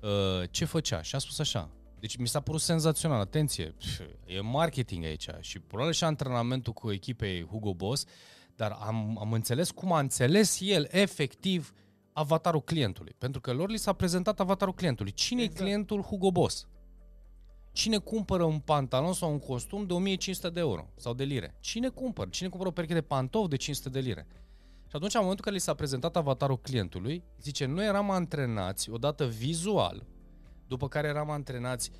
Uh, 0.00 0.48
ce 0.50 0.64
făcea? 0.64 1.02
Și 1.02 1.14
a 1.14 1.18
spus 1.18 1.38
așa, 1.38 1.70
deci 2.00 2.16
mi 2.16 2.28
s-a 2.28 2.40
părut 2.40 2.60
senzațional, 2.60 3.20
atenție, 3.20 3.66
pf, 3.66 4.00
e 4.26 4.40
marketing 4.40 5.04
aici 5.04 5.28
și 5.40 5.58
probabil 5.58 5.92
și 5.92 6.04
antrenamentul 6.04 6.72
cu 6.72 6.92
echipei 6.92 7.46
Hugo 7.46 7.74
Boss, 7.74 8.04
dar 8.56 8.76
am, 8.80 9.18
am 9.20 9.32
înțeles 9.32 9.70
cum 9.70 9.92
a 9.92 9.98
înțeles 9.98 10.58
el 10.60 10.88
efectiv 10.90 11.72
avatarul 12.12 12.62
clientului. 12.62 13.14
Pentru 13.18 13.40
că 13.40 13.52
lor 13.52 13.70
li 13.70 13.76
s-a 13.76 13.92
prezentat 13.92 14.40
avatarul 14.40 14.74
clientului. 14.74 15.12
Cine 15.12 15.42
exact. 15.42 15.60
e 15.60 15.62
clientul 15.62 16.02
Hugo 16.02 16.30
Boss? 16.30 16.68
Cine 17.72 17.98
cumpără 17.98 18.44
un 18.44 18.58
pantalon 18.58 19.12
sau 19.12 19.30
un 19.30 19.38
costum 19.38 19.86
de 19.86 19.92
1500 19.92 20.50
de 20.50 20.60
euro 20.60 20.88
sau 20.96 21.14
de 21.14 21.24
lire? 21.24 21.56
Cine 21.60 21.88
cumpără? 21.88 22.28
Cine 22.30 22.48
cumpără 22.48 22.70
o 22.70 22.72
pereche 22.72 22.94
de 22.94 23.00
pantofi 23.00 23.48
de 23.48 23.56
500 23.56 23.88
de 23.88 24.00
lire? 24.00 24.26
Și 24.88 24.96
atunci, 24.96 25.14
în 25.14 25.20
momentul 25.20 25.44
în 25.46 25.52
care 25.52 25.54
li 25.56 25.60
s-a 25.60 25.74
prezentat 25.74 26.16
avatarul 26.16 26.58
clientului, 26.58 27.24
zice, 27.40 27.64
noi 27.64 27.86
eram 27.86 28.10
antrenați 28.10 28.90
odată 28.90 29.26
vizual, 29.26 30.06
după 30.66 30.88
care 30.88 31.08
eram 31.08 31.30
antrenați 31.30 31.90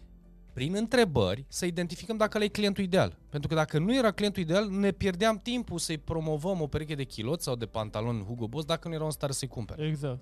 prin 0.54 0.74
întrebări 0.74 1.44
să 1.48 1.66
identificăm 1.66 2.16
dacă 2.16 2.36
ăla 2.36 2.44
e 2.44 2.48
clientul 2.48 2.84
ideal. 2.84 3.18
Pentru 3.28 3.48
că 3.48 3.54
dacă 3.54 3.78
nu 3.78 3.94
era 3.94 4.10
clientul 4.10 4.42
ideal, 4.42 4.70
ne 4.70 4.90
pierdeam 4.90 5.38
timpul 5.38 5.78
să-i 5.78 5.98
promovăm 5.98 6.60
o 6.60 6.66
pereche 6.66 6.94
de 6.94 7.04
chiloți 7.04 7.44
sau 7.44 7.56
de 7.56 7.66
pantaloni 7.66 8.24
Hugo 8.24 8.48
Boss 8.48 8.66
dacă 8.66 8.88
nu 8.88 8.94
erau 8.94 9.06
în 9.06 9.12
stare 9.12 9.32
să-i 9.32 9.48
cumpere. 9.48 9.86
Exact. 9.86 10.18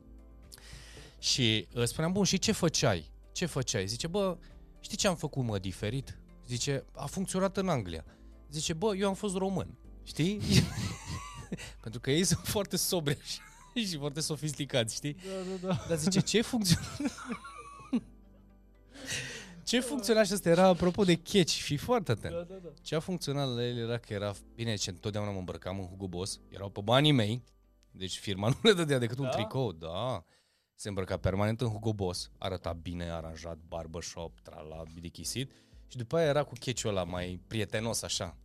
Și 1.18 1.68
uh, 1.74 1.84
spuneam, 1.84 2.12
bun, 2.12 2.24
și 2.24 2.38
ce 2.38 2.52
făceai? 2.52 3.10
Ce 3.32 3.46
făceai? 3.46 3.86
Zice, 3.86 4.06
bă, 4.06 4.36
știi 4.80 4.96
ce 4.96 5.08
am 5.08 5.16
făcut, 5.16 5.44
mă, 5.44 5.58
diferit? 5.58 6.18
Zice, 6.46 6.84
a 6.94 7.06
funcționat 7.06 7.56
în 7.56 7.68
Anglia. 7.68 8.04
Zice, 8.50 8.72
bă, 8.72 8.96
eu 8.96 9.08
am 9.08 9.14
fost 9.14 9.36
român. 9.36 9.78
Știi? 10.02 10.40
Pentru 11.82 12.00
că 12.00 12.10
ei 12.10 12.24
sunt 12.24 12.44
foarte 12.44 12.76
sobri 12.76 13.18
și 13.88 13.96
foarte 13.98 14.20
sofisticați, 14.20 14.94
știi? 14.94 15.12
Da, 15.14 15.66
da, 15.66 15.66
da. 15.66 15.84
Dar 15.88 15.98
zice, 15.98 16.20
ce 16.20 16.42
funcționează? 16.42 17.12
ce 19.72 19.80
funcționa 19.80 20.22
și 20.22 20.32
asta 20.32 20.48
era 20.48 20.66
apropo 20.66 21.04
de 21.04 21.16
catch, 21.16 21.50
și 21.50 21.76
foarte 21.76 22.10
atent. 22.10 22.34
Da, 22.34 22.42
da, 22.42 22.54
da. 22.54 22.68
Ce 22.82 22.94
a 22.94 23.00
funcționat 23.00 23.54
la 23.54 23.64
el 23.64 23.76
era 23.76 23.98
că 23.98 24.12
era, 24.12 24.32
bine, 24.54 24.74
ce 24.74 24.90
întotdeauna 24.90 25.30
mă 25.30 25.38
îmbrăcam 25.38 25.78
în 25.78 25.86
Hugo 25.86 26.08
Boss, 26.08 26.40
erau 26.48 26.68
pe 26.68 26.80
banii 26.80 27.12
mei, 27.12 27.42
deci 27.90 28.18
firma 28.18 28.48
nu 28.52 28.56
le 28.62 28.72
dădea 28.72 28.98
decât 28.98 29.16
da? 29.16 29.22
un 29.22 29.28
tricou, 29.28 29.72
da. 29.72 30.24
Se 30.74 30.88
îmbrăca 30.88 31.16
permanent 31.16 31.60
în 31.60 31.68
Hugo 31.68 31.92
Boss, 31.92 32.30
arăta 32.38 32.72
bine 32.72 33.10
aranjat, 33.10 33.58
barbershop, 33.68 34.40
trala, 34.40 34.82
bidichisit 34.94 35.52
și 35.86 35.96
după 35.96 36.16
aia 36.16 36.26
era 36.28 36.42
cu 36.42 36.52
catch 36.60 36.84
ăla 36.84 37.04
mai 37.04 37.40
prietenos 37.46 38.02
așa. 38.02 38.36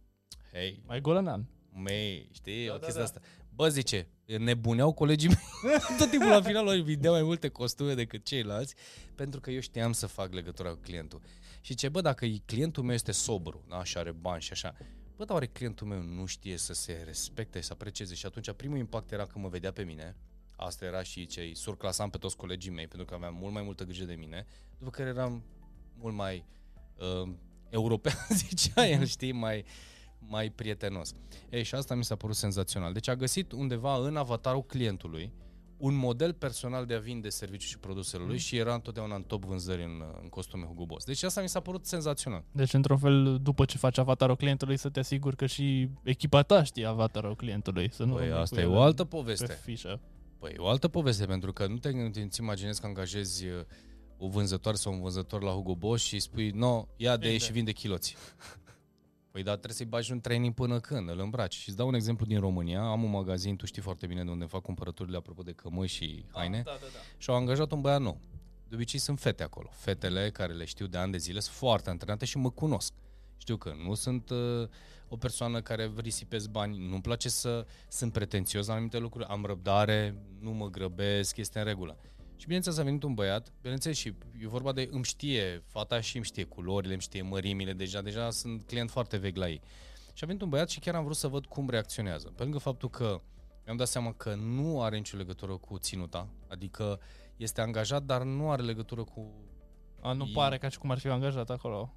Hei, 0.53 0.83
Mai 0.85 1.01
golănan. 1.01 1.45
mei, 1.73 2.29
știi, 2.31 2.65
Da, 2.65 2.73
o 2.73 2.77
da, 2.77 2.83
chestie 2.85 3.01
da. 3.01 3.07
asta. 3.07 3.21
Bă, 3.57 3.69
zice, 3.69 4.07
nebuneau 4.25 4.93
colegii 4.93 5.27
mei. 5.27 5.77
Tot 5.99 6.09
timpul 6.09 6.29
la 6.29 6.41
final 6.41 6.67
îmi 6.67 6.81
vindeau 6.81 7.13
mai 7.13 7.23
multe 7.23 7.47
costume 7.47 7.93
decât 7.93 8.25
ceilalți, 8.25 8.75
pentru 9.15 9.39
că 9.39 9.51
eu 9.51 9.59
știam 9.59 9.91
să 9.91 10.07
fac 10.07 10.33
legătura 10.33 10.69
cu 10.69 10.79
clientul. 10.81 11.21
Și 11.61 11.75
ce, 11.75 11.89
bă, 11.89 12.01
dacă 12.01 12.25
clientul 12.45 12.83
meu 12.83 12.93
este 12.93 13.11
sobru, 13.11 13.65
da, 13.69 13.83
și 13.83 13.97
are 13.97 14.11
bani 14.11 14.41
și 14.41 14.51
așa, 14.51 14.75
bă, 15.15 15.25
dar 15.25 15.33
oare 15.33 15.45
clientul 15.45 15.87
meu 15.87 16.01
nu 16.01 16.25
știe 16.25 16.57
să 16.57 16.73
se 16.73 17.01
respecte, 17.05 17.61
să 17.61 17.73
aprecieze? 17.73 18.15
Și 18.15 18.25
atunci 18.25 18.51
primul 18.51 18.77
impact 18.77 19.11
era 19.11 19.25
că 19.25 19.39
mă 19.39 19.47
vedea 19.47 19.71
pe 19.71 19.83
mine, 19.83 20.15
asta 20.55 20.85
era 20.85 21.03
și 21.03 21.25
ce 21.25 21.41
îi 21.41 21.55
surclasam 21.55 22.09
pe 22.09 22.17
toți 22.17 22.37
colegii 22.37 22.71
mei, 22.71 22.87
pentru 22.87 23.07
că 23.07 23.13
aveam 23.13 23.35
mult 23.35 23.53
mai 23.53 23.63
multă 23.63 23.83
grijă 23.83 24.05
de 24.05 24.13
mine, 24.13 24.45
după 24.77 24.89
care 24.89 25.09
eram 25.09 25.43
mult 25.93 26.15
mai 26.15 26.45
uh, 26.97 27.29
european, 27.69 28.15
zicea 28.47 28.87
el, 28.87 29.05
știi, 29.05 29.31
mai, 29.31 29.65
mai 30.19 30.49
prietenos. 30.49 31.13
Ei, 31.49 31.63
și 31.63 31.75
asta 31.75 31.95
mi 31.95 32.03
s-a 32.03 32.15
părut 32.15 32.35
senzațional. 32.35 32.93
Deci 32.93 33.07
a 33.07 33.15
găsit 33.15 33.51
undeva 33.51 33.95
în 33.97 34.15
avatarul 34.15 34.63
clientului 34.63 35.33
un 35.77 35.95
model 35.95 36.33
personal 36.33 36.85
de 36.85 36.93
a 36.93 36.99
vinde 36.99 37.29
serviciul 37.29 37.69
și 37.69 37.77
produsele 37.77 38.23
lui 38.23 38.37
și 38.37 38.57
era 38.57 38.73
întotdeauna 38.73 39.15
în 39.15 39.23
top 39.23 39.43
vânzări 39.43 39.83
în, 39.83 40.03
în 40.21 40.29
costume 40.29 40.65
Hugo 40.65 40.85
Boss. 40.85 41.05
Deci 41.05 41.23
asta 41.23 41.41
mi 41.41 41.49
s-a 41.49 41.59
părut 41.59 41.85
senzațional. 41.85 42.43
Deci, 42.51 42.73
într-un 42.73 42.97
fel, 42.97 43.39
după 43.41 43.65
ce 43.65 43.77
faci 43.77 43.97
avatarul 43.97 44.35
clientului, 44.35 44.77
să 44.77 44.89
te 44.89 44.99
asiguri 44.99 45.35
că 45.35 45.45
și 45.45 45.89
echipa 46.03 46.41
ta 46.41 46.63
știe 46.63 46.85
avatarul 46.85 47.35
clientului. 47.35 47.91
Să 47.91 48.03
nu 48.03 48.13
Păi 48.13 48.23
rămâi 48.25 48.39
asta 48.41 48.55
cu 48.55 48.61
e 48.61 48.65
el 48.65 48.71
o 48.71 48.81
altă 48.81 49.03
Pe 49.03 49.15
poveste. 49.15 49.59
fișă. 49.63 49.99
Păi 50.39 50.51
e 50.55 50.59
o 50.59 50.67
altă 50.67 50.87
poveste, 50.87 51.25
pentru 51.25 51.53
că 51.53 51.67
nu 51.67 51.77
te 51.77 51.89
îți 52.21 52.41
imaginezi 52.41 52.81
că 52.81 52.87
angajezi 52.87 53.45
uh, 53.45 53.51
o 54.17 54.27
vânzătoare 54.27 54.77
sau 54.77 54.93
un 54.93 55.01
vânzător 55.01 55.43
la 55.43 55.51
Hugo 55.51 55.75
Boss 55.75 56.03
și 56.03 56.19
spui, 56.19 56.49
no, 56.49 56.85
ia 56.95 57.17
de 57.17 57.27
Vinde. 57.27 57.43
și 57.43 57.51
vinde 57.51 57.71
chiloți. 57.71 58.15
Păi 59.37 59.45
da, 59.45 59.51
trebuie 59.51 59.75
să-i 59.75 59.85
bagi 59.85 60.11
un 60.11 60.19
training 60.19 60.53
până 60.53 60.79
când 60.79 61.09
îl 61.09 61.19
îmbraci. 61.19 61.53
Și 61.53 61.67
îți 61.67 61.77
dau 61.77 61.87
un 61.87 61.93
exemplu 61.93 62.25
din 62.25 62.39
România. 62.39 62.81
Am 62.81 63.03
un 63.03 63.09
magazin, 63.09 63.55
tu 63.55 63.65
știi 63.65 63.81
foarte 63.81 64.07
bine 64.07 64.23
de 64.23 64.29
unde 64.29 64.45
fac 64.45 64.61
cumpărăturile 64.61 65.17
apropo 65.17 65.41
de 65.41 65.51
cămăși 65.51 65.95
și 65.95 66.25
haine. 66.31 66.61
Da, 66.65 66.71
da, 66.71 66.85
da. 66.93 66.99
Și 67.17 67.29
au 67.29 67.35
angajat 67.35 67.71
un 67.71 67.81
băiat 67.81 68.01
nou. 68.01 68.19
De 68.67 68.75
obicei 68.75 68.99
sunt 68.99 69.19
fete 69.19 69.43
acolo. 69.43 69.69
Fetele 69.71 70.29
care 70.29 70.53
le 70.53 70.65
știu 70.65 70.87
de 70.87 70.97
ani 70.97 71.11
de 71.11 71.17
zile 71.17 71.39
sunt 71.39 71.55
foarte 71.55 71.89
antrenate 71.89 72.25
și 72.25 72.37
mă 72.37 72.49
cunosc. 72.49 72.93
Știu 73.37 73.57
că 73.57 73.73
nu 73.85 73.93
sunt 73.93 74.29
uh, 74.29 74.67
o 75.07 75.17
persoană 75.17 75.61
care 75.61 75.91
risipesc 75.95 76.49
bani, 76.49 76.87
nu-mi 76.89 77.01
place 77.01 77.29
să 77.29 77.65
sunt 77.87 78.11
pretențios 78.11 78.67
la 78.67 78.73
anumite 78.73 78.97
lucruri, 78.97 79.27
am 79.27 79.45
răbdare, 79.45 80.15
nu 80.39 80.51
mă 80.51 80.69
grăbesc, 80.69 81.37
este 81.37 81.59
în 81.59 81.65
regulă. 81.65 81.97
Și 82.37 82.45
bineînțeles 82.45 82.77
a 82.77 82.83
venit 82.83 83.03
un 83.03 83.13
băiat, 83.13 83.53
bineînțeles 83.61 83.97
și 83.97 84.13
e 84.39 84.47
vorba 84.47 84.71
de 84.71 84.87
îmi 84.91 85.03
știe, 85.03 85.63
fata 85.67 86.01
și 86.01 86.15
îmi 86.15 86.25
știe 86.25 86.43
culorile, 86.43 86.93
îmi 86.93 87.01
știe 87.01 87.21
mărimile, 87.21 87.73
deja, 87.73 88.01
deja 88.01 88.29
sunt 88.29 88.63
client 88.63 88.89
foarte 88.89 89.17
vechi 89.17 89.35
la 89.35 89.49
ei. 89.49 89.61
Și 90.13 90.23
a 90.23 90.25
venit 90.25 90.41
un 90.41 90.49
băiat 90.49 90.69
și 90.69 90.79
chiar 90.79 90.95
am 90.95 91.03
vrut 91.03 91.15
să 91.15 91.27
văd 91.27 91.45
cum 91.45 91.69
reacționează. 91.69 92.27
Pe 92.35 92.43
lângă 92.43 92.57
faptul 92.57 92.89
că 92.89 93.21
mi-am 93.65 93.77
dat 93.77 93.87
seama 93.87 94.13
că 94.13 94.35
nu 94.35 94.81
are 94.81 94.97
nicio 94.97 95.17
legătură 95.17 95.57
cu 95.57 95.77
ținuta, 95.77 96.27
adică 96.47 96.99
este 97.37 97.61
angajat, 97.61 98.03
dar 98.03 98.23
nu 98.23 98.51
are 98.51 98.61
legătură 98.61 99.03
cu... 99.03 99.33
A, 100.01 100.11
nu 100.13 100.25
E- 100.25 100.31
pare 100.33 100.57
ca 100.57 100.69
și 100.69 100.77
cum 100.77 100.91
ar 100.91 100.97
fi 100.99 101.07
angajat 101.07 101.49
acolo. 101.49 101.93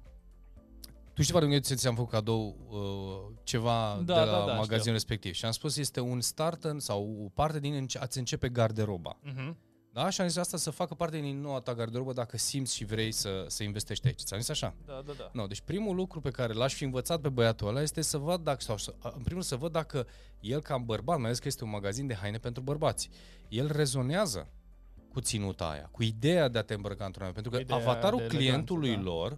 Tu 1.13 1.21
știi 1.21 1.33
poate 1.33 1.59
că 1.59 1.75
ți-am 1.75 1.95
făcut 1.95 2.11
cadou 2.11 2.55
uh, 2.69 3.37
ceva 3.43 4.01
Da, 4.05 4.13
de 4.13 4.19
la 4.31 4.37
da, 4.39 4.45
da, 4.45 4.53
magazinul 4.53 4.79
știu. 4.79 4.91
respectiv 4.91 5.33
și 5.33 5.45
am 5.45 5.51
spus 5.51 5.77
este 5.77 5.99
un 5.99 6.21
start 6.21 6.63
în, 6.63 6.79
sau 6.79 7.21
o 7.25 7.29
parte 7.29 7.59
din 7.59 7.73
înce- 7.73 7.99
a-ți 7.99 8.17
începe 8.17 8.49
garderoba. 8.49 9.17
Uh-huh. 9.25 9.53
Da? 9.93 10.09
Și 10.09 10.21
am 10.21 10.27
zis 10.27 10.37
asta 10.37 10.57
să 10.57 10.69
facă 10.69 10.93
parte 10.93 11.19
din 11.19 11.41
noua 11.41 11.59
ta 11.59 11.73
garderobă 11.73 12.13
dacă 12.13 12.37
simți 12.37 12.75
și 12.75 12.85
vrei 12.85 13.11
să, 13.11 13.45
să 13.47 13.63
investești 13.63 14.07
aici. 14.07 14.21
Ți-am 14.21 14.39
zis 14.39 14.49
așa? 14.49 14.75
Da, 14.85 15.01
da, 15.05 15.11
da. 15.17 15.29
No, 15.33 15.47
deci 15.47 15.61
primul 15.61 15.95
lucru 15.95 16.19
pe 16.19 16.29
care 16.31 16.53
l-aș 16.53 16.73
fi 16.73 16.83
învățat 16.83 17.21
pe 17.21 17.29
băiatul 17.29 17.67
ăla 17.67 17.81
este 17.81 18.01
să 18.01 18.17
văd 18.17 18.43
dacă, 18.43 18.61
sau 18.61 18.77
să, 18.77 18.93
în 19.01 19.09
primul 19.09 19.27
rând 19.27 19.43
să 19.43 19.55
văd 19.55 19.71
dacă 19.71 20.07
el 20.39 20.61
ca 20.61 20.77
bărbat, 20.77 21.17
mai 21.17 21.25
ales 21.25 21.39
că 21.39 21.47
este 21.47 21.63
un 21.63 21.69
magazin 21.69 22.07
de 22.07 22.15
haine 22.15 22.37
pentru 22.37 22.61
bărbați, 22.63 23.09
el 23.49 23.71
rezonează 23.71 24.49
cu 25.11 25.19
ținuta 25.19 25.69
aia, 25.69 25.89
cu 25.91 26.03
ideea 26.03 26.47
de 26.47 26.57
a 26.57 26.61
te 26.61 26.73
îmbrăca 26.73 27.05
într-un 27.05 27.25
anume, 27.25 27.41
pentru 27.41 27.57
că 27.57 27.63
Ideea 27.63 27.79
avatarul 27.79 28.19
de 28.19 28.27
clientului 28.27 28.87
eleganță, 28.87 29.09
da. 29.09 29.15
lor 29.15 29.37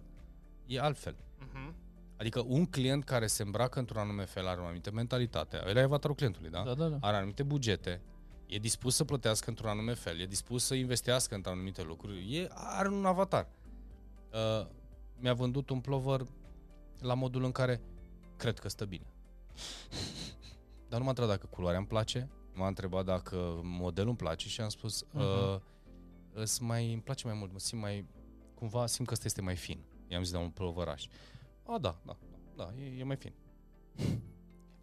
e 0.66 0.80
altfel. 0.80 1.14
Uh-huh. 1.14 1.74
Adică 2.16 2.44
un 2.46 2.66
client 2.66 3.04
care 3.04 3.26
se 3.26 3.42
îmbracă 3.42 3.78
într-un 3.78 4.00
anume 4.00 4.24
fel 4.24 4.46
are 4.46 4.60
o 4.60 4.64
anumită 4.64 4.90
mentalitate. 4.90 5.62
Ăla 5.68 5.80
e 5.80 5.82
avatarul 5.82 6.16
clientului, 6.16 6.50
da? 6.50 6.62
Da, 6.62 6.74
da, 6.74 6.88
da. 6.88 6.96
Are 7.00 7.16
anumite 7.16 7.42
bugete, 7.42 8.00
e 8.46 8.58
dispus 8.58 8.94
să 8.94 9.04
plătească 9.04 9.50
într-un 9.50 9.68
anume 9.68 9.94
fel, 9.94 10.20
e 10.20 10.26
dispus 10.26 10.64
să 10.64 10.74
investească 10.74 11.34
într 11.34 11.48
anumite 11.48 11.82
lucruri, 11.82 12.36
e, 12.36 12.48
are 12.52 12.88
un 12.88 13.04
avatar. 13.04 13.48
Uh, 14.32 14.66
mi-a 15.18 15.34
vândut 15.34 15.70
un 15.70 15.80
plover 15.80 16.20
la 16.98 17.14
modul 17.14 17.44
în 17.44 17.52
care 17.52 17.80
cred 18.36 18.58
că 18.58 18.68
stă 18.68 18.84
bine. 18.84 19.06
Dar 20.88 20.98
nu 20.98 21.04
m-a 21.04 21.10
întrebat 21.10 21.34
dacă 21.36 21.46
culoarea 21.46 21.78
îmi 21.78 21.88
place, 21.88 22.28
m-a 22.52 22.66
întrebat 22.66 23.04
dacă 23.04 23.60
modelul 23.62 24.08
îmi 24.08 24.16
place 24.16 24.48
și 24.48 24.60
am 24.60 24.68
spus 24.68 25.00
uh, 25.00 25.06
Mhm. 25.22 25.62
îs 26.32 26.58
mai, 26.58 26.92
îmi 26.92 27.02
place 27.02 27.26
mai 27.26 27.36
mult, 27.36 27.52
mă 27.52 27.58
simt 27.58 27.80
mai, 27.80 28.06
cumva 28.54 28.86
simt 28.86 29.06
că 29.06 29.12
ăsta 29.12 29.26
este 29.26 29.40
mai 29.42 29.56
fin. 29.56 29.78
I-am 30.08 30.22
zis, 30.22 30.32
da, 30.32 30.38
un 30.38 30.50
plovăraș. 30.50 31.06
A, 31.66 31.78
da, 31.78 31.96
da, 32.06 32.16
da, 32.56 32.72
e, 32.80 32.98
e 32.98 33.04
mai 33.04 33.16
fin. 33.16 33.32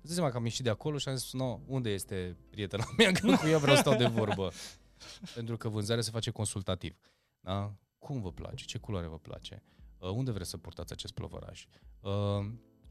Îți 0.03 0.05
dai 0.05 0.13
seama 0.15 0.29
că 0.29 0.37
am 0.37 0.43
ieșit 0.43 0.63
de 0.63 0.69
acolo 0.69 0.97
și 0.97 1.09
am 1.09 1.15
zis, 1.15 1.33
no, 1.33 1.59
unde 1.67 1.89
este 1.89 2.37
prietena 2.49 2.83
mea, 2.97 3.11
că 3.11 3.35
cu 3.35 3.47
ea 3.47 3.57
vreau 3.57 3.75
să 3.75 3.81
stau 3.81 3.95
de 3.97 4.05
vorbă. 4.05 4.51
Pentru 5.35 5.57
că 5.57 5.69
vânzarea 5.69 6.03
se 6.03 6.11
face 6.11 6.31
consultativ. 6.31 6.95
Da? 7.39 7.73
Cum 7.99 8.21
vă 8.21 8.31
place? 8.31 8.65
Ce 8.65 8.77
culoare 8.77 9.07
vă 9.07 9.17
place? 9.17 9.63
Uh, 9.97 10.09
unde 10.09 10.31
vreți 10.31 10.49
să 10.49 10.57
purtați 10.57 10.93
acest 10.93 11.13
plovăraș? 11.13 11.65
Uh, 11.99 12.11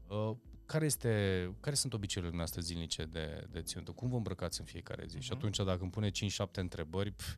uh, 0.07 0.35
care, 0.65 0.85
este, 0.85 1.55
care 1.59 1.75
sunt 1.75 1.93
obiceiurile 1.93 2.37
noastre 2.37 2.61
zilnice 2.61 3.03
de, 3.05 3.47
de 3.51 3.61
ținută? 3.61 3.91
Cum 3.91 4.09
vă 4.09 4.15
îmbrăcați 4.15 4.59
în 4.59 4.65
fiecare 4.65 5.05
zi? 5.07 5.19
Și 5.19 5.29
Mhm. 5.29 5.37
atunci 5.37 5.57
dacă 5.57 5.81
îmi 5.81 5.91
pune 5.91 6.09
5-7 6.09 6.59
întrebări, 6.59 7.11
pf, 7.11 7.35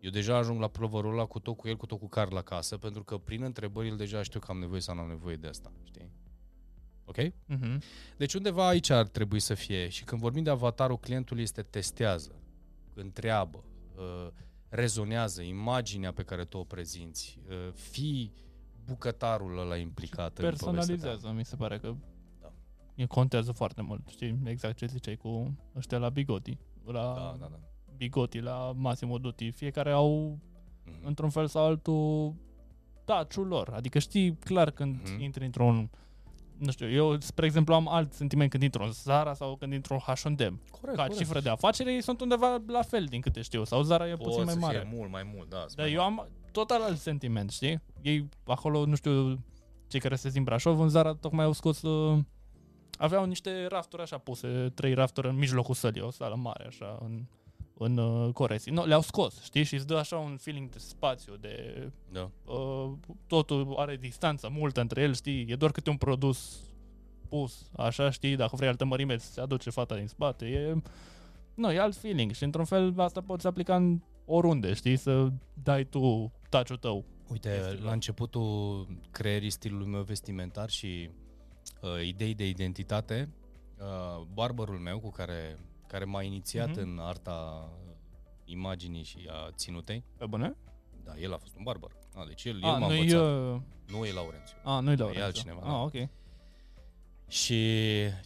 eu 0.00 0.10
deja 0.10 0.36
ajung 0.36 0.60
la 0.60 0.68
plovărul 0.68 1.12
ăla 1.12 1.26
cu 1.26 1.38
tot 1.38 1.56
cu 1.56 1.68
el, 1.68 1.76
cu 1.76 1.86
tot 1.86 1.98
cu 1.98 2.08
car 2.08 2.30
la 2.30 2.42
casă, 2.42 2.76
pentru 2.78 3.04
că 3.04 3.18
prin 3.18 3.42
întrebări 3.42 3.88
el 3.88 3.96
deja 3.96 4.22
știu 4.22 4.40
că 4.40 4.50
am 4.50 4.58
nevoie 4.58 4.80
sau 4.80 4.94
nu 4.94 5.00
am 5.00 5.08
nevoie 5.08 5.36
de 5.36 5.46
asta, 5.46 5.72
știi? 5.84 6.10
Ok? 7.10 7.18
Uh-huh. 7.18 7.78
Deci 8.16 8.34
undeva 8.34 8.68
aici 8.68 8.90
ar 8.90 9.06
trebui 9.08 9.40
să 9.40 9.54
fie. 9.54 9.88
Și 9.88 10.04
când 10.04 10.20
vorbim 10.20 10.42
de 10.42 10.50
avatarul 10.50 10.98
clientului 10.98 11.42
este 11.42 11.62
testează, 11.62 12.34
întreabă, 12.94 13.64
uh, 13.96 14.28
rezonează, 14.68 15.42
imaginea 15.42 16.12
pe 16.12 16.22
care 16.22 16.44
tu 16.44 16.58
o 16.58 16.64
prezinți, 16.64 17.38
uh, 17.48 17.72
fii 17.72 18.32
bucătarul 18.84 19.58
ăla 19.58 19.76
implicat 19.76 20.38
în 20.38 20.44
povestea 20.44 20.66
ta. 20.66 20.72
Personalizează, 20.72 21.32
mi 21.36 21.44
se 21.44 21.56
pare 21.56 21.78
că 21.78 21.94
Da. 22.40 22.52
e 22.94 23.06
contează 23.06 23.52
foarte 23.52 23.82
mult. 23.82 24.08
Știi 24.08 24.38
exact 24.44 24.76
ce 24.76 24.86
ziceai 24.86 25.16
cu 25.16 25.56
ăștia 25.76 25.98
la 25.98 26.08
Bigoti. 26.08 26.58
La 26.84 26.92
Da, 26.92 27.36
da, 27.40 27.48
da. 27.50 27.58
Bigoti, 27.96 28.38
la 28.38 28.72
Massimo 28.76 29.18
Dutti. 29.18 29.50
Fiecare 29.50 29.90
au 29.90 30.38
mm-hmm. 30.38 31.02
într-un 31.04 31.30
fel 31.30 31.46
sau 31.46 31.64
altul, 31.64 32.34
touch 33.04 33.34
lor. 33.34 33.68
Adică 33.68 33.98
știi 33.98 34.36
clar 34.36 34.70
când 34.70 34.96
mm-hmm. 34.96 35.20
intri 35.20 35.44
într-un 35.44 35.90
nu 36.60 36.70
știu, 36.70 36.90
eu, 36.90 37.20
spre 37.20 37.46
exemplu, 37.46 37.74
am 37.74 37.88
alt 37.88 38.12
sentiment 38.12 38.50
când 38.50 38.62
intru 38.62 38.82
în 38.82 38.92
Zara 38.92 39.34
sau 39.34 39.56
când 39.56 39.72
intru 39.72 39.92
în 39.92 39.98
H&M. 39.98 40.34
Corect, 40.36 40.60
Ca 40.80 41.02
corect. 41.02 41.16
cifră 41.16 41.40
de 41.40 41.48
afacere, 41.48 41.92
ei 41.92 42.02
sunt 42.02 42.20
undeva 42.20 42.62
la 42.66 42.82
fel, 42.82 43.04
din 43.04 43.20
câte 43.20 43.42
știu. 43.42 43.64
Sau 43.64 43.82
Zara 43.82 44.08
e 44.08 44.14
Poți 44.14 44.22
puțin 44.22 44.44
mai 44.44 44.54
mare. 44.54 44.78
Fie 44.78 44.96
mult 44.96 45.10
mai 45.10 45.30
mult, 45.34 45.50
da. 45.50 45.66
Dar 45.74 45.86
eu 45.86 46.02
am 46.02 46.28
total 46.52 46.82
alt 46.82 46.98
sentiment, 46.98 47.50
știi? 47.50 47.82
Ei 48.02 48.28
acolo, 48.46 48.84
nu 48.84 48.94
știu, 48.94 49.38
cei 49.86 50.00
care 50.00 50.16
se 50.16 50.28
din 50.28 50.42
Brașov, 50.42 50.80
în 50.80 50.88
Zara 50.88 51.14
tocmai 51.14 51.44
au 51.44 51.52
scos... 51.52 51.82
Uh, 51.82 52.18
aveau 52.98 53.24
niște 53.24 53.66
rafturi 53.66 54.02
așa 54.02 54.18
puse, 54.18 54.72
trei 54.74 54.94
rafturi 54.94 55.28
în 55.28 55.36
mijlocul 55.36 55.74
sălii, 55.74 56.02
o 56.02 56.10
sală 56.10 56.34
mare 56.34 56.64
așa, 56.66 56.98
în 57.02 57.24
în 57.82 57.96
uh, 57.96 58.32
Coresi. 58.32 58.70
No, 58.70 58.84
le-au 58.84 59.00
scos, 59.00 59.42
știi? 59.42 59.62
Și 59.62 59.74
îți 59.74 59.86
dă 59.86 59.96
așa 59.96 60.16
un 60.16 60.36
feeling 60.36 60.68
de 60.68 60.78
spațiu, 60.78 61.36
de... 61.36 61.86
Da. 62.12 62.30
Uh, 62.44 62.92
totul 63.26 63.74
are 63.76 63.96
distanță 63.96 64.48
multă 64.52 64.80
între 64.80 65.02
el, 65.02 65.14
știi? 65.14 65.46
E 65.48 65.56
doar 65.56 65.70
câte 65.70 65.90
un 65.90 65.96
produs 65.96 66.60
pus, 67.28 67.70
așa, 67.76 68.10
știi? 68.10 68.36
Dacă 68.36 68.56
vrei 68.56 68.68
altă 68.68 68.84
mărime, 68.84 69.16
se 69.16 69.40
aduce 69.40 69.70
fata 69.70 69.96
din 69.96 70.06
spate. 70.06 70.46
E... 70.46 70.74
Nu, 71.54 71.72
e 71.72 71.78
alt 71.78 71.96
feeling 71.96 72.32
și 72.32 72.44
într-un 72.44 72.64
fel 72.64 73.00
asta 73.00 73.20
poți 73.20 73.46
aplica 73.46 73.76
în 73.76 74.00
oriunde, 74.24 74.72
știi? 74.72 74.96
Să 74.96 75.28
dai 75.62 75.84
tu 75.84 76.32
touch 76.48 76.72
tău. 76.80 77.04
Uite, 77.28 77.78
la 77.82 77.92
începutul 77.92 78.86
creierii 79.10 79.50
stilului 79.50 79.86
meu 79.86 80.02
vestimentar 80.02 80.70
și 80.70 81.10
uh, 81.80 82.06
idei 82.06 82.34
de 82.34 82.48
identitate, 82.48 83.28
uh, 83.78 84.26
barbarul 84.34 84.78
meu 84.78 84.98
cu 84.98 85.10
care 85.10 85.58
care 85.90 86.04
m-a 86.04 86.22
inițiat 86.22 86.70
mm-hmm. 86.70 86.82
în 86.82 86.98
arta 86.98 87.70
imaginii 88.44 89.02
și 89.02 89.28
a 89.30 89.50
ținutei. 89.50 90.04
Pe 90.16 90.26
bune? 90.26 90.56
Da, 91.04 91.16
el 91.18 91.32
a 91.32 91.36
fost 91.36 91.56
un 91.56 91.62
barbar. 91.62 91.90
A, 92.14 92.24
deci 92.26 92.44
el, 92.44 92.58
a, 92.62 92.72
el 92.72 92.78
m-a 92.78 92.86
nu 92.86 92.94
învățat. 92.94 93.20
Uh... 93.20 93.60
Nu 93.86 94.04
e 94.04 94.12
Laurențiu. 94.12 94.56
A, 94.62 94.80
nu 94.80 94.90
e 94.90 94.94
Laurențiu. 94.94 95.22
E 95.22 95.24
altcineva. 95.24 95.60
A, 95.60 95.64
da. 95.64 95.82
ok. 95.82 96.08
Și 97.28 97.58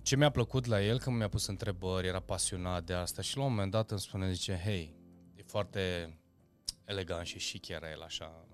ce 0.02 0.16
mi-a 0.16 0.30
plăcut 0.30 0.66
la 0.66 0.82
el, 0.82 0.98
când 0.98 1.16
mi-a 1.16 1.28
pus 1.28 1.46
întrebări, 1.46 2.06
era 2.06 2.20
pasionat 2.20 2.84
de 2.84 2.92
asta 2.92 3.22
și 3.22 3.36
la 3.36 3.42
un 3.42 3.50
moment 3.50 3.70
dat 3.70 3.90
îmi 3.90 4.00
spune, 4.00 4.32
zice, 4.32 4.60
hei, 4.64 4.96
e 5.34 5.42
foarte 5.42 6.14
elegant 6.84 7.26
și 7.26 7.38
chic 7.38 7.68
era 7.68 7.90
el 7.90 8.02
așa. 8.02 8.46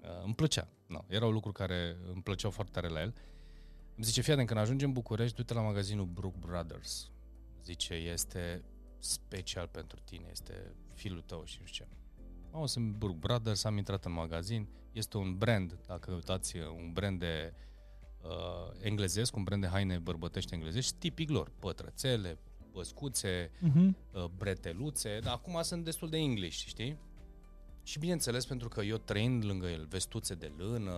Uh, 0.00 0.24
îmi 0.24 0.34
plăcea. 0.34 0.68
No, 0.86 1.04
erau 1.06 1.30
lucruri 1.30 1.56
care 1.56 1.96
îmi 2.12 2.22
plăceau 2.22 2.50
foarte 2.50 2.72
tare 2.72 2.88
la 2.88 3.00
el. 3.00 3.14
Îmi 3.96 4.06
zice, 4.06 4.20
fii 4.20 4.34
când 4.34 4.58
ajungem 4.58 4.88
în 4.88 4.94
București, 4.94 5.36
du-te 5.36 5.54
la 5.54 5.60
magazinul 5.60 6.04
Brook 6.04 6.34
Brothers 6.34 7.10
zice, 7.68 7.94
este 7.94 8.64
special 8.98 9.66
pentru 9.66 9.98
tine, 10.04 10.28
este 10.30 10.74
filul 10.94 11.20
tău 11.20 11.44
și 11.44 11.56
nu 11.60 11.66
știu 11.66 11.84
ce. 11.84 11.92
Am 12.50 12.66
sunt 12.66 12.92
Brook 12.92 13.16
Brothers, 13.16 13.64
am 13.64 13.76
intrat 13.76 14.04
în 14.04 14.12
magazin, 14.12 14.68
este 14.92 15.16
un 15.16 15.38
brand, 15.38 15.78
dacă 15.86 16.12
uitați, 16.12 16.56
un 16.56 16.92
brand 16.92 17.18
de 17.18 17.54
uh, 18.22 18.80
englezesc, 18.80 19.36
un 19.36 19.42
brand 19.42 19.62
de 19.62 19.68
haine 19.68 19.98
bărbătești 19.98 20.54
englezești, 20.54 20.98
tipic 20.98 21.30
lor, 21.30 21.52
pătrățele, 21.58 22.38
băscuțe, 22.72 23.50
uh-huh. 23.50 23.90
uh, 24.12 24.24
breteluțe, 24.36 25.18
dar 25.22 25.32
acum 25.32 25.62
sunt 25.62 25.84
destul 25.84 26.08
de 26.08 26.16
english, 26.16 26.66
știi? 26.66 26.98
Și 27.82 27.98
bineînțeles, 27.98 28.46
pentru 28.46 28.68
că 28.68 28.80
eu 28.80 28.96
trăind 28.96 29.44
lângă 29.44 29.66
el, 29.66 29.86
vestuțe 29.86 30.34
de 30.34 30.52
lână, 30.56 30.92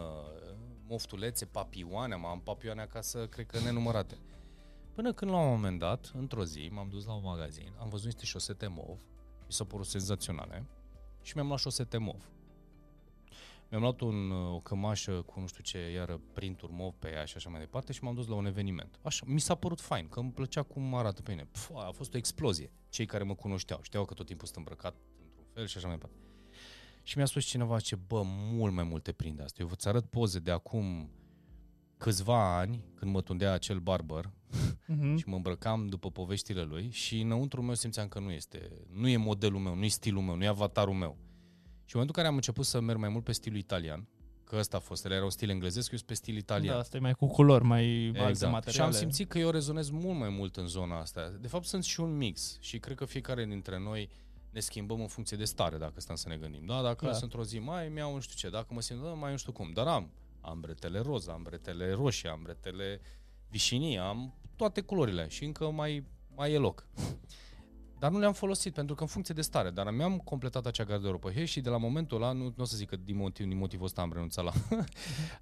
moftulețe, 0.87 1.45
papioane, 1.45 2.15
am 2.15 2.41
papioane 2.45 2.81
acasă, 2.81 3.27
cred 3.27 3.47
că 3.47 3.59
nenumărate. 3.59 4.19
Până 4.95 5.13
când 5.13 5.31
la 5.31 5.37
un 5.37 5.49
moment 5.49 5.79
dat, 5.79 6.13
într-o 6.15 6.45
zi, 6.45 6.69
m-am 6.73 6.89
dus 6.89 7.05
la 7.05 7.13
un 7.13 7.23
magazin, 7.25 7.73
am 7.79 7.89
văzut 7.89 8.05
niște 8.05 8.25
șosete 8.25 8.67
mov, 8.67 8.99
mi 9.47 9.53
s-au 9.53 9.67
părut 9.67 9.87
senzaționale 9.87 10.67
și 11.23 11.33
mi-am 11.35 11.47
luat 11.47 11.59
șosete 11.59 11.99
mov. 11.99 12.31
Mi-am 13.71 13.83
luat 13.83 14.01
un, 14.01 14.31
o 14.31 14.61
cămașă 14.61 15.23
cu 15.23 15.41
nu 15.41 15.47
știu 15.47 15.63
ce, 15.63 15.91
iară 15.91 16.21
printuri 16.33 16.73
mov 16.73 16.95
pe 16.99 17.11
ea 17.11 17.25
și 17.25 17.37
așa 17.37 17.51
mai 17.51 17.61
departe 17.61 17.93
și 17.93 18.05
m-am 18.05 18.15
dus 18.15 18.27
la 18.27 18.35
un 18.35 18.47
eveniment. 18.47 18.99
Așa, 19.03 19.25
mi 19.27 19.41
s-a 19.41 19.55
părut 19.55 19.81
fain, 19.81 20.09
că 20.09 20.21
îmi 20.21 20.33
plăcea 20.33 20.63
cum 20.63 20.95
arată 20.95 21.23
pe 21.23 21.31
mine. 21.31 21.45
Pf, 21.45 21.71
a 21.75 21.91
fost 21.93 22.15
o 22.15 22.17
explozie. 22.17 22.73
Cei 22.89 23.07
care 23.07 23.25
mă 23.25 23.35
cunoșteau, 23.35 23.81
știau 23.83 24.05
că 24.05 24.15
tot 24.15 24.27
timpul 24.27 24.47
sunt 24.47 24.59
îmbrăcat 24.59 24.95
într-un 25.27 25.47
fel 25.53 25.67
și 25.67 25.77
așa 25.77 25.87
mai 25.87 25.97
departe. 25.97 26.19
Și 27.03 27.17
mi-a 27.17 27.27
spus 27.27 27.45
cineva 27.45 27.81
ce, 27.81 27.97
bă, 27.97 28.23
mult 28.27 28.73
mai 28.73 28.85
multe 28.85 29.13
prinde 29.13 29.43
asta. 29.43 29.63
Eu 29.63 29.67
vă 29.67 29.75
arăt 29.85 30.05
poze 30.05 30.39
de 30.39 30.51
acum 30.51 31.11
câțiva 31.97 32.59
ani, 32.59 32.85
când 32.95 33.13
mă 33.13 33.21
tundea 33.21 33.53
acel 33.53 33.79
barber 33.79 34.31
uh-huh. 34.51 35.17
și 35.17 35.25
mă 35.27 35.37
îmbrăcam 35.37 35.87
după 35.87 36.11
poveștile 36.11 36.63
lui 36.63 36.91
și 36.91 37.21
înăuntru 37.21 37.63
meu 37.63 37.75
simțeam 37.75 38.09
că 38.09 38.19
nu 38.19 38.31
este, 38.31 38.71
nu 38.93 39.09
e 39.09 39.17
modelul 39.17 39.61
meu, 39.61 39.75
nu 39.75 39.85
e 39.85 39.89
stilul 39.89 40.23
meu, 40.23 40.37
nu 40.37 40.45
e 40.45 40.47
avatarul 40.47 40.95
meu. 40.95 41.17
Și 41.85 41.97
în 41.97 42.01
momentul 42.01 42.07
în 42.07 42.13
care 42.13 42.27
am 42.27 42.35
început 42.35 42.65
să 42.65 42.81
merg 42.81 42.99
mai 42.99 43.09
mult 43.09 43.25
pe 43.25 43.33
stilul 43.33 43.59
italian, 43.59 44.09
că 44.45 44.57
ăsta 44.57 44.77
a 44.77 44.81
fost, 44.81 45.05
el 45.05 45.11
era 45.11 45.25
un 45.25 45.31
stil 45.31 45.49
englezesc, 45.49 45.91
eu 45.91 45.97
sunt 45.97 46.09
pe 46.09 46.15
stil 46.15 46.37
italian. 46.37 46.75
Da, 46.75 46.81
asta 46.81 46.97
e 46.97 47.01
mai 47.01 47.13
cu 47.13 47.27
culori, 47.27 47.65
mai 47.65 48.07
exact. 48.07 48.27
alte 48.27 48.47
materiale. 48.47 48.77
Și 48.77 48.81
am 48.81 48.91
simțit 48.91 49.29
că 49.29 49.39
eu 49.39 49.51
rezonez 49.51 49.91
mult 49.91 50.19
mai 50.19 50.29
mult 50.29 50.57
în 50.57 50.67
zona 50.67 51.01
asta. 51.01 51.37
De 51.41 51.49
fapt, 51.49 51.65
sunt 51.65 51.85
și 51.85 52.01
un 52.01 52.17
mix 52.17 52.59
și 52.61 52.79
cred 52.79 52.97
că 52.97 53.05
fiecare 53.05 53.45
dintre 53.45 53.79
noi 53.79 54.09
ne 54.51 54.61
schimbăm 54.61 55.01
în 55.01 55.07
funcție 55.07 55.37
de 55.37 55.45
stare, 55.45 55.77
dacă 55.77 56.01
stăm 56.01 56.17
să 56.17 56.29
ne 56.29 56.37
gândim. 56.37 56.65
Da, 56.67 56.83
dacă 56.83 57.05
da. 57.05 57.11
sunt 57.11 57.23
într-o 57.23 57.45
zi 57.45 57.59
mai, 57.59 57.89
mi-au 57.89 58.15
nu 58.15 58.21
știu 58.21 58.37
ce, 58.37 58.51
dacă 58.51 58.75
mă 58.75 58.81
simt, 58.81 59.03
da, 59.03 59.09
mai 59.09 59.31
nu 59.31 59.37
știu 59.37 59.53
cum, 59.53 59.71
dar 59.73 59.87
am 59.87 60.11
am 60.41 60.61
bretele 60.61 60.99
roz, 60.99 61.29
am 61.29 61.43
bretele 61.43 61.93
roșii, 61.93 62.29
am 62.29 62.43
bretele 62.43 63.01
vișinii, 63.51 63.99
am 63.99 64.35
toate 64.57 64.81
culorile 64.81 65.29
și 65.29 65.45
încă 65.45 65.71
mai, 65.71 66.07
mai 66.35 66.53
e 66.53 66.59
loc. 66.59 66.87
Dar 67.99 68.11
nu 68.11 68.19
le-am 68.19 68.33
folosit 68.33 68.75
pentru 68.75 68.95
că 68.95 69.03
în 69.03 69.09
funcție 69.09 69.35
de 69.35 69.43
stare, 69.43 69.71
dar 69.71 69.91
mi-am 69.91 70.19
completat 70.19 70.67
acea 70.67 70.85
garderobă 70.85 71.31
hey, 71.31 71.47
și 71.47 71.61
de 71.61 71.69
la 71.69 71.77
momentul 71.77 72.23
ăla, 72.23 72.33
nu, 72.33 72.45
nu 72.45 72.63
o 72.63 72.65
să 72.65 72.77
zic 72.77 72.89
că 72.89 72.97
din, 72.97 73.17
motiv, 73.17 73.47
din 73.47 73.57
motivul 73.57 73.85
ăsta 73.85 74.03
am 74.03 74.13
renunțat 74.13 74.45
la, 74.45 74.53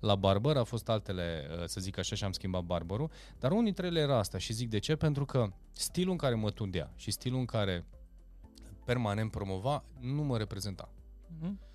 la 0.09 0.14
barber, 0.14 0.56
a 0.56 0.64
fost 0.64 0.88
altele, 0.88 1.48
uh, 1.59 1.64
să 1.64 1.80
zic 1.80 1.98
așa, 1.98 2.14
și 2.14 2.24
am 2.24 2.32
schimbat 2.32 2.62
barberul, 2.62 3.11
dar 3.38 3.50
unul 3.50 3.64
dintre 3.64 3.86
ele 3.86 4.00
era 4.00 4.18
asta 4.18 4.38
și 4.38 4.52
zic 4.52 4.68
de 4.68 4.78
ce, 4.78 4.96
pentru 4.96 5.24
că 5.24 5.52
stilul 5.72 6.11
în 6.11 6.18
care 6.18 6.34
mă 6.34 6.50
tundea 6.50 6.92
și 6.96 7.11
stilul 7.11 7.38
în 7.38 7.46
care 7.46 7.86
permanent 8.84 9.30
promova 9.30 9.84
nu 10.00 10.22
mă 10.22 10.36
reprezenta. 10.36 10.92
Mm-hmm 11.38 11.66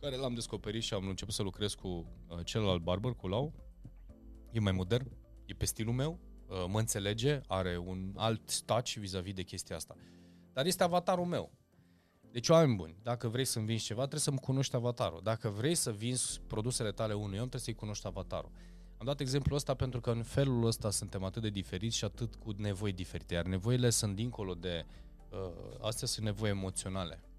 care 0.00 0.16
l-am 0.16 0.34
descoperit 0.34 0.82
și 0.82 0.94
am 0.94 1.08
început 1.08 1.34
să 1.34 1.42
lucrez 1.42 1.74
cu 1.74 1.88
uh, 1.88 2.38
celălalt 2.44 2.82
barber, 2.82 3.12
cu 3.12 3.28
Lau. 3.28 3.52
E 4.50 4.60
mai 4.60 4.72
modern, 4.72 5.10
e 5.50 5.54
pe 5.54 5.64
stilul 5.64 5.94
meu, 5.94 6.18
uh, 6.48 6.64
mă 6.68 6.78
înțelege, 6.78 7.40
are 7.46 7.76
un 7.76 8.12
alt 8.16 8.62
touch 8.62 8.92
vis-a-vis 8.94 9.34
de 9.34 9.42
chestia 9.42 9.76
asta. 9.76 9.96
Dar 10.52 10.66
este 10.66 10.82
avatarul 10.82 11.24
meu. 11.24 11.52
Deci, 12.32 12.48
oameni 12.48 12.76
buni, 12.76 12.96
dacă 13.02 13.28
vrei 13.28 13.44
să-mi 13.44 13.66
vinzi 13.66 13.84
ceva, 13.84 14.00
trebuie 14.00 14.20
să-mi 14.20 14.38
cunoști 14.38 14.76
avatarul. 14.76 15.20
Dacă 15.22 15.48
vrei 15.48 15.74
să 15.74 15.92
vinzi 15.92 16.40
produsele 16.46 16.90
tale 16.90 17.12
unui 17.12 17.38
om, 17.38 17.48
trebuie 17.48 17.60
să-i 17.60 17.74
cunoști 17.74 18.06
avatarul. 18.06 18.50
Am 18.98 19.06
dat 19.06 19.20
exemplul 19.20 19.56
ăsta 19.56 19.74
pentru 19.74 20.00
că 20.00 20.10
în 20.10 20.22
felul 20.22 20.66
ăsta 20.66 20.90
suntem 20.90 21.24
atât 21.24 21.42
de 21.42 21.48
diferiți 21.48 21.96
și 21.96 22.04
atât 22.04 22.34
cu 22.34 22.52
nevoi 22.56 22.92
diferite, 22.92 23.34
iar 23.34 23.44
nevoile 23.44 23.90
sunt 23.90 24.14
dincolo 24.16 24.54
de... 24.54 24.86
Uh, 25.30 25.78
astea 25.80 26.06
sunt 26.06 26.24
nevoi 26.24 26.48
emoționale 26.48 27.29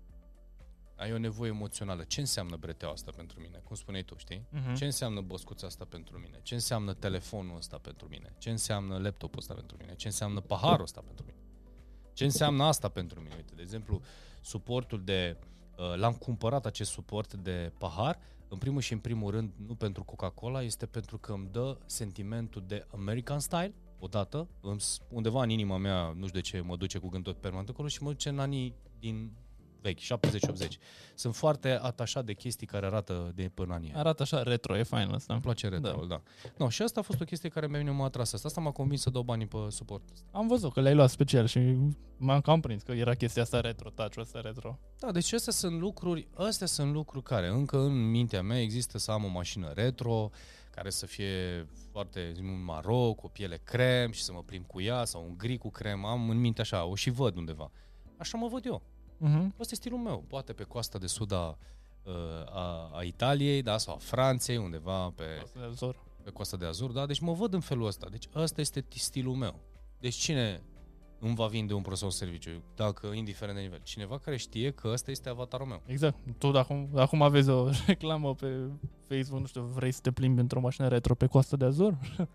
ai 1.01 1.13
o 1.13 1.17
nevoie 1.17 1.51
emoțională. 1.51 2.03
Ce 2.03 2.19
înseamnă 2.19 2.55
breteaua 2.55 2.93
asta 2.93 3.11
pentru 3.15 3.39
mine? 3.39 3.61
Cum 3.63 3.75
spuneai 3.75 4.03
tu, 4.03 4.15
știi? 4.17 4.47
Uh-huh. 4.53 4.75
Ce 4.75 4.85
înseamnă 4.85 5.21
băscuța 5.21 5.67
asta 5.67 5.85
pentru 5.85 6.17
mine? 6.17 6.39
Ce 6.41 6.53
înseamnă 6.53 6.93
telefonul 6.93 7.57
ăsta 7.57 7.77
pentru 7.77 8.07
mine? 8.09 8.33
Ce 8.37 8.49
înseamnă 8.49 8.97
laptopul 8.97 9.39
ăsta 9.39 9.53
pentru 9.53 9.77
mine? 9.79 9.95
Ce 9.95 10.07
înseamnă 10.07 10.39
paharul 10.39 10.83
ăsta 10.83 11.01
pentru 11.01 11.25
mine? 11.27 11.37
Ce 12.13 12.23
înseamnă 12.23 12.63
asta 12.63 12.89
pentru 12.89 13.19
mine? 13.19 13.33
Uite, 13.35 13.53
de 13.55 13.61
exemplu, 13.61 14.01
suportul 14.41 15.03
de... 15.03 15.37
Uh, 15.77 15.95
l-am 15.95 16.13
cumpărat 16.13 16.65
acest 16.65 16.91
suport 16.91 17.33
de 17.33 17.71
pahar, 17.77 18.19
în 18.47 18.57
primul 18.57 18.81
și 18.81 18.93
în 18.93 18.99
primul 18.99 19.31
rând, 19.31 19.53
nu 19.67 19.75
pentru 19.75 20.03
Coca-Cola, 20.03 20.61
este 20.61 20.85
pentru 20.85 21.17
că 21.17 21.31
îmi 21.31 21.47
dă 21.51 21.77
sentimentul 21.85 22.63
de 22.67 22.87
American 22.91 23.39
style, 23.39 23.73
odată, 23.99 24.47
undeva 25.09 25.43
în 25.43 25.49
inima 25.49 25.77
mea, 25.77 26.13
nu 26.15 26.27
știu 26.27 26.39
de 26.39 26.47
ce, 26.47 26.59
mă 26.59 26.75
duce 26.75 26.97
cu 26.97 27.07
gândul 27.07 27.33
permanent 27.33 27.69
acolo 27.69 27.87
și 27.87 28.03
mă 28.03 28.09
duce 28.09 28.29
în 28.29 28.39
anii 28.39 28.75
din 28.99 29.31
vechi, 29.81 29.99
70-80. 29.99 30.05
Sunt 31.15 31.35
foarte 31.35 31.79
atașat 31.81 32.25
de 32.25 32.33
chestii 32.33 32.67
care 32.67 32.85
arată 32.85 33.31
de 33.35 33.51
până 33.53 33.73
anii 33.73 33.93
Arată 33.95 34.21
așa 34.21 34.43
retro, 34.43 34.77
e 34.77 34.83
fain 34.83 35.09
asta. 35.09 35.33
Îmi 35.33 35.41
place 35.41 35.67
retro, 35.67 36.05
da. 36.05 36.05
da. 36.05 36.21
No, 36.57 36.69
și 36.69 36.81
asta 36.81 36.99
a 36.99 37.03
fost 37.03 37.21
o 37.21 37.25
chestie 37.25 37.49
care 37.49 37.67
mi-a 37.67 37.91
m-a 37.91 38.05
atras. 38.05 38.33
Asta, 38.33 38.47
asta 38.47 38.61
m-a 38.61 38.71
convins 38.71 39.01
să 39.01 39.09
dau 39.09 39.21
banii 39.21 39.47
pe 39.47 39.57
suport. 39.69 40.03
Am 40.31 40.47
văzut 40.47 40.73
că 40.73 40.81
le-ai 40.81 40.95
luat 40.95 41.09
special 41.09 41.45
și 41.45 41.77
m-am 42.17 42.41
cam 42.41 42.59
prins 42.59 42.83
că 42.83 42.91
era 42.91 43.13
chestia 43.13 43.41
asta 43.41 43.61
retro, 43.61 43.89
touch 43.89 44.17
asta 44.17 44.41
retro. 44.41 44.79
Da, 44.99 45.11
deci 45.11 45.33
astea 45.33 45.53
sunt 45.53 45.79
lucruri, 45.79 46.27
astea 46.33 46.67
sunt 46.67 46.93
lucruri 46.93 47.23
care 47.23 47.47
încă 47.47 47.77
în 47.77 48.09
mintea 48.09 48.41
mea 48.41 48.61
există 48.61 48.97
să 48.97 49.11
am 49.11 49.23
o 49.23 49.27
mașină 49.27 49.71
retro, 49.75 50.29
care 50.71 50.89
să 50.89 51.05
fie 51.05 51.67
foarte 51.91 52.31
un 52.39 52.63
maro, 52.63 53.13
cu 53.13 53.25
o 53.25 53.27
piele 53.27 53.61
crem 53.63 54.11
și 54.11 54.23
să 54.23 54.33
mă 54.33 54.43
plimb 54.43 54.65
cu 54.65 54.81
ea 54.81 55.05
sau 55.05 55.23
un 55.23 55.37
gri 55.37 55.57
cu 55.57 55.69
crem, 55.69 56.05
am 56.05 56.29
în 56.29 56.37
minte 56.39 56.61
așa, 56.61 56.85
o 56.85 56.95
și 56.95 57.09
văd 57.09 57.37
undeva. 57.37 57.71
Așa 58.17 58.37
mă 58.37 58.47
văd 58.47 58.65
eu. 58.65 58.81
Uh-huh. 59.23 59.47
Asta 59.59 59.71
e 59.71 59.75
stilul 59.75 59.99
meu. 59.99 60.23
Poate 60.27 60.53
pe 60.53 60.63
coasta 60.63 60.97
de 60.97 61.07
sud 61.07 61.31
a, 61.31 61.57
uh, 62.03 62.13
a, 62.49 62.91
a 62.93 63.03
Italiei, 63.03 63.61
da, 63.61 63.77
sau 63.77 63.93
a 63.93 63.97
Franței, 63.97 64.57
undeva 64.57 65.09
pe 65.09 65.23
coasta 65.37 65.59
de 65.59 65.65
Azur. 65.65 66.03
Pe 66.23 66.29
coasta 66.29 66.57
de 66.57 66.65
Azur, 66.65 66.91
da. 66.91 67.05
Deci 67.05 67.19
mă 67.19 67.33
văd 67.33 67.53
în 67.53 67.59
felul 67.59 67.85
ăsta. 67.85 68.07
Deci 68.09 68.27
ăsta 68.35 68.61
este 68.61 68.85
stilul 68.89 69.35
meu. 69.35 69.59
Deci 69.99 70.15
cine 70.15 70.61
îmi 71.19 71.35
va 71.35 71.47
vinde 71.47 71.73
un 71.73 71.81
produs 71.81 71.99
sau 71.99 72.07
un 72.07 72.13
serviciu, 72.13 72.63
dacă 72.75 73.07
indiferent 73.07 73.57
de 73.57 73.63
nivel. 73.63 73.79
Cineva 73.83 74.17
care 74.17 74.37
știe 74.37 74.71
că 74.71 74.87
ăsta 74.87 75.11
este 75.11 75.29
avatarul 75.29 75.67
meu. 75.67 75.81
Exact. 75.85 76.17
Tu 76.37 76.47
acum, 76.47 76.89
acum 76.95 77.21
aveți 77.21 77.49
o 77.49 77.69
reclamă 77.87 78.35
pe 78.35 78.69
Facebook, 79.07 79.41
nu 79.41 79.47
știu, 79.47 79.61
vrei 79.61 79.91
să 79.91 79.99
te 80.01 80.11
plimbi 80.11 80.41
într-o 80.41 80.59
mașină 80.59 80.87
retro 80.87 81.15
pe 81.15 81.25
coastă 81.25 81.55
de 81.55 81.65
Azur? 81.65 81.97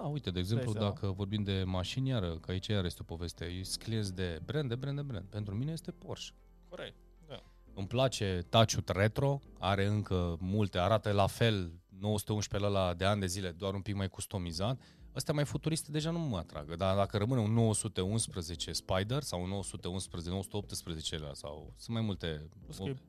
Da, 0.00 0.06
uite, 0.06 0.30
de 0.30 0.38
exemplu, 0.38 0.72
dacă 0.72 1.06
vorbim 1.06 1.42
de 1.42 1.62
mașini, 1.66 2.08
iară, 2.08 2.38
că 2.40 2.50
aici 2.50 2.66
iar 2.66 2.84
este 2.84 2.98
o 3.00 3.04
poveste, 3.04 3.44
e 3.44 3.62
clienți 3.78 4.14
de 4.14 4.40
brand, 4.44 4.68
de 4.68 4.74
brand, 4.74 4.96
de 4.96 5.02
brand. 5.02 5.24
Pentru 5.24 5.54
mine 5.54 5.72
este 5.72 5.90
Porsche. 5.90 6.32
Corect. 6.68 6.96
Da. 7.28 7.42
Îmi 7.74 7.86
place 7.86 8.46
touch 8.48 8.74
retro, 8.86 9.40
are 9.58 9.86
încă 9.86 10.36
multe, 10.40 10.78
arată 10.78 11.10
la 11.10 11.26
fel, 11.26 11.72
911 11.98 12.70
la 12.70 12.94
de 12.94 13.04
ani 13.04 13.20
de 13.20 13.26
zile, 13.26 13.50
doar 13.50 13.74
un 13.74 13.80
pic 13.80 13.94
mai 13.94 14.08
customizat 14.08 14.80
astea 15.18 15.34
mai 15.34 15.44
futuriste 15.44 15.90
deja 15.90 16.10
nu 16.10 16.18
mă 16.18 16.36
atragă, 16.36 16.76
dar 16.76 16.96
dacă 16.96 17.16
rămâne 17.16 17.40
un 17.40 17.52
911 17.52 18.72
Spider 18.72 19.22
sau 19.22 19.42
un 19.42 19.48
911, 19.48 20.30
918 20.30 21.16
sau 21.32 21.72
sunt 21.76 21.96
mai 21.96 22.04
multe... 22.04 22.48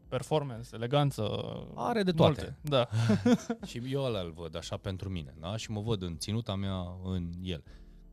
performance, 0.08 0.70
eleganță... 0.74 1.24
Are 1.76 2.04
de 2.04 2.12
toate. 2.12 2.42
Multe, 2.42 2.58
da. 2.62 2.90
și 3.70 3.82
eu 3.90 4.04
ăla 4.04 4.20
îl 4.20 4.32
văd 4.32 4.56
așa 4.56 4.78
pentru 4.78 5.10
mine, 5.10 5.34
da? 5.40 5.58
Și 5.58 5.72
mă 5.72 5.82
văd 5.82 6.02
în 6.02 6.18
ținuta 6.18 6.56
mea 6.56 6.98
în 7.04 7.32
el. 7.42 7.64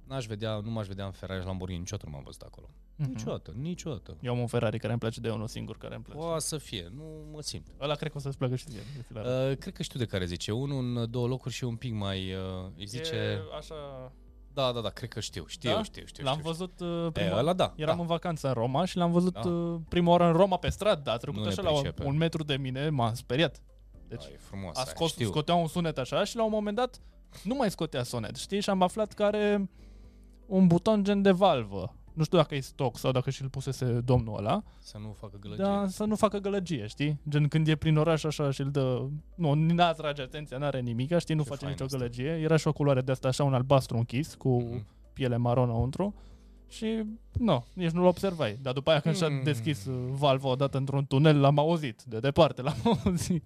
N-aș 0.07 0.27
vedea, 0.27 0.61
nu 0.65 0.71
m-aș 0.71 0.87
vedea 0.87 1.05
în 1.05 1.11
Ferrari 1.11 1.41
și 1.41 1.47
Lamborghini, 1.47 1.79
niciodată 1.79 2.09
nu 2.09 2.15
m-am 2.15 2.25
văzut 2.25 2.41
acolo. 2.41 2.67
Mm-hmm. 2.67 3.09
Niciodată, 3.09 3.53
niciodată. 3.57 4.17
Eu 4.21 4.33
am 4.33 4.39
un 4.39 4.47
Ferrari 4.47 4.79
care 4.79 4.91
îmi 4.91 5.01
place 5.01 5.21
de 5.21 5.31
unul 5.31 5.47
singur 5.47 5.77
care 5.77 5.95
îmi 5.95 6.05
place. 6.05 6.21
O 6.21 6.39
să 6.39 6.59
fie, 6.59 6.93
nu 6.95 7.05
mă 7.33 7.43
simt. 7.43 7.67
Ăla 7.81 7.95
cred 7.95 8.11
că 8.11 8.17
o 8.17 8.21
să-ți 8.21 8.39
placă 8.39 8.57
și 8.57 8.65
ție. 8.65 8.81
Uh, 9.15 9.57
cred 9.57 9.75
că 9.75 9.83
știu 9.83 9.99
de 9.99 10.05
care 10.05 10.25
zice. 10.25 10.53
Unul 10.53 10.85
în 10.85 11.11
două 11.11 11.27
locuri 11.27 11.55
și 11.55 11.65
un 11.65 11.77
pic 11.77 11.93
mai, 11.93 12.33
uh, 12.33 12.71
îi 12.77 12.87
zice... 12.87 13.15
E 13.15 13.57
așa... 13.59 13.75
Da, 14.53 14.73
da, 14.73 14.81
da, 14.81 14.89
cred 14.89 15.09
că 15.09 15.21
știu, 15.21 15.45
știu, 15.47 15.71
da? 15.71 15.83
știu, 15.83 16.07
știu. 16.07 16.25
L-am 16.25 16.39
știu, 16.39 16.51
văzut 16.51 16.81
uh, 16.81 17.13
prima, 17.13 17.37
e, 17.37 17.39
ăla, 17.39 17.53
da, 17.53 17.73
eram 17.77 17.97
da. 17.97 18.01
în 18.01 18.07
vacanță 18.07 18.47
în 18.47 18.53
Roma 18.53 18.85
și 18.85 18.97
l-am 18.97 19.13
văzut 19.13 19.33
da. 19.33 19.49
uh, 19.49 19.81
prima 19.89 20.11
oară 20.11 20.25
în 20.25 20.33
Roma 20.33 20.57
pe 20.57 20.69
stradă, 20.69 21.01
da, 21.05 21.13
a 21.13 21.17
trecut 21.17 21.41
nu 21.41 21.47
așa 21.47 21.63
la 21.63 21.71
un, 21.71 21.93
un 22.05 22.17
metru 22.17 22.43
de 22.43 22.57
mine, 22.57 22.89
m-a 22.89 23.15
speriat. 23.15 23.63
Deci 24.09 24.25
da, 24.25 24.33
e 24.33 24.37
frumos, 24.37 24.77
a 24.77 24.85
scos, 24.85 25.11
știu. 25.11 25.27
scotea 25.27 25.55
un 25.55 25.67
sunet 25.67 25.99
așa 25.99 26.25
și 26.25 26.37
la 26.37 26.45
un 26.45 26.51
moment 26.51 26.77
dat 26.77 27.01
nu 27.43 27.55
mai 27.55 27.71
scotea 27.71 28.03
sunet, 28.03 28.37
știi? 28.37 28.61
Și 28.61 28.71
am 28.71 28.83
aflat 28.83 29.13
că 29.13 29.25
are 29.25 29.71
un 30.47 30.67
buton 30.67 31.05
gen 31.05 31.23
de 31.23 31.31
valvă. 31.31 31.95
Nu 32.13 32.25
știu 32.25 32.39
dacă 32.39 32.55
e 32.55 32.61
stock 32.61 32.99
sau 32.99 33.13
dacă 33.13 33.31
și-l 33.31 33.49
pusese 33.49 34.01
domnul 34.05 34.37
ăla. 34.37 34.63
Să 34.79 34.99
nu 34.99 35.17
facă 35.19 35.37
gălăgie. 35.41 35.65
Da, 35.65 35.87
să 35.89 36.05
nu 36.05 36.17
facă 36.17 36.39
gălăgie, 36.39 36.87
știi? 36.87 37.21
Gen 37.29 37.49
când 37.49 37.69
e 37.69 37.77
prin 37.77 37.97
oraș 37.97 38.25
așa 38.25 38.51
și 38.51 38.61
îl 38.61 38.71
dă... 38.71 39.07
Nu, 39.35 39.55
nu 39.55 39.83
atrage 39.83 40.23
atenția, 40.23 40.59
n-are 40.59 40.81
nimic, 40.81 41.19
știi? 41.19 41.35
Nu 41.35 41.43
Ce 41.43 41.49
face 41.49 41.67
nicio 41.67 41.85
asta. 41.85 41.97
gălăgie. 41.97 42.29
Era 42.29 42.57
și 42.57 42.67
o 42.67 42.73
culoare 42.73 43.01
de 43.01 43.11
asta 43.11 43.29
așa, 43.29 43.45
un 43.45 43.55
albastru 43.55 43.97
închis, 43.97 44.35
cu 44.35 44.63
mm-hmm. 44.63 45.13
piele 45.13 45.37
maron 45.37 45.69
înăuntru. 45.69 46.15
Și, 46.69 47.03
nu, 47.33 47.65
nici 47.75 47.91
nu-l 47.91 48.07
observai. 48.07 48.59
Dar 48.63 48.73
după 48.73 48.91
aia 48.91 49.01
când 49.01 49.15
mm. 49.15 49.21
și-a 49.21 49.43
deschis 49.45 49.85
uh, 49.85 49.95
valva 50.11 50.49
odată 50.49 50.77
într-un 50.77 51.07
tunel, 51.07 51.41
l-am 51.41 51.59
auzit. 51.59 52.03
De 52.03 52.19
departe 52.19 52.63
l-am 52.63 52.77
auzit. 53.05 53.45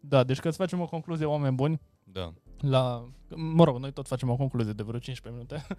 Da, 0.00 0.24
deci 0.24 0.40
că 0.40 0.48
îți 0.48 0.56
facem 0.56 0.80
o 0.80 0.86
concluzie, 0.86 1.26
oameni 1.26 1.54
buni. 1.54 1.80
Da. 2.04 2.32
La, 2.60 3.08
mă 3.36 3.64
rog, 3.64 3.78
noi 3.78 3.92
tot 3.92 4.06
facem 4.06 4.30
o 4.30 4.36
concluzie 4.36 4.72
de 4.72 4.82
vreo 4.82 4.98
15 4.98 5.42
minute. 5.42 5.66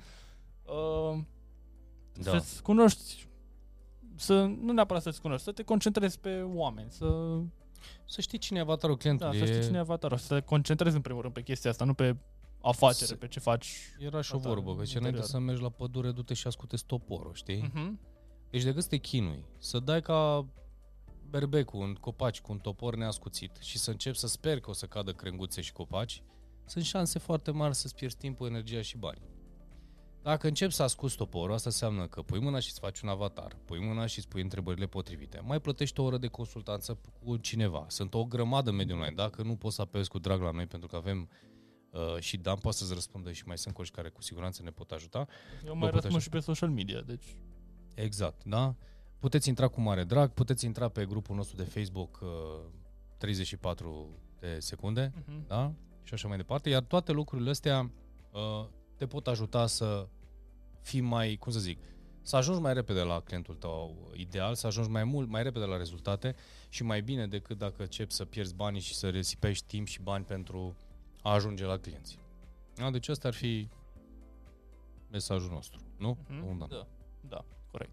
uh, 0.66 1.20
da. 2.14 2.32
Să-ți 2.32 2.62
cunoști, 2.62 3.28
să, 4.16 4.44
nu 4.44 4.74
neapărat 4.74 5.02
să-ți 5.02 5.22
cunoști, 5.22 5.44
să 5.44 5.52
te 5.52 5.64
concentrezi 5.64 6.20
pe 6.20 6.42
oameni, 6.42 6.92
să... 6.92 7.40
Să 8.06 8.22
știi 8.22 8.38
cine 8.38 8.58
e 8.58 8.62
avatarul 8.62 8.98
clientului. 8.98 9.40
Da, 9.40 9.46
să 9.46 9.52
știi 9.52 9.64
cine 9.64 9.78
e 9.78 9.80
avatarul, 9.80 10.18
să 10.18 10.34
te 10.34 10.46
concentrezi 10.46 10.96
în 10.96 11.02
primul 11.02 11.22
rând 11.22 11.34
pe 11.34 11.42
chestia 11.42 11.70
asta, 11.70 11.86
nu 11.86 11.94
pe 11.94 12.18
afacere, 12.62 13.06
să... 13.06 13.16
pe 13.16 13.28
ce 13.28 13.40
faci. 13.40 13.96
Era 14.00 14.22
și 14.22 14.36
o 14.36 14.38
vorbă, 14.38 14.76
că 14.76 14.84
ce 14.84 14.98
înainte 14.98 15.22
să 15.22 15.40
mergi 15.40 15.62
la 15.62 15.70
pădure, 15.70 16.12
du-te 16.12 16.34
și 16.34 16.48
ascute 16.48 16.76
stoporul, 16.76 17.34
știi? 17.34 17.72
Uh-huh. 17.72 17.92
Deci 18.50 18.64
decât 18.64 18.84
să 18.84 18.90
te 18.90 18.98
chinui, 18.98 19.46
să 19.58 19.80
dai 19.80 20.02
ca 20.02 20.48
berbecul 21.30 21.84
în 21.84 21.94
copaci 21.94 22.42
cu 22.42 22.52
un 22.52 22.58
topor 22.58 22.96
neascuțit 22.96 23.58
și 23.60 23.78
să 23.78 23.92
începi 23.92 24.18
să 24.18 24.28
speri 24.28 24.62
că 24.62 24.70
o 24.70 24.74
să 24.74 24.86
cadă 24.86 25.14
crenguțe 25.14 25.62
și 25.62 25.74
copaci, 25.74 26.24
sunt 26.66 26.84
șanse 26.84 27.20
foarte 27.20 27.52
mari 27.52 27.76
să-ți 27.76 27.96
pierzi 27.96 28.18
timpul, 28.18 28.48
energia 28.48 28.82
și 28.82 28.98
bani. 28.98 29.22
Dacă 30.26 30.48
începi 30.48 30.74
să 30.74 30.84
asculti 30.84 31.16
toporul, 31.16 31.54
asta 31.54 31.70
înseamnă 31.70 32.08
că 32.08 32.22
pui 32.22 32.40
mâna 32.40 32.60
și 32.60 32.70
îți 32.70 32.80
faci 32.80 33.00
un 33.02 33.10
avatar, 33.10 33.58
pui 33.66 33.80
mâna 33.80 34.06
și 34.06 34.18
îți 34.18 34.28
pui 34.28 34.42
întrebările 34.42 34.86
potrivite. 34.86 35.42
Mai 35.44 35.62
plătești 35.62 36.00
o 36.00 36.04
oră 36.04 36.18
de 36.18 36.28
consultanță 36.28 37.00
cu 37.24 37.38
cineva. 37.38 37.86
Sunt 37.88 38.14
o 38.14 38.26
grămadă 38.26 38.70
în 38.70 38.76
mediul 38.76 38.98
online. 38.98 39.16
Dacă 39.16 39.42
nu 39.42 39.56
poți 39.56 39.76
să 39.76 39.82
apelezi 39.82 40.10
cu 40.10 40.20
drag 40.20 40.42
la 40.42 40.52
noi, 40.52 40.66
pentru 40.66 40.88
că 40.88 40.96
avem 40.96 41.30
uh, 41.92 42.20
și 42.20 42.38
Dan 42.38 42.58
poate 42.58 42.78
să-ți 42.78 42.94
răspundă 42.94 43.32
și 43.32 43.44
mai 43.46 43.58
sunt 43.58 43.74
coși 43.74 43.92
care 43.92 44.10
cu 44.10 44.22
siguranță 44.22 44.62
ne 44.64 44.70
pot 44.70 44.92
ajuta. 44.92 45.28
Eu 45.66 45.76
mai 45.76 45.92
răspund 45.92 46.22
și 46.22 46.30
pe 46.30 46.40
social 46.40 46.70
media, 46.70 47.02
deci... 47.02 47.36
Exact, 47.96 48.44
da? 48.44 48.76
Puteți 49.20 49.50
intra 49.50 49.68
cu 49.68 49.82
mare 49.82 50.04
drag, 50.04 50.32
puteți 50.32 50.66
intra 50.66 50.88
pe 50.88 51.06
grupul 51.06 51.36
nostru 51.36 51.56
de 51.56 51.64
Facebook 51.64 52.20
uh, 52.22 52.30
34 53.18 54.10
de 54.40 54.60
secunde, 54.60 55.10
uh-huh. 55.10 55.48
da? 55.48 55.74
Și 56.04 56.14
așa 56.14 56.28
mai 56.28 56.38
departe. 56.38 56.70
Iar 56.70 56.84
toate 56.84 57.12
lucrurile 57.12 57.50
astea 57.50 57.92
uh, 58.32 58.68
te 58.96 59.08
pot 59.08 59.28
ajuta 59.28 59.68
să 59.68 60.08
fii 60.82 61.02
mai, 61.02 61.36
cum 61.36 61.52
să 61.52 61.60
zic, 61.60 61.80
să 62.22 62.36
ajungi 62.36 62.62
mai 62.62 62.74
repede 62.74 63.02
la 63.02 63.20
clientul 63.20 63.56
tău 63.56 64.12
ideal, 64.16 64.56
să 64.56 64.68
ajungi 64.68 64.90
mai 64.90 65.04
mult, 65.04 65.30
mai 65.30 65.44
repede 65.44 65.66
la 65.66 65.78
rezultate 65.78 66.36
și 66.70 66.84
mai 66.84 67.02
bine 67.02 67.28
decât 67.28 67.58
dacă 67.58 67.82
începi 67.82 68.14
să 68.14 68.26
pierzi 68.26 68.56
banii 68.56 68.82
și 68.82 68.96
să 68.96 69.10
resipești 69.10 69.66
timp 69.68 69.88
și 69.88 70.02
bani 70.02 70.26
pentru 70.26 70.76
a 71.22 71.34
ajunge 71.34 71.66
la 71.66 71.78
clienți. 71.78 72.18
Da, 72.76 72.90
deci 72.92 73.08
ăsta 73.08 73.28
ar 73.28 73.34
fi 73.34 73.70
mesajul 75.12 75.50
nostru, 75.50 75.80
nu? 75.98 76.18
Mm-hmm. 76.24 76.68
Da, 76.68 76.88
da, 77.30 77.46
corect. 77.72 77.92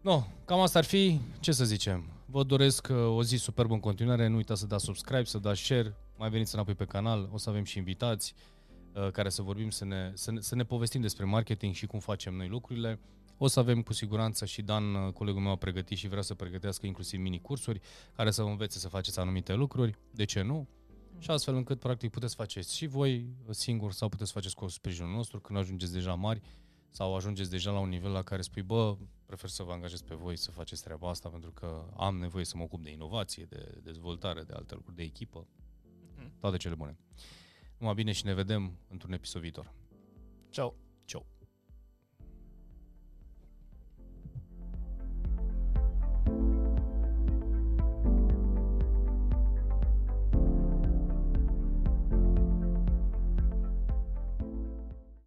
No, 0.00 0.22
cam 0.44 0.60
asta 0.60 0.78
ar 0.78 0.84
fi, 0.84 1.20
ce 1.40 1.52
să 1.52 1.64
zicem. 1.64 2.04
Vă 2.26 2.42
doresc 2.42 2.88
uh, 2.90 2.96
o 2.96 3.22
zi 3.22 3.36
superbă 3.36 3.74
în 3.74 3.80
continuare, 3.80 4.26
nu 4.26 4.36
uitați 4.36 4.60
să 4.60 4.66
dați 4.66 4.84
subscribe, 4.84 5.24
să 5.24 5.38
dați 5.38 5.60
share, 5.60 5.96
mai 6.16 6.30
veniți 6.30 6.54
înapoi 6.54 6.74
pe 6.74 6.84
canal, 6.84 7.28
o 7.32 7.36
să 7.38 7.50
avem 7.50 7.64
și 7.64 7.78
invitați. 7.78 8.34
Uh, 8.94 9.10
care 9.10 9.28
să 9.28 9.42
vorbim, 9.42 9.70
să 9.70 9.84
ne, 9.84 10.12
să, 10.14 10.30
ne, 10.30 10.40
să 10.40 10.54
ne 10.54 10.64
povestim 10.64 11.00
despre 11.00 11.24
marketing 11.24 11.74
și 11.74 11.86
cum 11.86 11.98
facem 11.98 12.34
noi 12.34 12.48
lucrurile. 12.48 13.00
O 13.38 13.46
să 13.46 13.60
avem 13.60 13.82
cu 13.82 13.92
siguranță 13.92 14.44
și 14.44 14.62
Dan, 14.62 14.94
uh, 14.94 15.12
colegul 15.12 15.40
meu, 15.40 15.50
a 15.50 15.56
pregătit 15.56 15.98
și 15.98 16.08
vrea 16.08 16.22
să 16.22 16.34
pregătească 16.34 16.86
inclusiv 16.86 17.20
mini-cursuri 17.20 17.80
care 18.16 18.30
să 18.30 18.42
vă 18.42 18.48
învețe 18.48 18.78
să 18.78 18.88
faceți 18.88 19.18
anumite 19.18 19.54
lucruri. 19.54 19.98
De 20.10 20.24
ce 20.24 20.42
nu? 20.42 20.68
Și 21.18 21.30
astfel 21.30 21.54
încât, 21.54 21.78
practic, 21.78 22.10
puteți 22.10 22.34
faceți 22.34 22.76
și 22.76 22.86
voi 22.86 23.26
singur 23.50 23.92
sau 23.92 24.08
puteți 24.08 24.32
faceți 24.32 24.54
cu 24.54 24.68
sprijinul 24.68 25.10
nostru 25.10 25.40
când 25.40 25.58
ajungeți 25.58 25.92
deja 25.92 26.14
mari 26.14 26.40
sau 26.88 27.16
ajungeți 27.16 27.50
deja 27.50 27.70
la 27.70 27.78
un 27.78 27.88
nivel 27.88 28.10
la 28.10 28.22
care 28.22 28.42
spui, 28.42 28.62
bă, 28.62 28.96
prefer 29.26 29.48
să 29.48 29.62
vă 29.62 29.72
angajez 29.72 30.00
pe 30.00 30.14
voi 30.14 30.36
să 30.36 30.50
faceți 30.50 30.82
treaba 30.82 31.08
asta 31.08 31.28
pentru 31.28 31.50
că 31.50 31.86
am 31.96 32.18
nevoie 32.18 32.44
să 32.44 32.56
mă 32.56 32.62
ocup 32.62 32.82
de 32.82 32.90
inovație, 32.90 33.44
de 33.44 33.80
dezvoltare, 33.82 34.42
de 34.42 34.52
alte 34.52 34.74
lucruri, 34.74 34.96
de 34.96 35.02
echipă. 35.02 35.46
Mhm. 36.16 36.32
Toate 36.40 36.56
cele 36.56 36.74
bune. 36.74 36.96
Numai 37.80 37.94
bine 37.94 38.12
și 38.12 38.24
ne 38.24 38.34
vedem 38.34 38.78
într-un 38.88 39.12
episod 39.12 39.40
viitor. 39.40 39.72
Ciao! 40.50 40.74